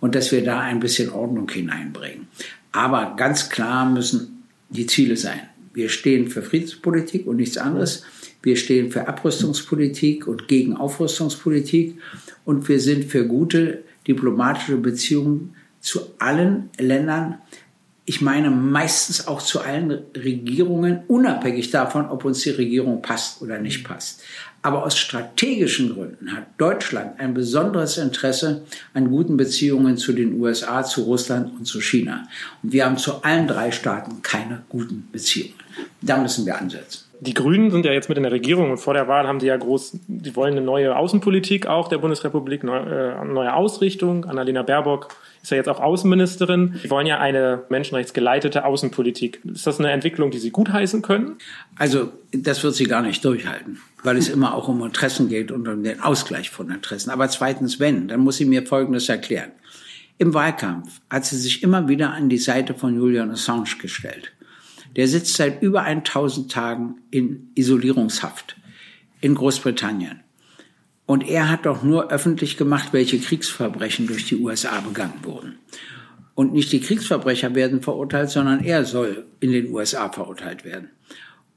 Und 0.02 0.16
dass 0.16 0.32
wir 0.32 0.42
da 0.44 0.60
ein 0.60 0.80
bisschen 0.80 1.10
Ordnung 1.10 1.48
hineinbringen. 1.48 2.26
Aber 2.72 3.14
ganz 3.16 3.50
klar 3.50 3.88
müssen 3.88 4.42
die 4.68 4.86
Ziele 4.86 5.16
sein. 5.16 5.40
Wir 5.74 5.88
stehen 5.88 6.28
für 6.28 6.42
Friedenspolitik 6.42 7.26
und 7.26 7.36
nichts 7.36 7.56
anderes. 7.56 8.02
Wir 8.42 8.56
stehen 8.56 8.90
für 8.90 9.06
Abrüstungspolitik 9.06 10.26
und 10.26 10.48
gegen 10.48 10.76
Aufrüstungspolitik 10.76 11.98
und 12.44 12.68
wir 12.68 12.80
sind 12.80 13.04
für 13.04 13.26
gute 13.26 13.84
diplomatische 14.06 14.76
Beziehungen 14.76 15.54
zu 15.80 16.00
allen 16.18 16.70
Ländern, 16.78 17.38
ich 18.04 18.20
meine 18.20 18.50
meistens 18.50 19.28
auch 19.28 19.40
zu 19.40 19.60
allen 19.60 19.90
Regierungen, 20.16 21.02
unabhängig 21.06 21.70
davon, 21.70 22.08
ob 22.08 22.24
uns 22.24 22.40
die 22.40 22.50
Regierung 22.50 23.00
passt 23.00 23.40
oder 23.42 23.58
nicht 23.58 23.84
passt. 23.84 24.22
Aber 24.60 24.84
aus 24.84 24.98
strategischen 24.98 25.94
Gründen 25.94 26.32
hat 26.32 26.46
Deutschland 26.58 27.18
ein 27.18 27.34
besonderes 27.34 27.98
Interesse 27.98 28.64
an 28.94 29.10
guten 29.10 29.36
Beziehungen 29.36 29.96
zu 29.96 30.12
den 30.12 30.40
USA, 30.40 30.84
zu 30.84 31.02
Russland 31.02 31.52
und 31.58 31.64
zu 31.64 31.80
China. 31.80 32.28
Und 32.62 32.72
wir 32.72 32.84
haben 32.84 32.96
zu 32.96 33.22
allen 33.22 33.46
drei 33.46 33.70
Staaten 33.70 34.22
keine 34.22 34.62
guten 34.68 35.08
Beziehungen. 35.12 35.54
Da 36.00 36.16
müssen 36.18 36.46
wir 36.46 36.58
ansetzen 36.58 37.11
die 37.24 37.34
Grünen 37.34 37.70
sind 37.70 37.84
ja 37.84 37.92
jetzt 37.92 38.08
mit 38.08 38.18
in 38.18 38.24
der 38.24 38.32
Regierung 38.32 38.72
und 38.72 38.78
vor 38.78 38.94
der 38.94 39.06
Wahl 39.06 39.28
haben 39.28 39.38
die 39.38 39.46
ja 39.46 39.56
groß, 39.56 39.96
die 40.08 40.34
wollen 40.34 40.56
eine 40.56 40.60
neue 40.60 40.96
Außenpolitik 40.96 41.68
auch 41.68 41.86
der 41.86 41.98
Bundesrepublik, 41.98 42.64
neue, 42.64 43.20
äh, 43.20 43.24
neue 43.24 43.54
Ausrichtung. 43.54 44.24
Annalena 44.24 44.62
Baerbock 44.62 45.14
ist 45.40 45.52
ja 45.52 45.56
jetzt 45.56 45.68
auch 45.68 45.78
Außenministerin. 45.78 46.80
Die 46.82 46.90
wollen 46.90 47.06
ja 47.06 47.20
eine 47.20 47.62
menschenrechtsgeleitete 47.68 48.64
Außenpolitik. 48.64 49.40
Ist 49.44 49.68
das 49.68 49.78
eine 49.78 49.92
Entwicklung, 49.92 50.32
die 50.32 50.38
Sie 50.38 50.50
gutheißen 50.50 51.02
können? 51.02 51.36
Also, 51.78 52.10
das 52.32 52.64
wird 52.64 52.74
sie 52.74 52.86
gar 52.86 53.02
nicht 53.02 53.24
durchhalten, 53.24 53.80
weil 54.02 54.16
es 54.16 54.28
immer 54.28 54.56
auch 54.56 54.66
um 54.66 54.84
Interessen 54.84 55.28
geht 55.28 55.52
und 55.52 55.68
um 55.68 55.84
den 55.84 56.00
Ausgleich 56.00 56.50
von 56.50 56.72
Interessen. 56.72 57.10
Aber 57.10 57.28
zweitens, 57.28 57.78
wenn, 57.78 58.08
dann 58.08 58.18
muss 58.18 58.38
sie 58.38 58.46
mir 58.46 58.66
Folgendes 58.66 59.08
erklären. 59.08 59.52
Im 60.18 60.34
Wahlkampf 60.34 61.00
hat 61.08 61.24
sie 61.24 61.36
sich 61.36 61.62
immer 61.62 61.86
wieder 61.86 62.10
an 62.12 62.28
die 62.28 62.38
Seite 62.38 62.74
von 62.74 62.96
Julian 62.96 63.30
Assange 63.30 63.76
gestellt. 63.80 64.31
Der 64.96 65.08
sitzt 65.08 65.34
seit 65.36 65.62
über 65.62 65.82
1000 65.82 66.50
Tagen 66.50 66.96
in 67.10 67.50
Isolierungshaft 67.54 68.56
in 69.20 69.34
Großbritannien. 69.34 70.20
Und 71.06 71.28
er 71.28 71.48
hat 71.48 71.66
doch 71.66 71.82
nur 71.82 72.10
öffentlich 72.10 72.56
gemacht, 72.56 72.88
welche 72.92 73.18
Kriegsverbrechen 73.18 74.06
durch 74.06 74.26
die 74.26 74.36
USA 74.36 74.80
begangen 74.80 75.20
wurden. 75.22 75.58
Und 76.34 76.52
nicht 76.52 76.72
die 76.72 76.80
Kriegsverbrecher 76.80 77.54
werden 77.54 77.82
verurteilt, 77.82 78.30
sondern 78.30 78.64
er 78.64 78.84
soll 78.84 79.26
in 79.40 79.52
den 79.52 79.70
USA 79.72 80.10
verurteilt 80.10 80.64
werden. 80.64 80.90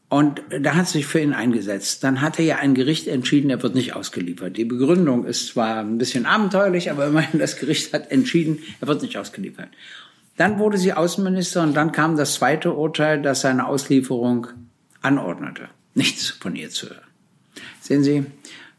Und 0.07 0.41
da 0.61 0.75
hat 0.75 0.87
sich 0.87 1.05
für 1.05 1.19
ihn 1.19 1.33
eingesetzt. 1.33 2.03
Dann 2.03 2.21
hatte 2.21 2.43
ja 2.43 2.57
ein 2.57 2.75
Gericht 2.75 3.07
entschieden, 3.07 3.49
er 3.49 3.63
wird 3.63 3.75
nicht 3.75 3.95
ausgeliefert. 3.95 4.55
Die 4.55 4.65
Begründung 4.65 5.25
ist 5.25 5.47
zwar 5.47 5.79
ein 5.79 5.97
bisschen 5.97 6.25
abenteuerlich, 6.25 6.91
aber 6.91 7.07
immerhin 7.07 7.39
das 7.39 7.57
Gericht 7.57 7.91
hat 7.93 8.11
entschieden, 8.11 8.59
er 8.81 8.87
wird 8.87 9.01
nicht 9.01 9.17
ausgeliefert. 9.17 9.69
Dann 10.37 10.59
wurde 10.59 10.77
sie 10.77 10.93
Außenminister 10.93 11.63
und 11.63 11.73
dann 11.73 11.91
kam 11.91 12.17
das 12.17 12.35
zweite 12.35 12.73
Urteil, 12.73 13.21
das 13.21 13.41
seine 13.41 13.67
Auslieferung 13.67 14.47
anordnete. 15.01 15.69
Nichts 15.93 16.29
von 16.29 16.55
ihr 16.55 16.69
zu 16.69 16.89
hören. 16.89 16.99
Sehen 17.79 18.03
Sie, 18.03 18.25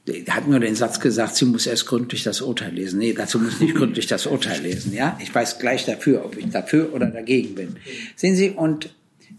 er 0.07 0.37
hat 0.37 0.47
nur 0.47 0.61
den 0.61 0.75
Satz 0.75 1.01
gesagt, 1.01 1.35
sie 1.37 1.47
muss 1.47 1.67
erst 1.67 1.87
gründlich 1.87 2.23
das 2.23 2.41
Urteil 2.41 2.73
lesen. 2.73 2.99
Nee, 2.99 3.13
dazu 3.13 3.39
muss 3.39 3.55
ich 3.55 3.61
nicht 3.61 3.75
gründlich 3.75 4.07
das 4.07 4.27
Urteil 4.27 4.61
lesen. 4.61 4.93
Ja, 4.93 5.19
ich 5.21 5.35
weiß 5.35 5.59
gleich 5.59 5.87
dafür, 5.87 6.25
ob 6.25 6.37
ich 6.37 6.51
dafür 6.51 6.93
oder 6.93 7.07
dagegen 7.07 7.55
bin. 7.55 7.77
Sehen 8.15 8.37
Sie, 8.37 8.51
und 8.51 8.91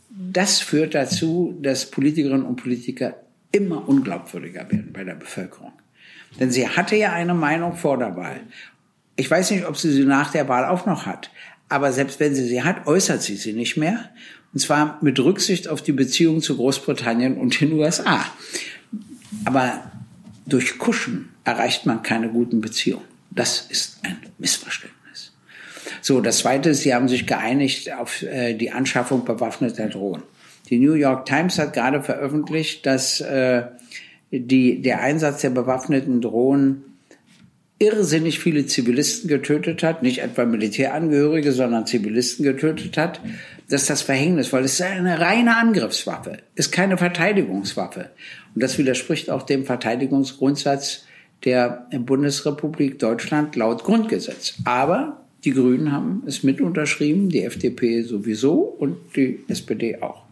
das 0.10 0.60
führt 0.60 0.96
dazu, 0.96 1.58
dass 1.62 1.92
Politikerinnen 1.92 2.46
und 2.46 2.56
Politiker 2.56 3.16
immer 3.52 3.88
unglaubwürdiger 3.88 4.70
werden 4.72 4.92
bei 4.92 5.04
der 5.04 5.16
Bevölkerung. 5.16 5.74
Denn 6.40 6.52
sie 6.52 6.68
hatte 6.68 6.96
ja 6.96 7.14
eine 7.14 7.34
Meinung 7.34 7.76
vor 7.76 7.98
der 7.98 8.16
Wahl. 8.16 8.42
Ich 9.16 9.30
weiß 9.30 9.52
nicht, 9.52 9.66
ob 9.66 9.78
sie 9.78 9.92
sie 9.92 10.06
nach 10.06 10.32
der 10.32 10.48
Wahl 10.48 10.66
auch 10.66 10.86
noch 10.86 11.06
hat. 11.06 11.32
Aber 11.70 11.92
selbst 11.92 12.20
wenn 12.20 12.34
sie 12.34 12.48
sie 12.48 12.64
hat, 12.64 12.88
äußert 12.88 13.22
sie 13.22 13.36
sie 13.36 13.54
nicht 13.54 13.78
mehr. 13.78 14.10
Und 14.54 14.60
zwar 14.60 14.98
mit 15.02 15.20
Rücksicht 15.20 15.68
auf 15.68 15.82
die 15.82 15.92
Beziehungen 15.92 16.42
zu 16.42 16.56
Großbritannien 16.56 17.38
und 17.38 17.60
den 17.60 17.74
USA. 17.74 18.26
Aber 19.46 19.92
durch 20.46 20.78
Kuschen 20.78 21.30
erreicht 21.44 21.86
man 21.86 22.04
keine 22.04 22.30
guten 22.30 22.62
Beziehungen. 22.62 23.06
Das 23.32 23.68
ist 23.70 24.00
ein 24.04 24.18
Missverständnis. 24.38 25.34
So, 26.02 26.22
das 26.22 26.40
Zweite 26.40 26.70
ist, 26.70 26.82
Sie 26.82 26.96
haben 26.96 27.10
sich 27.10 27.28
geeinigt 27.28 27.92
auf 27.94 28.24
äh, 28.24 28.54
die 28.54 28.72
Anschaffung 28.72 29.26
bewaffneter 29.26 29.88
Drohnen. 29.90 30.24
Die 30.70 30.80
New 30.80 30.94
York 30.94 31.26
Times 31.26 31.60
hat 31.60 31.74
gerade 31.74 32.02
veröffentlicht, 32.02 32.86
dass 32.86 33.22
äh, 33.22 33.64
die, 34.32 34.82
der 34.82 35.02
Einsatz 35.02 35.42
der 35.42 35.50
bewaffneten 35.52 36.22
Drohnen 36.22 36.87
irrsinnig 37.80 38.40
viele 38.40 38.66
Zivilisten 38.66 39.28
getötet 39.30 39.84
hat, 39.84 40.02
nicht 40.02 40.20
etwa 40.20 40.46
Militärangehörige, 40.46 41.52
sondern 41.52 41.86
Zivilisten 41.86 42.44
getötet 42.44 42.98
hat, 42.98 43.22
das 43.70 43.82
ist 43.82 43.90
das 43.90 44.02
Verhängnis, 44.02 44.54
weil 44.54 44.64
es 44.64 44.74
ist 44.74 44.82
eine 44.82 45.20
reine 45.20 45.58
Angriffswaffe, 45.58 46.38
ist 46.56 46.72
keine 46.72 46.98
Verteidigungswaffe. 46.98 48.10
Und 48.56 48.64
das 48.64 48.78
widerspricht 48.78 49.30
auch 49.30 49.44
dem 49.44 49.66
Verteidigungsgrundsatz 49.66 51.06
der 51.44 51.88
Bundesrepublik 51.92 52.98
Deutschland 52.98 53.56
laut 53.56 53.84
Grundgesetz. 53.84 54.56
Aber 54.66 55.22
die 55.44 55.52
Grünen 55.52 55.92
haben 55.92 56.24
es 56.26 56.44
mit 56.44 56.62
unterschrieben, 56.62 57.30
die 57.30 57.44
FDP 57.44 58.02
sowieso 58.02 58.56
und 58.56 58.98
die 59.16 59.40
SPD 59.48 60.02
auch. 60.02 60.27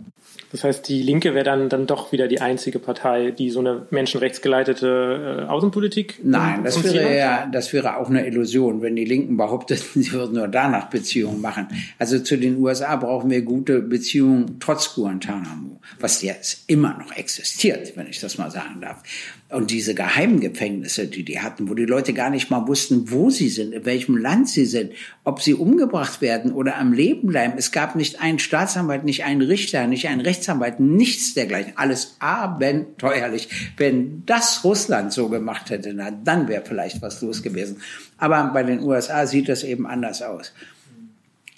Das 0.52 0.64
heißt, 0.64 0.88
die 0.88 1.02
Linke 1.04 1.34
wäre 1.34 1.44
dann, 1.44 1.70
dann 1.70 1.88
doch 1.88 2.12
wieder 2.12 2.28
die 2.28 2.42
einzige 2.42 2.80
Partei, 2.80 3.32
die 3.32 3.50
so 3.50 3.60
eine 3.60 3.88
menschenrechtsgeleitete 3.90 5.46
äh, 5.48 5.50
Außenpolitik. 5.50 6.20
Nein, 6.24 6.64
das 6.64 6.84
wäre 6.84 7.18
ja, 7.18 7.46
das 7.52 7.74
wäre 7.74 7.98
auch 7.98 8.10
eine 8.10 8.26
Illusion, 8.26 8.82
wenn 8.82 8.96
die 8.96 9.06
Linken 9.06 9.38
behaupteten, 9.38 9.86
sie 10.02 10.12
würden 10.12 10.36
nur 10.36 10.48
danach 10.48 10.90
Beziehungen 10.90 11.42
machen. 11.42 11.68
Also 12.00 12.20
zu 12.20 12.38
den 12.38 12.58
USA 12.58 12.96
brauchen 12.96 13.30
wir 13.30 13.42
gute 13.42 13.82
Beziehungen 13.82 14.58
trotz 14.60 14.96
Guantanamo, 14.96 15.80
was 16.00 16.22
jetzt 16.22 16.64
immer 16.68 16.98
noch 16.98 17.16
existiert, 17.16 17.96
wenn 17.96 18.08
ich 18.08 18.20
das 18.20 18.38
mal 18.38 18.52
sagen 18.52 18.82
darf. 18.82 19.04
Und 19.50 19.70
diese 19.70 19.94
geheimen 19.94 20.40
Gefängnisse, 20.40 21.06
die 21.06 21.24
die 21.24 21.40
hatten, 21.40 21.70
wo 21.70 21.76
die 21.76 21.86
Leute 21.86 22.14
gar 22.14 22.32
nicht 22.32 22.50
mal 22.50 22.68
wussten, 22.68 23.12
wo 23.12 23.30
sie 23.30 23.48
sind, 23.48 23.74
in 23.74 23.86
welchem 23.86 24.18
Land 24.18 24.50
sie 24.50 24.66
sind, 24.66 24.92
ob 25.24 25.42
sie 25.42 25.54
umgebracht 25.54 26.20
werden 26.20 26.52
oder 26.52 26.78
am 26.78 26.94
Leben 26.94 27.28
bleiben. 27.28 27.54
Es 27.56 27.72
gab 27.72 27.96
nicht 27.96 28.20
einen 28.20 28.40
Staatsanwalt, 28.40 29.04
nicht 29.04 29.24
einen 29.24 29.44
Richter, 29.44 29.86
nicht 29.86 30.08
einen 30.08 30.22
Rechtsanwalt, 30.26 30.80
nichts 30.80 31.34
dergleichen. 31.34 31.74
Alles 31.76 32.18
abenteuerlich. 32.20 33.74
Wenn 33.78 34.24
das 34.26 34.64
Russland 34.64 35.14
so 35.14 35.30
gemacht 35.30 35.70
hätte, 35.70 35.94
na, 35.94 36.12
dann 36.12 36.48
wäre 36.48 36.64
vielleicht 36.66 37.02
was 37.02 37.22
los 37.22 37.44
gewesen. 37.44 37.78
Aber 38.18 38.44
bei 38.54 38.64
den 38.64 38.82
USA 38.82 39.26
sieht 39.28 39.50
das 39.50 39.64
eben 39.64 39.88
anders 39.88 40.22
aus. 40.22 40.54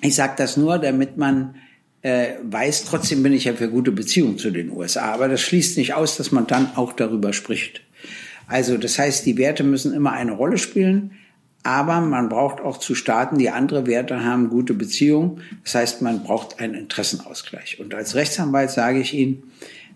Ich 0.01 0.15
sage 0.15 0.34
das 0.38 0.58
nur, 0.58 0.77
damit 0.77 1.17
man 1.17 1.56
äh, 2.01 2.34
weiß, 2.43 2.86
trotzdem 2.86 3.23
bin 3.23 3.34
ich 3.34 3.45
ja 3.45 3.53
für 3.53 3.69
gute 3.69 3.91
Beziehungen 3.91 4.38
zu 4.38 4.51
den 4.51 4.71
USA. 4.71 5.13
Aber 5.13 5.27
das 5.27 5.41
schließt 5.41 5.77
nicht 5.77 5.93
aus, 5.93 6.17
dass 6.17 6.32
man 6.32 6.47
dann 6.47 6.75
auch 6.75 6.93
darüber 6.93 7.34
spricht. 7.34 7.82
Also 8.47 8.77
das 8.77 8.97
heißt, 8.97 9.25
die 9.25 9.38
Werte 9.38 9.63
müssen 9.63 9.93
immer 9.93 10.13
eine 10.13 10.32
Rolle 10.32 10.58
spielen. 10.58 11.12
Aber 11.67 11.99
man 11.99 12.30
braucht 12.30 12.62
auch 12.62 12.77
zu 12.77 12.95
Staaten, 12.95 13.38
die 13.38 13.49
andere 13.49 13.88
Werte 13.88 14.23
haben, 14.23 14.47
gute 14.47 14.73
Beziehungen. 14.73 15.41
Das 15.65 15.75
heißt, 15.75 16.01
man 16.01 16.23
braucht 16.23 16.62
einen 16.62 16.75
Interessenausgleich. 16.75 17.82
Und 17.82 17.93
als 17.93 18.15
Rechtsanwalt 18.15 18.71
sage 18.71 19.01
ich 19.01 19.13
Ihnen, 19.13 19.43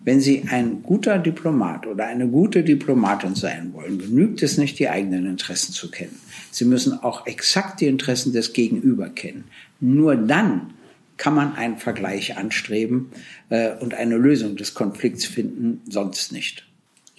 wenn 0.04 0.20
Sie 0.20 0.44
ein 0.50 0.82
guter 0.82 1.18
Diplomat 1.18 1.86
oder 1.86 2.04
eine 2.04 2.28
gute 2.28 2.62
Diplomatin 2.62 3.36
sein 3.36 3.72
wollen, 3.72 3.98
genügt 3.98 4.42
es 4.42 4.58
nicht, 4.58 4.78
die 4.80 4.90
eigenen 4.90 5.24
Interessen 5.24 5.72
zu 5.72 5.90
kennen. 5.90 6.20
Sie 6.50 6.66
müssen 6.66 7.02
auch 7.02 7.26
exakt 7.26 7.80
die 7.80 7.86
Interessen 7.86 8.34
des 8.34 8.52
Gegenüber 8.52 9.08
kennen. 9.08 9.44
Nur 9.80 10.16
dann 10.16 10.74
kann 11.16 11.34
man 11.34 11.56
einen 11.56 11.78
Vergleich 11.78 12.36
anstreben 12.36 13.12
äh, 13.48 13.70
und 13.80 13.94
eine 13.94 14.18
Lösung 14.18 14.56
des 14.56 14.74
Konflikts 14.74 15.24
finden, 15.24 15.80
sonst 15.88 16.32
nicht. 16.32 16.66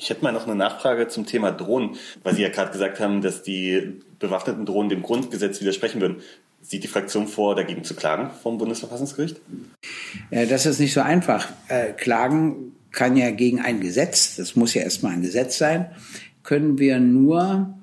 Ich 0.03 0.09
hätte 0.09 0.21
mal 0.21 0.33
noch 0.33 0.45
eine 0.45 0.55
Nachfrage 0.55 1.07
zum 1.07 1.25
Thema 1.25 1.51
Drohnen, 1.51 1.91
weil 2.23 2.35
Sie 2.35 2.41
ja 2.41 2.49
gerade 2.49 2.73
gesagt 2.73 2.99
haben, 2.99 3.21
dass 3.21 3.41
die 3.41 4.01
bewaffneten 4.19 4.65
Drohnen 4.65 4.89
dem 4.89 5.01
Grundgesetz 5.01 5.61
widersprechen 5.61 6.01
würden. 6.01 6.17
Sieht 6.61 6.83
die 6.83 6.89
Fraktion 6.89 7.25
vor, 7.25 7.55
dagegen 7.55 7.85
zu 7.85 7.95
klagen 7.95 8.29
vom 8.41 8.57
Bundesverfassungsgericht? 8.57 9.39
Äh, 10.29 10.45
das 10.47 10.65
ist 10.65 10.79
nicht 10.79 10.93
so 10.93 10.99
einfach. 10.99 11.47
Äh, 11.69 11.93
klagen 11.93 12.73
kann 12.91 13.15
ja 13.15 13.31
gegen 13.31 13.61
ein 13.61 13.79
Gesetz, 13.79 14.35
das 14.35 14.57
muss 14.57 14.73
ja 14.73 14.81
erstmal 14.81 15.13
ein 15.13 15.21
Gesetz 15.21 15.57
sein, 15.57 15.87
können 16.43 16.79
wir 16.79 16.99
nur, 16.99 17.73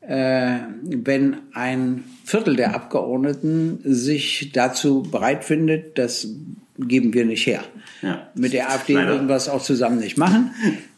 äh, 0.00 0.58
wenn 0.84 1.38
ein 1.54 2.04
Viertel 2.24 2.54
der 2.54 2.76
Abgeordneten 2.76 3.80
sich 3.82 4.52
dazu 4.52 5.02
bereit 5.02 5.42
findet, 5.44 5.98
das 5.98 6.28
geben 6.78 7.12
wir 7.14 7.24
nicht 7.24 7.46
her. 7.46 7.64
Ja. 8.00 8.28
Mit 8.34 8.52
der 8.52 8.70
AfD 8.70 8.94
Leider. 8.94 9.08
würden 9.08 9.28
wir 9.28 9.36
es 9.36 9.48
auch 9.48 9.62
zusammen 9.62 9.98
nicht 9.98 10.16
machen. 10.18 10.54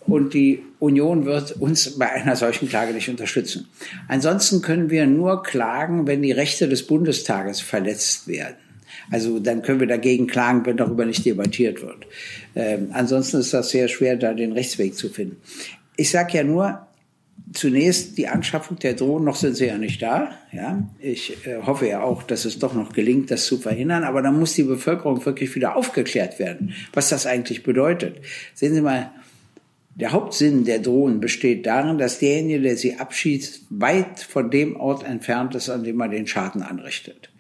Und 0.07 0.35
die 0.35 0.63
Union 0.79 1.25
wird 1.25 1.53
uns 1.53 1.99
bei 1.99 2.11
einer 2.11 2.37
solchen 2.37 2.69
Klage 2.69 2.93
nicht 2.93 3.09
unterstützen. 3.09 3.69
Ansonsten 4.09 4.63
können 4.63 4.91
wir 4.91 5.07
nur 5.07 5.43
klagen, 5.43 6.07
wenn 6.07 6.23
die 6.23 6.33
Rechte 6.33 6.69
des 6.69 6.87
Bundestages 6.87 7.61
verletzt 7.61 8.29
werden. 8.29 8.57
Also 9.11 9.39
dann 9.39 9.63
können 9.63 9.81
wir 9.81 9.87
dagegen 9.87 10.27
klagen, 10.27 10.67
wenn 10.67 10.77
darüber 10.77 11.05
nicht 11.05 11.25
debattiert 11.25 11.83
wird. 11.83 12.07
Ähm, 12.55 12.89
ansonsten 12.93 13.39
ist 13.39 13.55
das 13.55 13.71
sehr 13.71 13.89
schwer, 13.89 14.17
da 14.17 14.35
den 14.35 14.53
Rechtsweg 14.53 14.97
zu 14.97 15.09
finden. 15.09 15.37
Ich 15.97 16.11
sage 16.11 16.37
ja 16.37 16.45
nur, 16.45 16.87
zunächst 17.53 18.19
die 18.19 18.29
Anschaffung 18.29 18.79
der 18.79 18.95
Drohnen, 18.95 19.25
noch 19.25 19.37
sind 19.37 19.57
sie 19.57 19.67
ja 19.67 19.79
nicht 19.79 20.03
da. 20.03 20.33
Ja, 20.53 20.89
ich 20.99 21.47
äh, 21.47 21.63
hoffe 21.63 21.87
ja 21.87 22.03
auch, 22.03 22.23
dass 22.23 22.45
es 22.45 22.59
doch 22.59 22.75
noch 22.75 22.93
gelingt, 22.93 23.31
das 23.31 23.47
zu 23.47 23.59
verhindern. 23.59 24.05
Aber 24.05 24.23
dann 24.23 24.39
muss 24.39 24.55
die 24.55 24.65
Bevölkerung 24.65 25.25
wirklich 25.25 25.55
wieder 25.55 25.77
aufgeklärt 25.77 26.39
werden, 26.39 26.75
was 26.93 27.09
das 27.09 27.27
eigentlich 27.27 27.63
bedeutet. 27.63 28.21
Sehen 28.55 28.75
Sie 28.75 28.81
mal, 28.81 29.11
der 29.97 30.13
Hauptsinn 30.13 30.65
der 30.65 30.79
Drohnen 30.79 31.21
besteht 31.21 31.67
darin, 31.67 31.99
dass 31.99 32.19
derjenige, 32.19 32.61
der 32.61 32.77
sie 32.77 32.97
abschießt, 32.97 33.63
weit 33.71 34.21
von 34.21 34.51
dem 34.51 34.77
Ort 34.77 35.05
entfernt 35.05 35.55
ist, 35.55 35.71
an 35.71 35.85
dem 35.85 36.01
er 36.01 36.09
den 36.09 36.27
Schaden 36.27 36.63
anrichtet. 36.63 37.31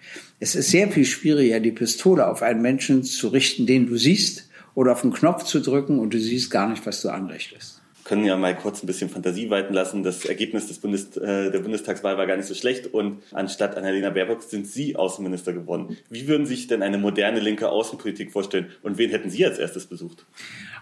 Es 0.40 0.54
ist 0.54 0.70
sehr 0.70 0.88
viel 0.88 1.04
schwieriger, 1.04 1.60
die 1.60 1.72
Pistole 1.72 2.26
auf 2.26 2.42
einen 2.42 2.62
Menschen 2.62 3.04
zu 3.04 3.28
richten, 3.28 3.66
den 3.66 3.86
du 3.86 3.96
siehst, 3.96 4.48
oder 4.74 4.92
auf 4.92 5.02
den 5.02 5.12
Knopf 5.12 5.44
zu 5.44 5.60
drücken 5.60 5.98
und 5.98 6.12
du 6.12 6.18
siehst 6.18 6.50
gar 6.50 6.68
nicht, 6.68 6.84
was 6.84 7.00
du 7.00 7.08
anrichtest 7.08 7.80
können 8.06 8.24
ja 8.24 8.36
mal 8.36 8.56
kurz 8.56 8.82
ein 8.82 8.86
bisschen 8.86 9.10
Fantasie 9.10 9.50
walten 9.50 9.74
lassen. 9.74 10.02
Das 10.02 10.24
Ergebnis 10.24 10.68
des 10.68 10.78
Bundes, 10.78 11.16
äh, 11.16 11.50
der 11.50 11.58
Bundestagswahl 11.58 12.16
war 12.16 12.26
gar 12.26 12.36
nicht 12.36 12.46
so 12.46 12.54
schlecht 12.54 12.92
und 12.92 13.22
anstatt 13.32 13.76
Annalena 13.76 14.10
Baerbock 14.10 14.42
sind 14.42 14.66
Sie 14.66 14.96
Außenminister 14.96 15.52
geworden. 15.52 15.96
Wie 16.08 16.28
würden 16.28 16.46
sich 16.46 16.68
denn 16.68 16.82
eine 16.82 16.98
moderne 16.98 17.40
linke 17.40 17.68
Außenpolitik 17.68 18.32
vorstellen 18.32 18.70
und 18.82 18.98
wen 18.98 19.10
hätten 19.10 19.28
Sie 19.28 19.44
als 19.44 19.58
erstes 19.58 19.86
besucht? 19.86 20.24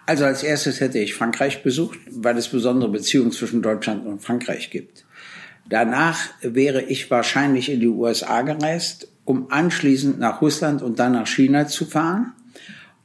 Also 0.07 0.25
als 0.25 0.43
erstes 0.43 0.81
hätte 0.81 0.99
ich 0.99 1.15
Frankreich 1.15 1.63
besucht, 1.63 1.99
weil 2.11 2.37
es 2.37 2.49
besondere 2.49 2.91
Beziehungen 2.91 3.33
zwischen 3.33 3.63
Deutschland 3.63 4.07
und 4.07 4.21
Frankreich 4.21 4.71
gibt. 4.71 5.07
Danach 5.69 6.29
wäre 6.43 6.83
ich 6.83 7.11
wahrscheinlich 7.11 7.71
in 7.71 7.81
die 7.81 7.89
USA 7.89 8.43
gereist, 8.43 9.09
um 9.25 9.51
anschließend 9.51 10.19
nach 10.19 10.43
Russland 10.43 10.83
und 10.83 10.99
dann 10.99 11.13
nach 11.13 11.27
China 11.27 11.67
zu 11.67 11.87
fahren 11.87 12.35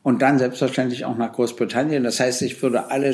und 0.04 0.22
dann 0.22 0.40
selbstverständlich 0.40 1.06
auch 1.06 1.18
nach 1.18 1.32
Großbritannien. 1.32 2.04
Das 2.04 2.20
heißt, 2.20 2.42
ich 2.42 2.62
würde 2.62 2.92
alle 2.92 3.14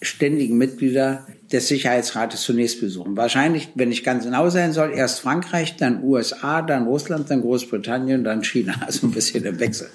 ständigen 0.00 0.56
Mitglieder 0.58 1.26
des 1.50 1.66
Sicherheitsrates 1.66 2.42
zunächst 2.42 2.80
besuchen. 2.80 3.16
Wahrscheinlich, 3.16 3.70
wenn 3.74 3.90
ich 3.90 4.04
ganz 4.04 4.24
genau 4.24 4.48
sein 4.48 4.72
soll, 4.72 4.92
erst 4.94 5.20
Frankreich, 5.20 5.76
dann 5.76 6.04
USA, 6.04 6.62
dann 6.62 6.86
Russland, 6.86 7.30
dann 7.30 7.40
Großbritannien, 7.40 8.22
dann 8.22 8.44
China. 8.44 8.74
Also 8.86 9.06
ein 9.06 9.12
bisschen 9.12 9.44
im 9.44 9.58
Wechsel 9.58 9.88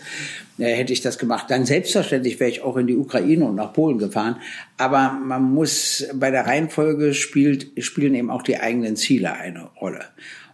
äh, 0.57 0.73
hätte 0.75 0.93
ich 0.93 1.01
das 1.01 1.17
gemacht. 1.17 1.45
Dann 1.49 1.65
selbstverständlich 1.65 2.39
wäre 2.39 2.49
ich 2.49 2.61
auch 2.61 2.75
in 2.75 2.87
die 2.87 2.97
Ukraine 2.97 3.45
und 3.45 3.55
nach 3.55 3.71
Polen 3.71 3.97
gefahren. 3.97 4.37
Aber 4.77 5.13
man 5.13 5.43
muss 5.43 6.05
bei 6.13 6.31
der 6.31 6.47
Reihenfolge 6.47 7.13
spielt, 7.13 7.71
spielen 7.83 8.13
eben 8.15 8.29
auch 8.29 8.43
die 8.43 8.59
eigenen 8.59 8.95
Ziele 8.95 9.33
eine 9.33 9.69
Rolle. 9.79 10.03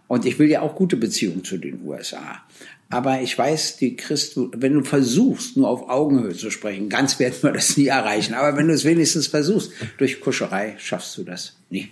Und 0.06 0.26
ich 0.26 0.38
will 0.38 0.50
ja 0.50 0.60
auch 0.60 0.74
gute 0.74 0.96
Beziehungen 0.96 1.44
zu 1.44 1.56
den 1.56 1.82
USA. 1.84 2.42
Aber 2.92 3.20
ich 3.20 3.38
weiß, 3.38 3.76
die 3.76 3.96
du, 3.96 4.50
wenn 4.54 4.74
du 4.74 4.82
versuchst, 4.82 5.56
nur 5.56 5.68
auf 5.68 5.88
Augenhöhe 5.88 6.34
zu 6.34 6.50
sprechen, 6.50 6.88
ganz 6.88 7.20
werden 7.20 7.36
wir 7.40 7.52
das 7.52 7.76
nie 7.76 7.86
erreichen. 7.86 8.34
Aber 8.34 8.56
wenn 8.56 8.66
du 8.66 8.74
es 8.74 8.84
wenigstens 8.84 9.28
versuchst, 9.28 9.72
durch 9.98 10.20
Kuscherei 10.20 10.74
schaffst 10.78 11.16
du 11.16 11.22
das 11.22 11.56
nie. 11.70 11.88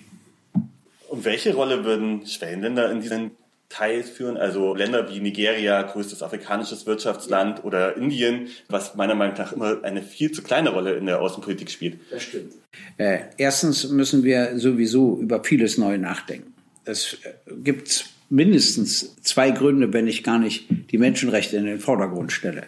Und 1.09 1.25
welche 1.25 1.55
Rolle 1.55 1.85
würden 1.85 2.27
Schwellenländer 2.27 2.91
in 2.91 3.01
diesen 3.01 3.31
Teil 3.69 4.03
führen? 4.03 4.37
Also 4.37 4.75
Länder 4.75 5.09
wie 5.09 5.21
Nigeria, 5.21 5.83
größtes 5.83 6.21
afrikanisches 6.21 6.85
Wirtschaftsland 6.85 7.65
oder 7.65 7.97
Indien, 7.97 8.49
was 8.69 8.97
meiner 8.97 9.15
Meinung 9.15 9.37
nach 9.39 9.53
immer 9.53 9.83
eine 9.85 10.03
viel 10.03 10.33
zu 10.33 10.43
kleine 10.43 10.71
Rolle 10.71 10.95
in 10.95 11.07
der 11.07 11.23
Außenpolitik 11.23 11.71
spielt. 11.71 12.01
Das 12.11 12.25
stimmt. 12.25 12.55
Äh, 12.97 13.21
erstens 13.37 13.89
müssen 13.89 14.25
wir 14.25 14.59
sowieso 14.59 15.17
über 15.21 15.45
vieles 15.45 15.79
neu 15.79 15.97
nachdenken. 15.97 16.55
Es 16.85 17.19
äh, 17.23 17.53
gibt 17.63 18.07
mindestens 18.31 19.17
zwei 19.23 19.51
Gründe, 19.51 19.93
wenn 19.93 20.07
ich 20.07 20.23
gar 20.23 20.38
nicht 20.38 20.67
die 20.91 20.99
Menschenrechte 20.99 21.57
in 21.57 21.64
den 21.64 21.81
Vordergrund 21.81 22.31
stelle. 22.31 22.64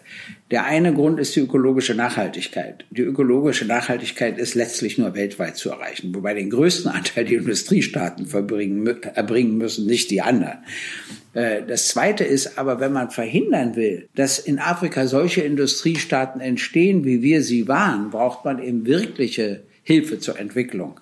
Der 0.51 0.64
eine 0.64 0.94
Grund 0.94 1.20
ist 1.20 1.37
die 1.37 1.40
ökologische 1.40 1.94
Nachhaltigkeit. 1.94 2.85
Die 2.90 3.03
ökologische 3.03 3.66
Nachhaltigkeit 3.66 4.38
ist 4.38 4.55
letztlich 4.55 4.96
nur 4.96 5.14
weltweit 5.14 5.57
zu 5.57 5.70
erreichen, 5.70 6.14
wobei 6.14 6.35
den 6.35 6.51
größten 6.51 6.90
Anteil 6.90 7.27
die 7.27 7.35
Industriestaaten 7.35 8.27
verbringen, 8.27 8.87
erbringen 9.14 9.59
müssen, 9.59 9.87
nicht 9.87 10.11
die 10.11 10.23
anderen. 10.23 10.59
Äh, 11.35 11.62
das 11.66 11.88
zweite 11.88 12.25
ist 12.25 12.59
aber, 12.59 12.81
wenn 12.81 12.92
man 12.92 13.11
verhindern 13.11 13.77
will, 13.77 14.09
dass 14.14 14.38
in 14.38 14.59
Afrika 14.59 15.07
solche 15.07 15.42
Industriestaaten 15.42 16.40
entstehen, 16.40 17.05
wie 17.05 17.23
wir 17.23 17.42
sie 17.42 17.68
waren, 17.68 18.11
braucht 18.11 18.44
man 18.44 18.62
eben 18.62 18.87
wirkliche 18.87 19.62
Hilfe 19.83 20.18
zur 20.20 20.38
Entwicklung. 20.38 21.01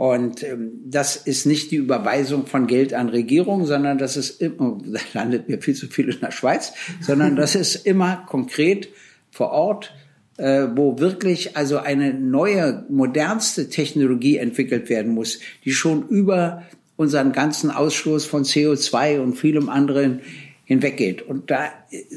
Und 0.00 0.42
ähm, 0.44 0.80
das 0.86 1.14
ist 1.16 1.44
nicht 1.44 1.70
die 1.72 1.76
Überweisung 1.76 2.46
von 2.46 2.66
Geld 2.66 2.94
an 2.94 3.10
Regierungen, 3.10 3.66
sondern 3.66 3.98
das 3.98 4.16
ist 4.16 4.40
immer, 4.40 4.78
da 4.86 4.98
landet 5.12 5.50
mir 5.50 5.60
viel 5.60 5.74
zu 5.74 5.88
viel 5.88 6.08
in 6.08 6.20
der 6.20 6.30
Schweiz, 6.30 6.72
sondern 7.02 7.36
das 7.36 7.54
ist 7.54 7.74
immer 7.84 8.24
konkret 8.26 8.88
vor 9.30 9.50
Ort, 9.50 9.92
äh, 10.38 10.68
wo 10.74 10.98
wirklich 10.98 11.54
also 11.58 11.76
eine 11.76 12.14
neue, 12.14 12.86
modernste 12.88 13.68
Technologie 13.68 14.38
entwickelt 14.38 14.88
werden 14.88 15.12
muss, 15.12 15.38
die 15.66 15.72
schon 15.72 16.08
über 16.08 16.62
unseren 16.96 17.32
ganzen 17.32 17.70
Ausstoß 17.70 18.24
von 18.24 18.44
CO2 18.44 19.20
und 19.20 19.34
vielem 19.34 19.68
anderen 19.68 20.22
hinweggeht. 20.64 21.20
Und 21.20 21.50
da, 21.50 21.68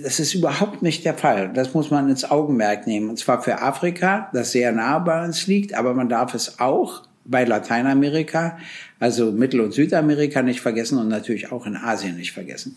das 0.01 0.21
ist 0.21 0.33
überhaupt 0.33 0.83
nicht 0.83 1.03
der 1.03 1.15
Fall. 1.15 1.51
Das 1.53 1.73
muss 1.73 1.91
man 1.91 2.09
ins 2.09 2.23
Augenmerk 2.23 2.87
nehmen. 2.87 3.09
Und 3.09 3.19
zwar 3.19 3.41
für 3.41 3.61
Afrika, 3.61 4.29
das 4.31 4.53
sehr 4.53 4.71
nah 4.71 4.99
bei 4.99 5.25
uns 5.25 5.47
liegt, 5.47 5.73
aber 5.73 5.93
man 5.93 6.07
darf 6.07 6.33
es 6.33 6.61
auch 6.61 7.03
bei 7.25 7.43
Lateinamerika, 7.45 8.57
also 8.99 9.31
Mittel- 9.31 9.61
und 9.61 9.73
Südamerika 9.73 10.41
nicht 10.41 10.61
vergessen 10.61 10.97
und 10.97 11.07
natürlich 11.07 11.51
auch 11.51 11.65
in 11.65 11.75
Asien 11.75 12.17
nicht 12.17 12.31
vergessen. 12.31 12.75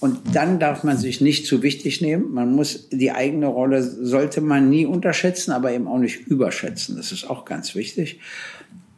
Und 0.00 0.34
dann 0.34 0.60
darf 0.60 0.84
man 0.84 0.96
sich 0.96 1.20
nicht 1.20 1.46
zu 1.46 1.62
wichtig 1.62 2.00
nehmen. 2.00 2.32
Man 2.32 2.52
muss 2.52 2.88
die 2.90 3.10
eigene 3.10 3.46
Rolle 3.46 3.82
sollte 3.82 4.40
man 4.40 4.70
nie 4.70 4.86
unterschätzen, 4.86 5.50
aber 5.50 5.72
eben 5.72 5.88
auch 5.88 5.98
nicht 5.98 6.26
überschätzen. 6.28 6.96
Das 6.96 7.10
ist 7.10 7.28
auch 7.28 7.44
ganz 7.44 7.74
wichtig. 7.74 8.20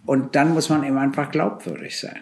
Und 0.05 0.37
dann 0.37 0.53
muss 0.53 0.69
man 0.69 0.85
eben 0.85 0.99
einfach 0.99 1.31
glaubwürdig 1.31 1.99
sein. 1.99 2.19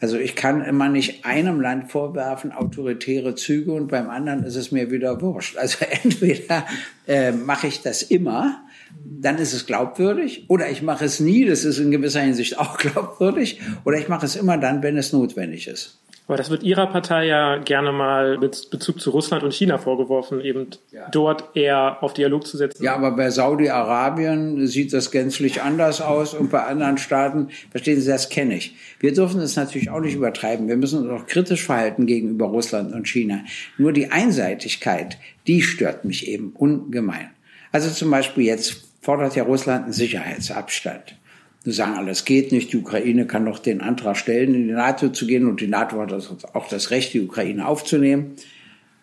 Also 0.00 0.18
ich 0.18 0.34
kann 0.34 0.62
immer 0.62 0.88
nicht 0.88 1.26
einem 1.26 1.60
Land 1.60 1.90
vorwerfen, 1.90 2.52
autoritäre 2.52 3.34
Züge 3.34 3.72
und 3.72 3.88
beim 3.88 4.08
anderen 4.08 4.44
ist 4.44 4.56
es 4.56 4.72
mir 4.72 4.90
wieder 4.90 5.20
wurscht. 5.20 5.56
Also 5.56 5.84
entweder 6.02 6.66
äh, 7.06 7.32
mache 7.32 7.66
ich 7.66 7.82
das 7.82 8.02
immer 8.02 8.62
dann 9.04 9.38
ist 9.38 9.52
es 9.52 9.66
glaubwürdig. 9.66 10.44
Oder 10.48 10.70
ich 10.70 10.82
mache 10.82 11.04
es 11.04 11.20
nie, 11.20 11.44
das 11.44 11.64
ist 11.64 11.78
in 11.78 11.90
gewisser 11.90 12.20
Hinsicht 12.20 12.58
auch 12.58 12.78
glaubwürdig. 12.78 13.60
Oder 13.84 13.98
ich 13.98 14.08
mache 14.08 14.26
es 14.26 14.36
immer 14.36 14.58
dann, 14.58 14.82
wenn 14.82 14.96
es 14.96 15.12
notwendig 15.12 15.68
ist. 15.68 16.00
Aber 16.30 16.36
das 16.36 16.48
wird 16.48 16.62
Ihrer 16.62 16.86
Partei 16.86 17.26
ja 17.26 17.56
gerne 17.56 17.90
mal 17.90 18.38
mit 18.38 18.70
Bezug 18.70 19.00
zu 19.00 19.10
Russland 19.10 19.42
und 19.42 19.52
China 19.52 19.78
vorgeworfen, 19.78 20.40
eben 20.40 20.68
ja. 20.92 21.08
dort 21.10 21.56
eher 21.56 22.00
auf 22.04 22.14
Dialog 22.14 22.46
zu 22.46 22.56
setzen. 22.56 22.84
Ja, 22.84 22.94
aber 22.94 23.10
bei 23.10 23.30
Saudi-Arabien 23.30 24.64
sieht 24.68 24.92
das 24.92 25.10
gänzlich 25.10 25.60
anders 25.60 26.00
aus 26.00 26.32
und 26.32 26.52
bei 26.52 26.62
anderen 26.62 26.98
Staaten, 26.98 27.48
verstehen 27.72 28.00
Sie, 28.00 28.08
das 28.08 28.28
kenne 28.28 28.54
ich. 28.54 28.76
Wir 29.00 29.12
dürfen 29.12 29.40
es 29.40 29.56
natürlich 29.56 29.90
auch 29.90 29.98
nicht 29.98 30.14
übertreiben. 30.14 30.68
Wir 30.68 30.76
müssen 30.76 31.00
uns 31.04 31.20
auch 31.20 31.26
kritisch 31.26 31.64
verhalten 31.64 32.06
gegenüber 32.06 32.46
Russland 32.46 32.94
und 32.94 33.08
China. 33.08 33.40
Nur 33.76 33.92
die 33.92 34.12
Einseitigkeit, 34.12 35.18
die 35.48 35.62
stört 35.62 36.04
mich 36.04 36.28
eben 36.28 36.52
ungemein. 36.52 37.30
Also 37.72 37.90
zum 37.90 38.10
Beispiel 38.10 38.44
jetzt 38.44 38.84
fordert 39.00 39.36
ja 39.36 39.44
Russland 39.44 39.84
einen 39.84 39.92
Sicherheitsabstand. 39.92 41.16
Wir 41.62 41.72
sagen 41.74 41.94
alle, 41.94 42.10
es 42.10 42.24
geht 42.24 42.52
nicht, 42.52 42.72
die 42.72 42.78
Ukraine 42.78 43.26
kann 43.26 43.44
doch 43.44 43.58
den 43.58 43.82
Antrag 43.82 44.16
stellen, 44.16 44.54
in 44.54 44.68
die 44.68 44.72
NATO 44.72 45.10
zu 45.10 45.26
gehen 45.26 45.46
und 45.46 45.60
die 45.60 45.66
NATO 45.66 46.00
hat 46.00 46.12
auch 46.54 46.68
das 46.68 46.90
Recht, 46.90 47.12
die 47.12 47.20
Ukraine 47.20 47.66
aufzunehmen. 47.66 48.36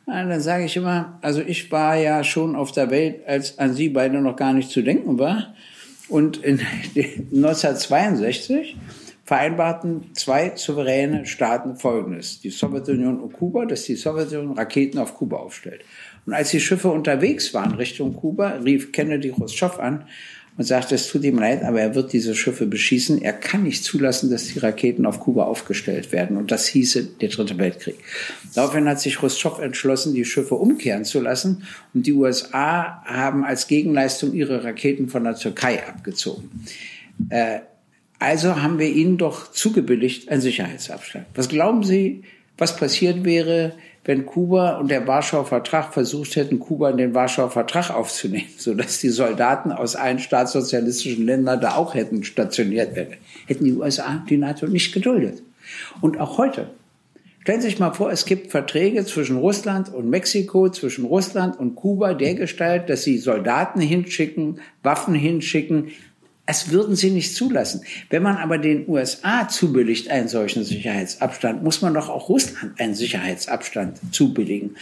Und 0.07 0.13
dann 0.13 0.41
sage 0.41 0.65
ich 0.65 0.75
immer, 0.75 1.19
also 1.21 1.41
ich 1.41 1.71
war 1.71 1.97
ja 1.97 2.23
schon 2.23 2.55
auf 2.55 2.71
der 2.71 2.89
Welt, 2.89 3.27
als 3.27 3.59
an 3.59 3.73
Sie 3.73 3.89
beide 3.89 4.21
noch 4.21 4.37
gar 4.37 4.53
nicht 4.53 4.71
zu 4.71 4.81
denken 4.81 5.19
war. 5.19 5.53
Und 6.09 6.37
in 6.37 6.59
1962 6.95 8.75
vereinbarten 9.27 10.11
zwei 10.13 10.53
souveräne 10.55 11.25
Staaten 11.25 11.75
Folgendes. 11.75 12.39
Die 12.39 12.49
Sowjetunion 12.49 13.19
und 13.19 13.33
Kuba, 13.33 13.65
dass 13.65 13.83
die 13.83 13.97
Sowjetunion 13.97 14.57
Raketen 14.57 14.99
auf 14.99 15.15
Kuba 15.15 15.35
aufstellt. 15.35 15.81
Und 16.25 16.33
als 16.33 16.51
die 16.51 16.61
Schiffe 16.61 16.87
unterwegs 16.87 17.53
waren 17.53 17.73
Richtung 17.73 18.15
Kuba, 18.15 18.51
rief 18.63 18.93
Kennedy 18.93 19.31
Khrushchev 19.31 19.81
an 19.81 20.05
und 20.57 20.63
sagte, 20.63 20.95
es 20.95 21.09
tut 21.09 21.25
ihm 21.25 21.39
leid, 21.39 21.63
aber 21.65 21.81
er 21.81 21.93
wird 21.93 22.13
diese 22.13 22.35
Schiffe 22.35 22.67
beschießen. 22.67 23.21
Er 23.21 23.33
kann 23.33 23.63
nicht 23.63 23.83
zulassen, 23.83 24.31
dass 24.31 24.45
die 24.45 24.59
Raketen 24.59 25.05
auf 25.05 25.19
Kuba 25.19 25.43
aufgestellt 25.43 26.13
werden. 26.13 26.37
Und 26.37 26.49
das 26.49 26.65
hieße 26.65 27.03
der 27.19 27.27
Dritte 27.27 27.57
Weltkrieg. 27.57 27.97
Daraufhin 28.55 28.87
hat 28.87 29.01
sich 29.01 29.17
Khrushchev 29.17 29.61
entschlossen, 29.61 30.13
die 30.13 30.23
Schiffe 30.23 30.55
umkehren 30.55 31.03
zu 31.03 31.19
lassen. 31.19 31.63
Und 31.93 32.07
die 32.07 32.13
USA 32.13 33.03
haben 33.03 33.43
als 33.43 33.67
Gegenleistung 33.67 34.33
ihre 34.33 34.63
Raketen 34.63 35.09
von 35.09 35.25
der 35.25 35.35
Türkei 35.35 35.85
abgezogen. 35.85 36.49
Äh, 37.29 37.59
also 38.19 38.61
haben 38.61 38.79
wir 38.79 38.89
ihnen 38.89 39.17
doch 39.17 39.51
zugebilligt 39.51 40.29
einen 40.29 40.41
Sicherheitsabstand. 40.41 41.25
Was 41.35 41.49
glauben 41.49 41.83
Sie, 41.83 42.23
was 42.57 42.75
passiert 42.75 43.23
wäre, 43.23 43.73
wenn 44.07 44.25
Kuba 44.25 44.77
und 44.77 44.89
der 44.89 45.05
Warschauer 45.05 45.45
Vertrag 45.45 45.93
versucht 45.93 46.37
hätten, 46.37 46.59
Kuba 46.59 46.89
in 46.89 46.97
den 46.97 47.13
Warschauer 47.13 47.51
Vertrag 47.51 47.91
aufzunehmen, 47.91 48.47
sodass 48.57 48.99
die 48.99 49.09
Soldaten 49.09 49.71
aus 49.71 49.95
allen 49.95 50.19
staatssozialistischen 50.19 51.25
Ländern 51.25 51.61
da 51.61 51.75
auch 51.75 51.93
hätten 51.93 52.23
stationiert 52.23 52.95
werden, 52.95 53.15
hätten 53.45 53.65
die 53.65 53.73
USA 53.73 54.23
die 54.29 54.37
NATO 54.37 54.65
nicht 54.67 54.93
geduldet. 54.93 55.43
Und 56.01 56.19
auch 56.19 56.37
heute. 56.37 56.69
Stellen 57.41 57.61
Sie 57.61 57.69
sich 57.69 57.79
mal 57.79 57.93
vor, 57.93 58.11
es 58.11 58.25
gibt 58.25 58.51
Verträge 58.51 59.05
zwischen 59.05 59.37
Russland 59.37 59.93
und 59.93 60.09
Mexiko, 60.09 60.69
zwischen 60.69 61.05
Russland 61.05 61.57
und 61.57 61.75
Kuba 61.75 62.13
der 62.13 62.35
Gestalt, 62.35 62.89
dass 62.89 63.03
sie 63.03 63.17
Soldaten 63.17 63.79
hinschicken, 63.79 64.59
Waffen 64.83 65.15
hinschicken, 65.15 65.91
es 66.47 66.71
würden 66.71 66.95
sie 66.95 67.11
nicht 67.11 67.35
zulassen. 67.35 67.81
Wenn 68.09 68.23
man 68.23 68.37
aber 68.37 68.57
den 68.57 68.87
USA 68.87 69.47
zubilligt 69.49 70.09
einen 70.09 70.29
solchen 70.29 70.63
Sicherheitsabstand, 70.63 71.61
muss 71.61 71.81
man 71.81 71.93
doch 71.93 72.09
auch 72.09 72.29
Russland 72.29 72.79
einen 72.79 72.95
Sicherheitsabstand 72.95 73.99
zubilligen. 74.11 74.77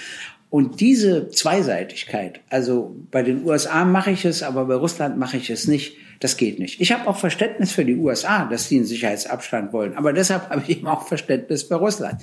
Und 0.52 0.80
diese 0.80 1.30
Zweiseitigkeit, 1.30 2.40
also 2.50 2.96
bei 3.12 3.24
den 3.24 3.44
USA 3.44 3.84
mache 3.84 4.12
ich 4.12 4.24
es, 4.26 4.44
aber 4.44 4.66
bei 4.66 4.76
Russland 4.76 5.18
mache 5.18 5.38
ich 5.38 5.50
es 5.50 5.68
nicht, 5.68 5.98
das 6.20 6.38
geht 6.38 6.60
nicht. 6.60 6.80
Ich 6.80 6.92
habe 6.92 7.10
auch 7.10 7.18
Verständnis 7.18 7.72
für 7.72 7.84
die 7.84 7.96
USA, 7.96 8.46
dass 8.46 8.70
die 8.70 8.78
einen 8.78 8.86
Sicherheitsabstand 8.86 9.74
wollen, 9.74 9.98
aber 9.98 10.14
deshalb 10.14 10.50
habe 10.50 10.62
ich 10.66 10.78
eben 10.78 10.88
auch 10.88 11.08
Verständnis 11.08 11.64
für 11.64 11.76
Russland. 11.76 12.22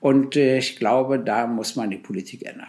Und 0.00 0.34
äh, 0.34 0.58
ich 0.58 0.76
glaube, 0.76 1.20
da 1.20 1.46
muss 1.46 1.76
man 1.76 1.90
die 1.90 1.96
Politik 1.96 2.44
ändern. 2.44 2.68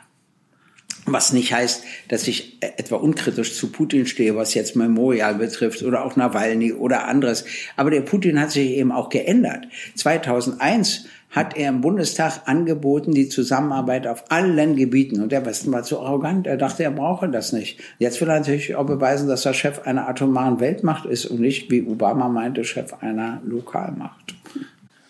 Was 1.06 1.34
nicht 1.34 1.52
heißt, 1.52 1.84
dass 2.10 2.28
ich 2.28 2.58
etwa 2.62 2.98
unkritisch 2.98 3.56
zu 3.58 3.72
Putin 3.72 4.06
stehe, 4.06 4.36
was 4.36 4.54
jetzt 4.54 4.76
Memorial 4.76 5.36
betrifft 5.36 5.82
oder 5.82 6.06
auch 6.06 6.16
Nawalny 6.16 6.74
oder 6.74 7.08
anderes. 7.08 7.46
Aber 7.76 7.90
der 7.90 8.02
Putin 8.02 8.40
hat 8.40 8.52
sich 8.52 8.72
eben 8.72 8.92
auch 8.92 9.10
geändert. 9.10 9.68
2001 9.96 11.06
hat 11.32 11.56
er 11.56 11.70
im 11.70 11.82
Bundestag 11.82 12.42
angeboten, 12.46 13.14
die 13.14 13.30
Zusammenarbeit 13.30 14.06
auf 14.06 14.26
allen 14.30 14.76
Gebieten. 14.76 15.22
Und 15.22 15.32
der 15.32 15.46
Westen 15.46 15.72
war 15.72 15.84
zu 15.84 16.00
arrogant. 16.00 16.46
Er 16.46 16.58
dachte, 16.58 16.84
er 16.84 16.92
brauche 16.92 17.30
das 17.30 17.54
nicht. 17.54 17.80
Jetzt 18.00 18.20
will 18.20 18.30
er 18.30 18.40
natürlich 18.40 18.76
auch 18.76 18.86
beweisen, 18.86 19.30
dass 19.30 19.46
er 19.46 19.54
Chef 19.54 19.80
einer 19.80 20.10
atomaren 20.10 20.60
Weltmacht 20.60 21.06
ist 21.06 21.26
und 21.26 21.40
nicht, 21.40 21.72
wie 21.72 21.84
Obama 21.84 22.28
meinte, 22.28 22.66
Chef 22.66 22.94
einer 23.02 23.42
Lokalmacht. 23.46 24.36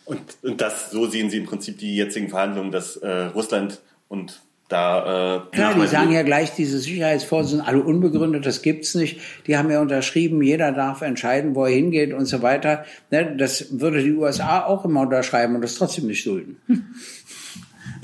Und, 0.06 0.22
und 0.44 0.62
das, 0.62 0.92
so 0.92 1.08
sehen 1.08 1.30
Sie 1.30 1.38
im 1.38 1.46
Prinzip 1.46 1.80
die 1.80 1.96
jetzigen 1.96 2.30
Verhandlungen, 2.30 2.72
dass 2.72 2.98
äh, 2.98 3.10
Russland 3.10 3.82
und 4.08 4.42
da, 4.72 5.38
äh, 5.38 5.56
Klar, 5.56 5.76
die 5.76 5.88
sagen 5.88 6.12
ja 6.12 6.24
gleich, 6.24 6.54
diese 6.56 6.80
Sicherheitsvorsitzenden, 6.80 7.68
alle 7.68 7.82
unbegründet, 7.82 8.46
das 8.46 8.62
gibt's 8.62 8.96
nicht. 8.96 9.20
Die 9.48 9.58
haben 9.58 9.70
ja 9.70 9.82
unterschrieben, 9.82 10.42
jeder 10.42 10.72
darf 10.72 11.02
entscheiden, 11.02 11.56
wo 11.56 11.66
er 11.66 11.72
hingeht 11.72 12.14
und 12.14 12.26
so 12.26 12.42
weiter. 12.42 12.86
Ne, 13.10 13.36
das 13.36 13.80
würde 13.80 14.04
die 14.04 14.14
USA 14.14 14.64
auch 14.66 14.86
immer 14.86 15.02
unterschreiben 15.02 15.56
und 15.56 15.62
das 15.62 15.76
trotzdem 15.76 16.08
nicht 16.08 16.26
dulden. 16.26 16.58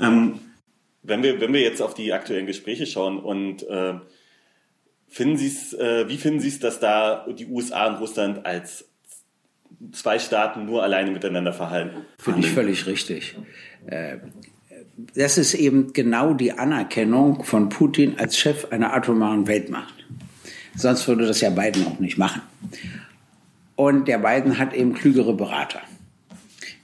Ähm, 0.00 0.38
wenn, 1.02 1.24
wir, 1.24 1.40
wenn 1.40 1.52
wir 1.52 1.60
jetzt 1.60 1.82
auf 1.82 1.92
die 1.92 2.12
aktuellen 2.12 2.46
Gespräche 2.46 2.86
schauen 2.86 3.18
und 3.18 3.68
äh, 3.68 3.94
finden 5.08 5.36
Sie's, 5.36 5.72
äh, 5.72 6.08
wie 6.08 6.18
finden 6.18 6.38
Sie 6.38 6.48
es, 6.48 6.60
dass 6.60 6.78
da 6.78 7.26
die 7.28 7.46
USA 7.46 7.88
und 7.88 7.96
Russland 7.96 8.46
als 8.46 8.88
zwei 9.92 10.18
Staaten 10.18 10.66
nur 10.66 10.82
alleine 10.82 11.10
miteinander 11.10 11.52
verhalten? 11.52 12.04
Finde 12.18 12.40
ich 12.40 12.52
völlig 12.52 12.86
richtig. 12.86 13.36
Äh, 13.86 14.18
das 15.14 15.38
ist 15.38 15.54
eben 15.54 15.92
genau 15.92 16.34
die 16.34 16.52
Anerkennung 16.52 17.44
von 17.44 17.68
Putin 17.68 18.18
als 18.18 18.36
Chef 18.36 18.72
einer 18.72 18.92
atomaren 18.92 19.46
Weltmacht. 19.46 19.94
Sonst 20.74 21.06
würde 21.06 21.26
das 21.26 21.40
ja 21.40 21.50
Biden 21.50 21.86
auch 21.86 21.98
nicht 22.00 22.18
machen. 22.18 22.42
Und 23.76 24.08
der 24.08 24.18
Biden 24.18 24.58
hat 24.58 24.74
eben 24.74 24.94
klügere 24.94 25.34
Berater. 25.34 25.80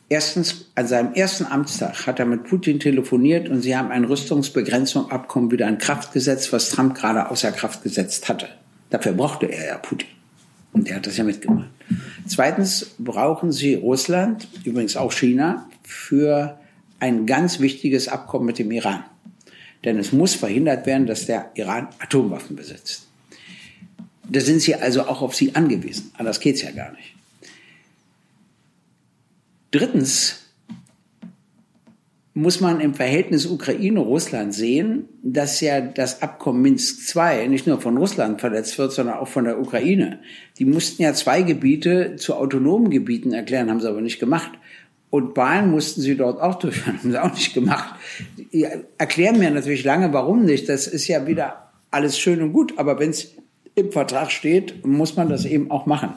Erstens, 0.09 0.71
an 0.77 0.87
seinem 0.87 1.15
ersten 1.15 1.45
Amtstag 1.47 2.07
hat 2.07 2.21
er 2.21 2.27
mit 2.27 2.45
Putin 2.45 2.79
telefoniert 2.79 3.49
und 3.49 3.63
sie 3.63 3.77
haben 3.77 3.91
ein 3.91 4.05
Rüstungsbegrenzungsabkommen 4.05 5.51
wieder 5.51 5.67
in 5.67 5.79
Kraft 5.79 6.13
gesetzt, 6.13 6.53
was 6.53 6.71
Trump 6.71 6.95
gerade 6.95 7.31
außer 7.31 7.51
Kraft 7.51 7.83
gesetzt 7.83 8.29
hatte. 8.29 8.49
Dafür 8.91 9.13
brauchte 9.13 9.47
er 9.47 9.67
ja 9.67 9.79
Putin. 9.79 10.09
Und 10.73 10.89
er 10.89 10.97
hat 10.97 11.07
das 11.07 11.17
ja 11.17 11.25
mitgemacht. 11.25 11.69
Zweitens 12.27 12.95
brauchen 12.99 13.51
sie 13.51 13.75
Russland, 13.75 14.47
übrigens 14.65 14.97
auch 14.97 15.13
China, 15.13 15.69
für 15.83 16.59
ein 17.05 17.27
ganz 17.27 17.61
wichtiges 17.61 18.09
Abkommen 18.09 18.47
mit 18.47 18.59
dem 18.59 18.71
Iran. 18.71 19.05
Denn 19.85 19.99
es 19.99 20.13
muss 20.13 20.35
verhindert 20.35 20.87
werden, 20.87 21.07
dass 21.07 21.27
der 21.27 21.51
Iran 21.55 21.89
Atomwaffen 21.99 22.57
besitzt. 22.57 23.07
Da 24.27 24.41
sind 24.41 24.61
sie 24.61 24.75
also 24.75 25.03
auch 25.03 25.21
auf 25.21 25.35
sie 25.35 25.55
angewiesen. 25.55 26.11
Anders 26.17 26.41
geht's 26.41 26.63
ja 26.63 26.71
gar 26.71 26.93
nicht. 26.93 27.15
Drittens 29.71 30.41
muss 32.33 32.61
man 32.61 32.81
im 32.81 32.95
Verhältnis 32.95 33.45
Ukraine-Russland 33.45 34.55
sehen, 34.55 35.05
dass 35.23 35.61
ja 35.61 35.83
das 35.83 36.23
Abkommen 36.23 36.63
Minsk 36.63 37.15
II 37.15 37.49
nicht 37.49 37.67
nur 37.67 37.81
von 37.83 37.99
Russland 37.99 38.41
verletzt 38.41 38.79
wird, 38.79 38.93
sondern 38.93 39.19
auch 39.19 39.29
von 39.29 39.45
der 39.45 39.61
Ukraine. 39.61 40.21
Die 40.59 40.65
mussten 40.65 41.03
ja 41.03 41.13
zwei 41.13 41.43
Gebiete 41.43 42.17
zu 42.17 42.35
autonomen 42.35 42.91
Gebieten 42.91 43.35
erklären, 43.35 43.71
haben 43.71 43.81
sie 43.81 43.89
aber 43.89 44.01
nicht 44.01 44.21
gemacht. 44.21 44.53
Und 45.15 45.37
Wahlen 45.37 45.71
mussten 45.71 46.01
sie 46.01 46.17
dort 46.17 46.41
auch 46.41 46.57
durchführen, 46.57 46.99
haben 47.05 47.13
sie 47.13 47.23
auch 47.23 47.33
nicht 47.33 47.55
gemacht. 47.55 47.95
Die 48.53 48.67
erklären 48.99 49.39
mir 49.39 49.49
natürlich 49.49 49.85
lange, 49.85 50.13
warum 50.13 50.45
nicht. 50.45 50.69
Das 50.69 50.89
ist 50.89 51.07
ja 51.07 51.29
wieder 51.29 51.71
alles 51.93 52.19
schön 52.19 52.43
und 52.43 52.53
gut. 52.53 52.77
Aber 52.79 52.99
wenn 52.99 53.11
es 53.11 53.33
im 53.77 53.93
Vertrag 53.93 54.33
steht, 54.33 54.85
muss 54.85 55.15
man 55.15 55.29
das 55.29 55.45
eben 55.45 55.71
auch 55.71 55.87
machen. 55.87 56.15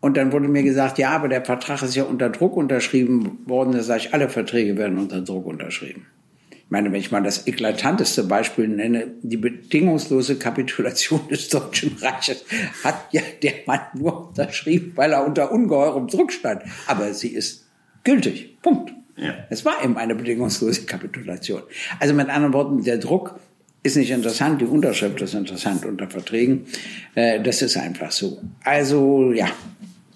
Und 0.00 0.16
dann 0.16 0.32
wurde 0.32 0.48
mir 0.48 0.64
gesagt, 0.64 0.98
ja, 0.98 1.10
aber 1.10 1.28
der 1.28 1.44
Vertrag 1.44 1.80
ist 1.82 1.94
ja 1.94 2.02
unter 2.02 2.28
Druck 2.28 2.56
unterschrieben 2.56 3.38
worden. 3.46 3.70
Da 3.70 3.84
sage 3.84 4.00
ich, 4.00 4.14
alle 4.14 4.28
Verträge 4.28 4.76
werden 4.76 4.98
unter 4.98 5.20
Druck 5.20 5.46
unterschrieben. 5.46 6.06
Ich 6.50 6.70
meine, 6.70 6.90
wenn 6.90 6.98
ich 6.98 7.12
mal 7.12 7.22
das 7.22 7.46
eklatanteste 7.46 8.24
Beispiel 8.24 8.66
nenne, 8.66 9.12
die 9.22 9.36
bedingungslose 9.36 10.40
Kapitulation 10.40 11.20
des 11.30 11.50
Deutschen 11.50 11.96
Reiches 12.00 12.44
hat 12.82 13.12
ja 13.12 13.22
der 13.44 13.52
Mann 13.66 13.80
nur 13.94 14.30
unterschrieben, 14.30 14.90
weil 14.96 15.12
er 15.12 15.24
unter 15.24 15.52
ungeheurem 15.52 16.08
Druck 16.08 16.32
stand. 16.32 16.62
Aber 16.88 17.14
sie 17.14 17.28
ist 17.28 17.67
gültig. 18.08 18.60
Punkt. 18.62 18.92
Ja. 19.16 19.34
Es 19.50 19.64
war 19.64 19.82
eben 19.84 19.96
eine 19.96 20.14
bedingungslose 20.14 20.82
Kapitulation. 20.82 21.62
Also 22.00 22.14
mit 22.14 22.28
anderen 22.28 22.54
Worten, 22.54 22.84
der 22.84 22.98
Druck 22.98 23.38
ist 23.82 23.96
nicht 23.96 24.10
interessant, 24.10 24.60
die 24.60 24.64
Unterschrift 24.64 25.20
ist 25.20 25.34
interessant 25.34 25.84
unter 25.84 26.08
Verträgen. 26.08 26.66
Äh, 27.14 27.40
das 27.40 27.62
ist 27.62 27.76
einfach 27.76 28.12
so. 28.12 28.38
Also 28.64 29.32
ja, 29.32 29.48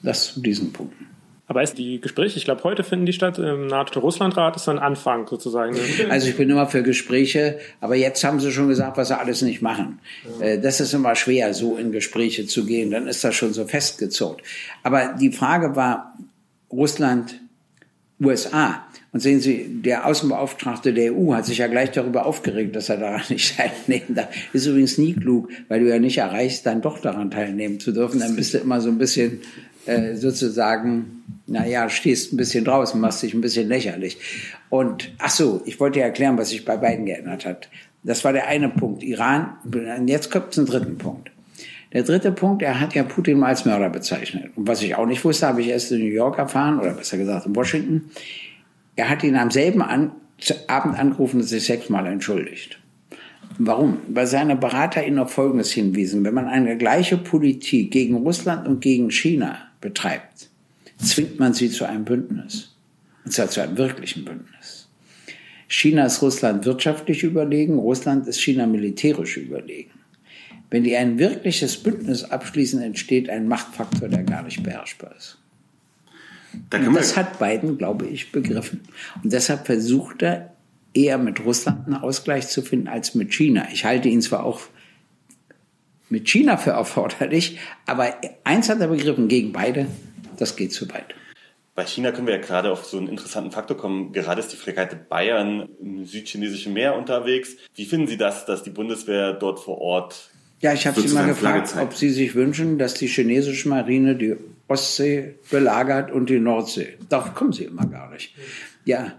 das 0.02 0.35
zu 0.35 0.40
diesen 0.40 0.72
Punkten. 0.72 1.07
Aber 1.48 1.62
ist 1.62 1.76
die 1.76 2.00
Gespräche, 2.00 2.38
ich 2.38 2.46
glaube, 2.46 2.64
heute 2.64 2.83
finden 2.83 3.05
die 3.05 3.12
statt 3.12 3.38
im 3.38 3.66
NATO-Russland-Rat, 3.66 4.57
ist 4.57 4.70
ein 4.70 4.78
Anfang 4.78 5.26
sozusagen. 5.26 5.76
Also 6.09 6.28
ich 6.28 6.37
bin 6.37 6.48
immer 6.48 6.66
für 6.66 6.83
Gespräche, 6.83 7.59
aber 7.81 7.94
jetzt 7.94 8.24
haben 8.24 8.40
sie 8.40 8.50
schon 8.52 8.68
gesagt, 8.68 8.96
was 8.96 9.09
sie 9.09 9.18
alles 9.18 9.42
nicht 9.42 9.61
machen. 9.61 9.98
Ja. 10.40 10.46
Äh, 10.46 10.61
das 10.61 10.81
ist 10.81 10.94
immer 10.94 11.14
schwer, 11.14 11.52
so 11.52 11.76
in 11.76 11.92
Gespräche 11.92 12.46
zu 12.46 12.64
gehen, 12.64 12.90
dann 12.90 13.07
ist 13.07 13.22
das 13.22 13.35
schon 13.35 13.52
so 13.52 13.66
festgezurrt. 13.66 14.40
Aber 14.83 15.14
die 15.20 15.31
Frage 15.31 15.76
war, 15.76 16.16
Russland 16.70 17.41
USA. 18.25 18.87
Und 19.13 19.21
sehen 19.21 19.41
Sie, 19.41 19.83
der 19.83 20.07
Außenbeauftragte 20.07 20.95
der 20.95 21.15
EU 21.15 21.35
hat 21.35 21.45
sich 21.45 21.59
ja 21.59 21.67
gleich 21.67 21.91
darüber 21.91 22.25
aufgeregt, 22.25 22.75
dass 22.75 22.89
er 22.89 22.97
daran 22.97 23.23
nicht 23.29 23.57
teilnehmen 23.57 24.15
darf. 24.15 24.29
Ist 24.55 24.67
übrigens 24.67 24.97
nie 24.97 25.13
klug, 25.13 25.51
weil 25.69 25.81
du 25.81 25.89
ja 25.89 25.99
nicht 25.99 26.19
erreichst, 26.19 26.65
dann 26.65 26.81
doch 26.81 26.99
daran 26.99 27.31
teilnehmen 27.31 27.79
zu 27.79 27.93
dürfen. 27.93 28.21
Dann 28.21 28.37
bist 28.37 28.55
du 28.55 28.59
immer 28.59 28.81
so 28.81 28.89
ein 28.89 28.99
bisschen 28.99 29.41
äh, 29.85 30.15
sozusagen, 30.15 31.25
naja, 31.47 31.91
stehst 31.91 32.33
ein 32.33 32.37
bisschen 32.37 32.65
draußen, 32.65 33.01
machst 33.01 33.23
dich 33.23 33.35
ein 33.35 33.41
bisschen 33.41 33.69
lächerlich. 33.69 34.17
Und 34.71 35.13
ach 35.19 35.31
so, 35.31 35.61
ich 35.67 35.79
wollte 35.81 35.99
ja 35.99 36.07
erklären, 36.07 36.39
was 36.39 36.49
sich 36.49 36.65
bei 36.65 36.77
beiden 36.79 37.05
geändert 37.05 37.45
hat. 37.45 37.69
Das 38.05 38.25
war 38.25 38.33
der 38.33 38.47
eine 38.47 38.69
Punkt, 38.69 39.03
Iran. 39.03 39.57
Und 39.65 40.09
jetzt 40.09 40.31
kommt 40.31 40.55
zum 40.55 40.67
dritten 40.67 40.99
Punkt. 40.99 41.32
Der 41.92 42.02
dritte 42.02 42.33
Punkt, 42.33 42.62
er 42.62 42.81
hat 42.81 42.94
ja 42.94 43.02
Putin 43.02 43.38
mal 43.38 43.48
als 43.48 43.64
Mörder 43.64 43.90
bezeichnet. 43.90 44.50
Und 44.57 44.66
was 44.66 44.83
ich 44.83 44.94
auch 44.94 45.07
nicht 45.07 45.24
wusste, 45.24 45.46
habe 45.46 45.61
ich 45.61 45.68
erst 45.68 45.92
in 45.92 45.98
New 45.98 46.07
York 46.07 46.38
erfahren, 46.38 46.81
oder 46.81 46.92
besser 46.92 47.18
gesagt 47.18 47.46
in 47.46 47.55
Washington. 47.55 48.11
Er 48.96 49.09
hat 49.09 49.22
ihn 49.22 49.37
am 49.37 49.50
selben 49.50 49.83
an, 49.83 50.12
Abend 50.68 50.98
angerufen 50.98 51.40
und 51.40 51.46
sich 51.46 51.64
sechsmal 51.64 52.07
entschuldigt. 52.07 52.78
Warum? 53.59 53.98
Weil 54.09 54.26
seine 54.26 54.57
Berater 54.57 55.07
ihn 55.07 55.18
auf 55.18 55.33
Folgendes 55.33 55.72
hinwiesen. 55.72 56.24
Wenn 56.24 56.35
man 56.35 56.48
eine 56.48 56.76
gleiche 56.78 57.18
Politik 57.18 57.90
gegen 57.90 58.16
Russland 58.16 58.66
und 58.66 58.81
gegen 58.81 59.11
China 59.11 59.59
betreibt, 59.81 60.48
zwingt 60.96 61.38
man 61.38 61.52
sie 61.52 61.70
zu 61.70 61.85
einem 61.85 62.05
Bündnis. 62.05 62.74
Und 63.24 63.33
zwar 63.33 63.48
zu 63.48 63.62
einem 63.62 63.76
wirklichen 63.76 64.24
Bündnis. 64.24 64.88
China 65.68 66.07
ist 66.07 66.22
Russland 66.22 66.64
wirtschaftlich 66.64 67.22
überlegen, 67.22 67.78
Russland 67.78 68.26
ist 68.26 68.40
China 68.40 68.66
militärisch 68.66 69.37
überlegen. 69.37 70.02
Wenn 70.73 70.85
die 70.85 70.97
ein 70.97 71.19
wirkliches 71.19 71.77
Bündnis 71.77 72.25
abschließen, 72.25 72.81
entsteht 72.81 73.29
ein 73.29 73.47
Machtfaktor, 73.47 74.09
der 74.09 74.23
gar 74.23 74.43
nicht 74.43 74.63
beherrschbar 74.63 75.15
ist. 75.15 75.37
Da 76.71 76.79
das 76.79 77.15
hat 77.15 77.39
Biden, 77.39 77.77
glaube 77.77 78.07
ich, 78.07 78.33
begriffen. 78.33 78.81
Und 79.23 79.35
deshalb 79.35 79.67
versucht 79.67 80.23
er 80.23 80.55
eher 80.95 81.19
mit 81.19 81.45
Russland 81.45 81.87
einen 81.87 81.97
Ausgleich 81.97 82.49
zu 82.49 82.63
finden 82.63 82.89
als 82.89 83.15
mit 83.15 83.35
China. 83.35 83.69
Ich 83.71 83.85
halte 83.85 84.09
ihn 84.09 84.23
zwar 84.23 84.45
auch 84.45 84.63
mit 86.09 86.27
China 86.27 86.57
für 86.57 86.71
erforderlich, 86.71 87.59
aber 87.85 88.17
eins 88.45 88.71
hat 88.71 88.81
er 88.81 88.89
begriffen, 88.89 89.29
gegen 89.29 89.53
beide, 89.53 89.89
das 90.39 90.57
geht 90.57 90.73
zu 90.73 90.89
weit. 90.89 91.15
Bei 91.75 91.85
China 91.85 92.13
können 92.13 92.27
wir 92.27 92.37
ja 92.37 92.41
gerade 92.41 92.73
auf 92.73 92.87
so 92.87 92.97
einen 92.97 93.09
interessanten 93.09 93.51
Faktor 93.51 93.77
kommen. 93.77 94.15
Gerade 94.15 94.41
ist 94.41 94.53
die 94.53 94.57
Fregatte 94.57 94.97
Bayern 94.97 95.69
im 95.83 96.07
südchinesischen 96.07 96.73
Meer 96.73 96.97
unterwegs. 96.97 97.57
Wie 97.75 97.85
finden 97.85 98.07
Sie 98.07 98.17
das, 98.17 98.47
dass 98.47 98.63
die 98.63 98.71
Bundeswehr 98.71 99.35
dort 99.35 99.61
vor 99.61 99.79
Ort 99.79 100.32
ja, 100.62 100.72
ich 100.72 100.87
habe 100.87 101.01
Sie 101.01 101.12
mal 101.12 101.27
gefragt, 101.27 101.75
ob 101.81 101.94
Sie 101.94 102.11
sich 102.11 102.35
wünschen, 102.37 102.79
dass 102.79 102.94
die 102.94 103.09
chinesische 103.09 103.68
Marine 103.68 104.14
die 104.14 104.37
Ostsee 104.68 105.35
belagert 105.51 106.12
und 106.12 106.31
die 106.31 106.38
Nordsee. 106.38 106.94
Darauf 107.09 107.35
kommen 107.35 107.53
Sie 107.53 107.64
immer 107.64 107.85
gar 107.87 108.11
nicht. 108.11 108.35
Ja, 108.85 109.12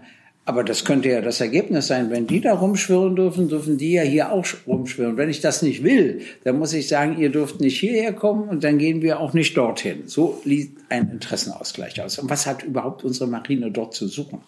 aber 0.46 0.64
das 0.64 0.86
könnte 0.86 1.10
ja 1.10 1.20
das 1.20 1.42
Ergebnis 1.42 1.86
sein. 1.86 2.10
Wenn 2.10 2.26
die 2.26 2.40
da 2.40 2.54
rumschwirren 2.54 3.14
dürfen, 3.14 3.48
dürfen 3.48 3.76
die 3.76 3.92
ja 3.92 4.02
hier 4.02 4.32
auch 4.32 4.46
rumschwirren. 4.66 5.18
Wenn 5.18 5.28
ich 5.28 5.42
das 5.42 5.60
nicht 5.60 5.82
will, 5.82 6.22
dann 6.44 6.58
muss 6.58 6.72
ich 6.72 6.88
sagen, 6.88 7.18
ihr 7.18 7.30
dürft 7.30 7.60
nicht 7.60 7.78
hierher 7.78 8.14
kommen 8.14 8.48
und 8.48 8.64
dann 8.64 8.78
gehen 8.78 9.02
wir 9.02 9.20
auch 9.20 9.34
nicht 9.34 9.56
dorthin. 9.56 10.04
So 10.06 10.40
liegt 10.44 10.80
ein 10.90 11.10
Interessenausgleich 11.10 12.00
aus. 12.02 12.18
Und 12.18 12.30
was 12.30 12.46
hat 12.46 12.62
überhaupt 12.62 13.04
unsere 13.04 13.28
Marine 13.28 13.70
dort 13.70 13.94
zu 13.94 14.08
suchen? 14.08 14.40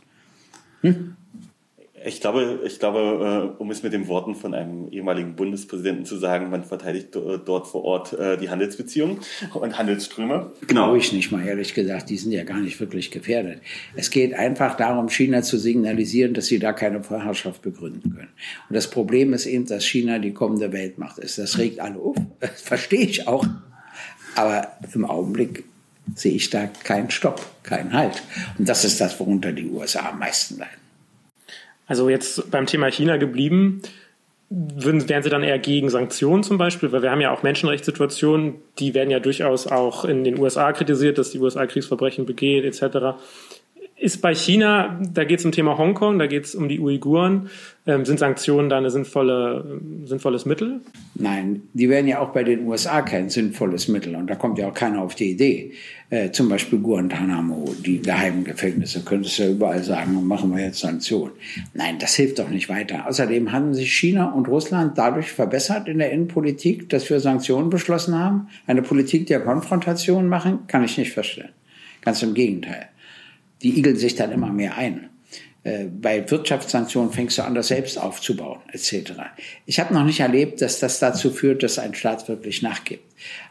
Hm? 0.81 1.17
Ich 2.07 2.21
glaube, 2.21 2.61
ich 2.65 2.79
glaube, 2.79 3.53
äh, 3.59 3.61
um 3.61 3.69
es 3.73 3.83
mit 3.83 3.93
den 3.93 4.07
Worten 4.07 4.37
von 4.37 4.55
einem 4.55 4.89
ehemaligen 4.93 5.35
Bundespräsidenten 5.35 6.05
zu 6.05 6.17
sagen, 6.17 6.51
man 6.51 6.63
verteidigt 6.63 7.09
dort 7.15 7.67
vor 7.67 7.83
Ort 7.83 8.13
äh, 8.13 8.39
die 8.39 8.49
Handelsbeziehungen 8.49 9.19
und 9.55 9.77
Handelsströme. 9.77 10.53
Genau. 10.69 10.85
Glaube 10.85 10.99
ich 10.99 11.13
nicht 11.13 11.33
mal, 11.33 11.45
ehrlich 11.45 11.75
gesagt. 11.75 12.09
Die 12.09 12.17
sind 12.17 12.31
ja 12.31 12.45
gar 12.45 12.61
nicht 12.61 12.79
wirklich 12.79 13.11
gefährdet. 13.11 13.61
Es 13.97 14.11
geht 14.11 14.35
einfach 14.35 14.77
darum, 14.77 15.09
China 15.09 15.43
zu 15.43 15.59
signalisieren, 15.59 16.33
dass 16.33 16.47
sie 16.47 16.61
da 16.61 16.73
keine 16.73 17.03
Vorherrschaft 17.03 17.63
begründen 17.63 18.15
können. 18.15 18.29
Und 18.69 18.75
das 18.75 18.89
Problem 18.89 19.33
ist 19.33 19.47
eben, 19.47 19.67
dass 19.67 19.85
China 19.85 20.21
die 20.21 20.33
kommende 20.33 20.73
Weltmacht 20.73 21.19
ist. 21.19 21.39
Das 21.39 21.59
regt 21.59 21.81
alle 21.81 21.99
auf. 21.99 22.17
Das 22.39 22.63
verstehe 22.63 23.01
ich 23.01 23.27
auch. 23.27 23.45
Aber 24.37 24.69
im 24.95 25.05
Augenblick 25.05 25.65
sehe 26.15 26.35
ich 26.35 26.51
da 26.51 26.67
keinen 26.85 27.11
Stopp, 27.11 27.45
keinen 27.65 27.93
Halt. 27.93 28.23
Und 28.59 28.69
das 28.69 28.85
ist 28.85 29.01
das, 29.01 29.19
worunter 29.19 29.51
die 29.51 29.69
USA 29.69 30.11
am 30.11 30.21
meisten 30.21 30.59
leiden. 30.59 30.86
Also 31.87 32.09
jetzt 32.09 32.51
beim 32.51 32.67
Thema 32.67 32.91
China 32.91 33.17
geblieben, 33.17 33.83
würden, 34.49 35.09
wären 35.09 35.23
Sie 35.23 35.31
dann 35.31 35.43
eher 35.43 35.59
gegen 35.59 35.91
Sanktionen 35.91 36.45
zum 36.45 36.57
Beispiel? 36.57 36.93
Weil 36.93 37.03
wir 37.03 37.11
haben 37.11 37.21
ja 37.21 37.33
auch 37.33 37.43
Menschenrechtssituationen, 37.43 38.55
die 38.79 38.95
werden 38.95 39.11
ja 39.11 39.19
durchaus 39.19 39.67
auch 39.67 40.05
in 40.05 40.23
den 40.23 40.39
USA 40.39 40.73
kritisiert, 40.73 41.19
dass 41.19 41.31
die 41.31 41.41
USA 41.41 41.67
Kriegsverbrechen 41.67 42.27
begeht 42.27 42.65
etc 42.65 43.17
ist 43.99 44.21
bei 44.21 44.35
China, 44.35 45.01
da 45.11 45.25
geht 45.25 45.39
es 45.39 45.45
um 45.47 45.53
Thema 45.53 45.79
Hongkong, 45.79 46.19
da 46.19 46.27
geht 46.27 46.45
es 46.45 46.55
um 46.55 46.69
die 46.69 46.81
Uiguren. 46.81 47.49
Ähm, 47.87 48.05
sind 48.05 48.19
Sanktionen 48.19 48.69
da 48.69 48.77
ein 48.77 48.91
sinnvolle, 48.91 49.81
sinnvolles 50.05 50.45
Mittel? 50.45 50.81
Nein, 51.15 51.63
die 51.73 51.89
wären 51.89 52.07
ja 52.07 52.19
auch 52.19 52.29
bei 52.31 52.45
den 52.45 52.67
USA 52.67 53.01
kein 53.01 53.31
sinnvolles 53.31 53.89
Mittel. 53.89 54.15
Und 54.15 54.29
da 54.29 54.35
kommt 54.35 54.59
ja 54.59 54.69
auch 54.69 54.75
keiner 54.75 55.01
auf 55.01 55.15
die 55.15 55.31
Idee. 55.31 55.73
Äh, 56.11 56.31
zum 56.31 56.51
Beispiel 56.51 56.79
Guantanamo, 56.79 57.75
die 57.87 58.03
geheimen 58.03 58.45
Gefängnisse, 58.45 59.03
könntest 59.03 59.39
du 59.39 59.45
ja 59.45 59.51
überall 59.51 59.83
sagen, 59.83 60.27
machen 60.27 60.55
wir 60.55 60.63
jetzt 60.63 60.81
Sanktionen. 60.81 61.33
Nein, 61.73 61.99
das 61.99 62.15
hilft 62.15 62.39
doch 62.39 62.51
nicht 62.51 62.69
weiter. 62.69 63.09
Außerdem 63.09 63.51
haben 63.51 63.73
sich 63.73 63.91
China 63.95 64.31
und 64.31 64.47
Russland 64.47 64.99
dadurch 64.99 65.33
verbessert 65.33 65.89
in 65.89 65.99
der 65.99 66.13
Innenpolitik, 66.13 66.91
dass 66.91 67.09
wir 67.09 67.19
Sanktionen 67.19 67.71
beschlossen 67.71 68.19
haben. 68.19 68.49
Eine 68.67 68.83
Politik 68.83 69.27
der 69.27 69.41
Konfrontation 69.41 70.29
machen, 70.29 70.67
kann 70.67 70.85
ich 70.85 70.99
nicht 70.99 71.13
verstehen. 71.13 71.49
Ganz 72.03 72.23
im 72.23 72.35
Gegenteil 72.35 72.89
die 73.63 73.79
igeln 73.79 73.97
sich 73.97 74.15
dann 74.15 74.33
immer 74.33 74.53
mehr 74.53 74.77
ein. 74.77 75.11
Äh, 75.67 75.87
bei 75.87 76.31
Wirtschaftssanktionen 76.31 77.13
fängst 77.13 77.39
du 77.39 77.43
an, 77.43 77.55
das 77.55 77.69
selbst 77.69 77.99
aufzubauen, 77.99 78.61
etc. 78.73 79.13
Ich 79.67 79.81
habe 79.81 79.93
noch 79.93 80.05
nicht 80.05 80.21
erlebt, 80.21 80.63
dass 80.63 80.79
das 80.79 81.01
dazu 81.01 81.31
führt, 81.31 81.63
dass 81.63 81.79
ein 81.79 81.95
Staat 81.95 82.29
wirklich 82.29 82.63
nachgibt. 82.63 83.03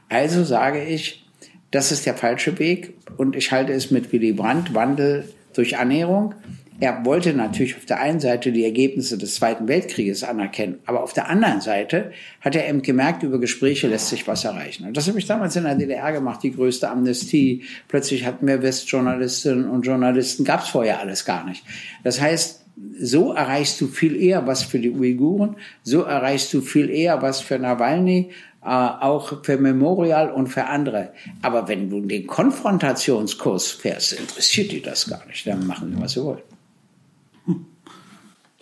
Also 0.07 0.43
sage 0.43 0.83
ich, 0.83 1.25
das 1.71 1.91
ist 1.91 2.05
der 2.05 2.15
falsche 2.15 2.57
Weg 2.57 2.93
und 3.17 3.35
ich 3.35 3.51
halte 3.51 3.73
es 3.73 3.91
mit 3.91 4.13
Willy 4.13 4.31
Brandt, 4.31 4.73
Wandel 4.73 5.27
durch 5.53 5.77
Annäherung. 5.77 6.35
Er 6.79 7.05
wollte 7.05 7.33
natürlich 7.33 7.77
auf 7.77 7.85
der 7.85 8.01
einen 8.01 8.19
Seite 8.19 8.51
die 8.51 8.65
Ergebnisse 8.65 9.17
des 9.17 9.35
Zweiten 9.35 9.67
Weltkrieges 9.67 10.23
anerkennen, 10.23 10.79
aber 10.85 11.03
auf 11.03 11.13
der 11.13 11.29
anderen 11.29 11.61
Seite 11.61 12.11
hat 12.41 12.55
er 12.55 12.67
eben 12.67 12.81
gemerkt, 12.81 13.23
über 13.23 13.39
Gespräche 13.39 13.87
lässt 13.87 14.09
sich 14.09 14.27
was 14.27 14.43
erreichen. 14.43 14.85
Und 14.85 14.97
das 14.97 15.07
habe 15.07 15.17
ich 15.17 15.25
damals 15.25 15.55
in 15.55 15.63
der 15.63 15.75
DDR 15.75 16.11
gemacht, 16.11 16.43
die 16.43 16.53
größte 16.53 16.89
Amnestie. 16.89 17.63
Plötzlich 17.87 18.25
hatten 18.25 18.45
wir 18.45 18.61
Westjournalistinnen 18.61 19.69
und 19.69 19.85
Journalisten, 19.85 20.43
gab 20.43 20.63
es 20.63 20.69
vorher 20.69 20.99
alles 20.99 21.23
gar 21.23 21.45
nicht. 21.45 21.63
Das 22.03 22.19
heißt, 22.19 22.65
so 22.99 23.31
erreichst 23.31 23.79
du 23.79 23.87
viel 23.87 24.21
eher 24.21 24.45
was 24.45 24.63
für 24.63 24.79
die 24.79 24.91
Uiguren, 24.91 25.55
so 25.83 26.01
erreichst 26.01 26.53
du 26.53 26.59
viel 26.59 26.89
eher 26.89 27.21
was 27.21 27.39
für 27.39 27.57
Nawalny, 27.57 28.31
äh, 28.61 28.67
auch 28.67 29.43
für 29.43 29.57
Memorial 29.57 30.29
und 30.29 30.47
für 30.47 30.65
andere. 30.65 31.13
Aber 31.41 31.69
wenn 31.69 31.89
du 31.89 32.01
den 32.01 32.27
Konfrontationskurs 32.27 33.71
fährst, 33.71 34.13
interessiert 34.13 34.73
die 34.73 34.81
das 34.81 35.07
gar 35.07 35.25
nicht. 35.27 35.47
Dann 35.47 35.65
machen 35.65 35.93
sie, 35.95 36.01
was 36.01 36.11
sie 36.13 36.23
wollen. 36.23 36.54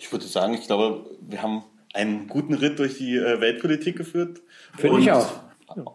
Ich 0.04 0.12
würde 0.12 0.26
sagen, 0.26 0.52
ich 0.52 0.66
glaube, 0.66 1.06
wir 1.22 1.40
haben 1.40 1.64
einen 1.94 2.26
guten 2.28 2.52
Ritt 2.52 2.78
durch 2.78 2.98
die 2.98 3.16
äh, 3.16 3.40
Weltpolitik 3.40 3.96
geführt. 3.96 4.42
Finde 4.76 5.00
ich 5.00 5.10
auch. 5.10 5.26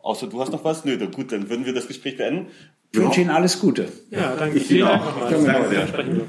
Außer 0.02 0.26
du 0.26 0.42
hast 0.42 0.52
noch 0.52 0.64
was? 0.64 0.84
Nö, 0.84 0.98
gut, 1.12 1.32
dann 1.32 1.48
würden 1.48 1.64
wir 1.64 1.76
das 1.76 1.88
Gespräch 1.88 2.18
beenden. 2.18 2.48
Ich 2.92 3.00
wünsche 3.00 3.22
Ihnen 3.22 3.30
alles 3.30 3.60
Gute. 3.60 3.92
Ja, 4.10 4.36
danke. 4.36 4.60
Vielen 4.62 4.88
Dank 4.88 5.32
nochmal. 5.32 6.26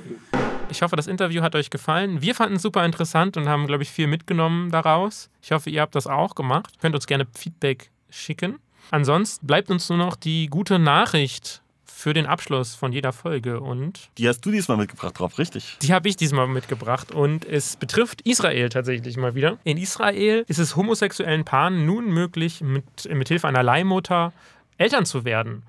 Ich 0.68 0.82
hoffe, 0.82 0.94
das 0.94 1.06
Interview 1.06 1.40
hat 1.40 1.54
euch 1.54 1.70
gefallen. 1.70 2.20
Wir 2.20 2.34
fanden 2.34 2.56
es 2.56 2.62
super 2.62 2.84
interessant 2.84 3.38
und 3.38 3.48
haben, 3.48 3.66
glaube 3.66 3.82
ich, 3.82 3.88
viel 3.88 4.08
mitgenommen 4.08 4.70
daraus. 4.70 5.30
Ich 5.40 5.50
hoffe, 5.50 5.70
ihr 5.70 5.80
habt 5.80 5.94
das 5.94 6.06
auch 6.06 6.34
gemacht. 6.34 6.74
Könnt 6.82 6.94
uns 6.94 7.06
gerne 7.06 7.26
Feedback 7.34 7.90
schicken. 8.10 8.58
Ansonsten 8.90 9.46
bleibt 9.46 9.70
uns 9.70 9.88
nur 9.88 9.96
noch 9.96 10.16
die 10.16 10.48
gute 10.48 10.78
Nachricht 10.78 11.62
für 12.00 12.14
den 12.14 12.24
Abschluss 12.24 12.74
von 12.74 12.92
jeder 12.92 13.12
Folge. 13.12 13.60
Und 13.60 14.08
die 14.16 14.26
hast 14.26 14.40
du 14.40 14.50
diesmal 14.50 14.78
mitgebracht 14.78 15.18
drauf, 15.18 15.38
richtig? 15.38 15.76
Die 15.82 15.92
habe 15.92 16.08
ich 16.08 16.16
diesmal 16.16 16.46
mitgebracht 16.46 17.12
und 17.12 17.44
es 17.44 17.76
betrifft 17.76 18.22
Israel 18.22 18.70
tatsächlich 18.70 19.18
mal 19.18 19.34
wieder. 19.34 19.58
In 19.64 19.76
Israel 19.76 20.44
ist 20.48 20.58
es 20.58 20.76
homosexuellen 20.76 21.44
Paaren 21.44 21.84
nun 21.84 22.06
möglich, 22.06 22.62
mit, 22.62 22.84
mit 23.12 23.28
Hilfe 23.28 23.48
einer 23.48 23.62
Leihmutter 23.62 24.32
Eltern 24.78 25.04
zu 25.04 25.26
werden. 25.26 25.62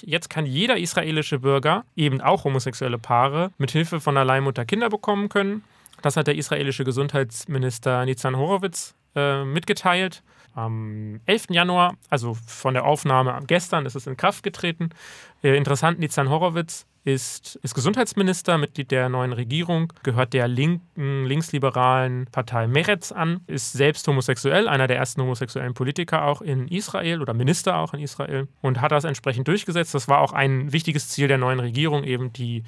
Jetzt 0.00 0.30
kann 0.30 0.46
jeder 0.46 0.78
israelische 0.78 1.38
Bürger, 1.38 1.84
eben 1.96 2.22
auch 2.22 2.44
homosexuelle 2.44 2.98
Paare, 2.98 3.50
mit 3.58 3.70
Hilfe 3.70 4.00
von 4.00 4.16
einer 4.16 4.24
Leihmutter 4.24 4.64
Kinder 4.64 4.88
bekommen 4.88 5.28
können. 5.28 5.64
Das 6.00 6.16
hat 6.16 6.26
der 6.26 6.36
israelische 6.36 6.84
Gesundheitsminister 6.84 8.04
Nitzan 8.06 8.36
Horowitz 8.36 8.94
äh, 9.14 9.44
mitgeteilt. 9.44 10.22
Am 10.54 11.20
11. 11.26 11.46
Januar, 11.50 11.96
also 12.10 12.36
von 12.46 12.74
der 12.74 12.84
Aufnahme 12.84 13.36
gestern, 13.46 13.86
ist 13.86 13.96
es 13.96 14.06
in 14.06 14.16
Kraft 14.16 14.44
getreten. 14.44 14.90
Äh, 15.42 15.56
interessant, 15.56 15.98
Nizan 15.98 16.30
Horowitz 16.30 16.86
ist, 17.04 17.56
ist 17.62 17.74
Gesundheitsminister, 17.74 18.56
Mitglied 18.56 18.90
der 18.90 19.08
neuen 19.08 19.32
Regierung, 19.32 19.92
gehört 20.02 20.32
der 20.32 20.48
linken, 20.48 21.24
linksliberalen 21.26 22.26
Partei 22.32 22.66
Meretz 22.66 23.12
an, 23.12 23.40
ist 23.46 23.72
selbst 23.72 24.06
homosexuell, 24.08 24.68
einer 24.68 24.86
der 24.86 24.96
ersten 24.96 25.20
homosexuellen 25.22 25.74
Politiker 25.74 26.24
auch 26.24 26.40
in 26.40 26.68
Israel 26.68 27.20
oder 27.20 27.34
Minister 27.34 27.76
auch 27.76 27.92
in 27.92 28.00
Israel 28.00 28.48
und 28.62 28.80
hat 28.80 28.92
das 28.92 29.04
entsprechend 29.04 29.48
durchgesetzt. 29.48 29.94
Das 29.94 30.08
war 30.08 30.20
auch 30.20 30.32
ein 30.32 30.72
wichtiges 30.72 31.08
Ziel 31.08 31.28
der 31.28 31.38
neuen 31.38 31.60
Regierung, 31.60 32.04
eben 32.04 32.32
die 32.32 32.62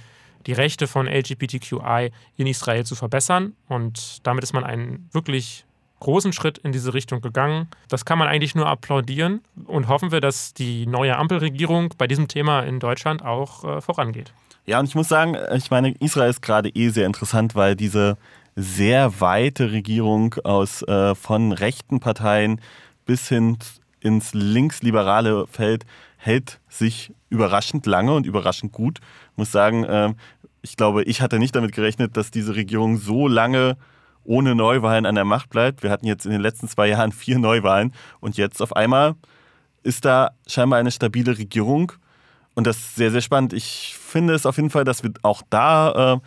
die 0.46 0.52
Rechte 0.52 0.86
von 0.86 1.08
LGBTQI 1.08 2.12
in 2.36 2.46
Israel 2.46 2.84
zu 2.84 2.94
verbessern. 2.94 3.54
Und 3.68 4.24
damit 4.26 4.44
ist 4.44 4.52
man 4.52 4.64
einen 4.64 5.08
wirklich 5.12 5.66
großen 6.00 6.32
Schritt 6.32 6.58
in 6.58 6.72
diese 6.72 6.94
Richtung 6.94 7.20
gegangen. 7.20 7.68
Das 7.88 8.04
kann 8.04 8.18
man 8.18 8.28
eigentlich 8.28 8.54
nur 8.54 8.66
applaudieren 8.66 9.40
und 9.64 9.88
hoffen 9.88 10.12
wir, 10.12 10.20
dass 10.20 10.54
die 10.54 10.86
neue 10.86 11.16
Ampelregierung 11.16 11.94
bei 11.96 12.06
diesem 12.06 12.28
Thema 12.28 12.60
in 12.60 12.80
Deutschland 12.80 13.24
auch 13.24 13.64
äh, 13.64 13.80
vorangeht. 13.80 14.32
Ja, 14.66 14.80
und 14.80 14.86
ich 14.86 14.94
muss 14.94 15.08
sagen, 15.08 15.36
ich 15.54 15.70
meine, 15.70 15.92
Israel 16.00 16.30
ist 16.30 16.42
gerade 16.42 16.70
eh 16.70 16.88
sehr 16.88 17.06
interessant, 17.06 17.54
weil 17.54 17.76
diese 17.76 18.18
sehr 18.56 19.20
weite 19.20 19.70
Regierung 19.70 20.34
aus 20.44 20.82
äh, 20.82 21.14
von 21.14 21.52
rechten 21.52 22.00
Parteien 22.00 22.60
bis 23.04 23.28
hin 23.28 23.58
ins 24.00 24.34
linksliberale 24.34 25.46
Feld 25.46 25.84
hält 26.16 26.60
sich 26.68 27.12
überraschend 27.28 27.86
lange 27.86 28.14
und 28.14 28.26
überraschend 28.26 28.72
gut. 28.72 29.00
Ich 29.32 29.36
muss 29.36 29.52
sagen, 29.52 29.84
äh, 29.84 30.14
ich 30.62 30.76
glaube, 30.76 31.04
ich 31.04 31.20
hatte 31.20 31.38
nicht 31.38 31.54
damit 31.54 31.72
gerechnet, 31.72 32.16
dass 32.16 32.30
diese 32.30 32.56
Regierung 32.56 32.98
so 32.98 33.28
lange 33.28 33.76
ohne 34.26 34.54
Neuwahlen 34.54 35.06
an 35.06 35.14
der 35.14 35.24
Macht 35.24 35.50
bleibt. 35.50 35.82
Wir 35.82 35.90
hatten 35.90 36.06
jetzt 36.06 36.26
in 36.26 36.32
den 36.32 36.40
letzten 36.40 36.68
zwei 36.68 36.88
Jahren 36.88 37.12
vier 37.12 37.38
Neuwahlen 37.38 37.92
und 38.20 38.36
jetzt 38.36 38.60
auf 38.60 38.74
einmal 38.74 39.14
ist 39.82 40.04
da 40.04 40.30
scheinbar 40.46 40.78
eine 40.78 40.90
stabile 40.90 41.38
Regierung. 41.38 41.92
Und 42.54 42.66
das 42.66 42.78
ist 42.78 42.96
sehr, 42.96 43.10
sehr 43.10 43.20
spannend. 43.20 43.52
Ich 43.52 43.96
finde 43.98 44.34
es 44.34 44.46
auf 44.46 44.56
jeden 44.56 44.70
Fall, 44.70 44.84
dass 44.84 45.02
wir 45.02 45.12
auch 45.22 45.42
da 45.50 46.14
äh, 46.14 46.20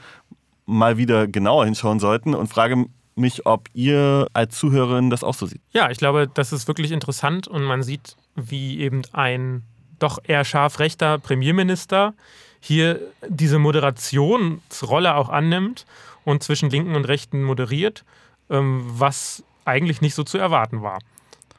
mal 0.66 0.98
wieder 0.98 1.28
genauer 1.28 1.66
hinschauen 1.66 2.00
sollten 2.00 2.36
und 2.36 2.48
frage 2.48 2.86
mich, 3.16 3.46
ob 3.46 3.68
ihr 3.74 4.28
als 4.34 4.58
Zuhörerin 4.58 5.10
das 5.10 5.24
auch 5.24 5.34
so 5.34 5.46
seht. 5.46 5.62
Ja, 5.74 5.90
ich 5.90 5.98
glaube, 5.98 6.30
das 6.34 6.54
ist 6.54 6.68
wirklich 6.68 6.92
interessant 6.92 7.48
und 7.48 7.64
man 7.64 7.84
sieht, 7.84 8.16
wie 8.36 8.80
eben 8.80 9.02
ein 9.12 9.64
doch 9.98 10.20
eher 10.24 10.46
scharf 10.46 10.80
rechter 10.80 11.18
Premierminister 11.18 12.14
hier 12.62 13.00
diese 13.28 13.60
Moderationsrolle 13.60 15.16
auch 15.16 15.30
annimmt 15.30 15.86
und 16.30 16.44
zwischen 16.44 16.70
Linken 16.70 16.96
und 16.96 17.06
Rechten 17.06 17.44
moderiert, 17.44 18.06
ähm, 18.52 18.84
was 18.86 19.44
eigentlich 19.66 20.02
nicht 20.02 20.14
so 20.14 20.24
zu 20.24 20.38
erwarten 20.38 20.84
war. 20.84 21.00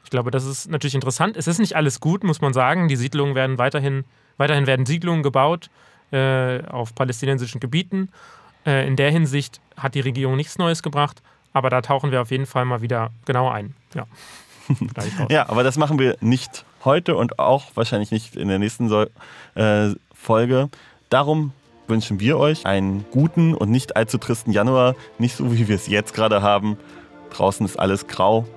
Ich 0.05 0.09
glaube, 0.09 0.31
das 0.31 0.45
ist 0.45 0.69
natürlich 0.69 0.95
interessant. 0.95 1.35
Es 1.35 1.47
ist 1.47 1.59
nicht 1.59 1.75
alles 1.75 1.99
gut, 1.99 2.23
muss 2.23 2.39
man 2.39 2.53
sagen. 2.53 2.87
Die 2.87 2.95
Siedlungen 2.95 3.35
werden 3.35 3.57
weiterhin, 3.57 4.05
weiterhin 4.37 4.67
werden 4.67 4.85
Siedlungen 4.85 5.23
gebaut 5.23 5.69
äh, 6.11 6.63
auf 6.67 6.95
palästinensischen 6.95 7.59
Gebieten. 7.59 8.09
Äh, 8.65 8.87
in 8.87 8.95
der 8.95 9.11
Hinsicht 9.11 9.59
hat 9.75 9.93
die 9.93 9.99
Regierung 9.99 10.37
nichts 10.37 10.57
Neues 10.57 10.83
gebracht, 10.83 11.21
aber 11.51 11.69
da 11.69 11.81
tauchen 11.81 12.11
wir 12.11 12.21
auf 12.21 12.31
jeden 12.31 12.45
Fall 12.45 12.63
mal 12.63 12.81
wieder 12.81 13.11
genauer 13.25 13.53
ein. 13.53 13.75
Ja. 13.93 14.05
ja, 15.29 15.49
aber 15.49 15.63
das 15.63 15.75
machen 15.75 15.99
wir 15.99 16.15
nicht 16.21 16.63
heute 16.85 17.17
und 17.17 17.39
auch 17.39 17.71
wahrscheinlich 17.75 18.11
nicht 18.11 18.37
in 18.37 18.47
der 18.47 18.59
nächsten 18.59 18.87
so 18.87 19.05
äh, 19.55 19.95
Folge. 20.13 20.69
Darum 21.09 21.51
wünschen 21.91 22.19
wir 22.19 22.39
euch 22.39 22.65
einen 22.65 23.05
guten 23.11 23.53
und 23.53 23.69
nicht 23.69 23.95
allzu 23.95 24.17
tristen 24.17 24.51
Januar. 24.51 24.95
Nicht 25.19 25.35
so, 25.35 25.53
wie 25.53 25.67
wir 25.67 25.75
es 25.75 25.85
jetzt 25.87 26.15
gerade 26.15 26.41
haben. 26.41 26.77
Draußen 27.29 27.63
ist 27.65 27.77
alles 27.77 28.07
grau. 28.07 28.47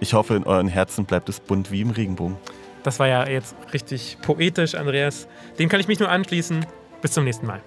Ich 0.00 0.14
hoffe, 0.14 0.34
in 0.34 0.44
euren 0.44 0.68
Herzen 0.68 1.04
bleibt 1.04 1.28
es 1.28 1.40
bunt 1.40 1.70
wie 1.70 1.82
im 1.82 1.90
Regenbogen. 1.90 2.36
Das 2.84 2.98
war 3.00 3.08
ja 3.08 3.28
jetzt 3.28 3.54
richtig 3.74 4.16
poetisch, 4.22 4.76
Andreas. 4.76 5.28
Dem 5.58 5.68
kann 5.68 5.80
ich 5.80 5.88
mich 5.88 5.98
nur 5.98 6.08
anschließen. 6.08 6.64
Bis 7.02 7.12
zum 7.12 7.24
nächsten 7.24 7.46
Mal. 7.46 7.60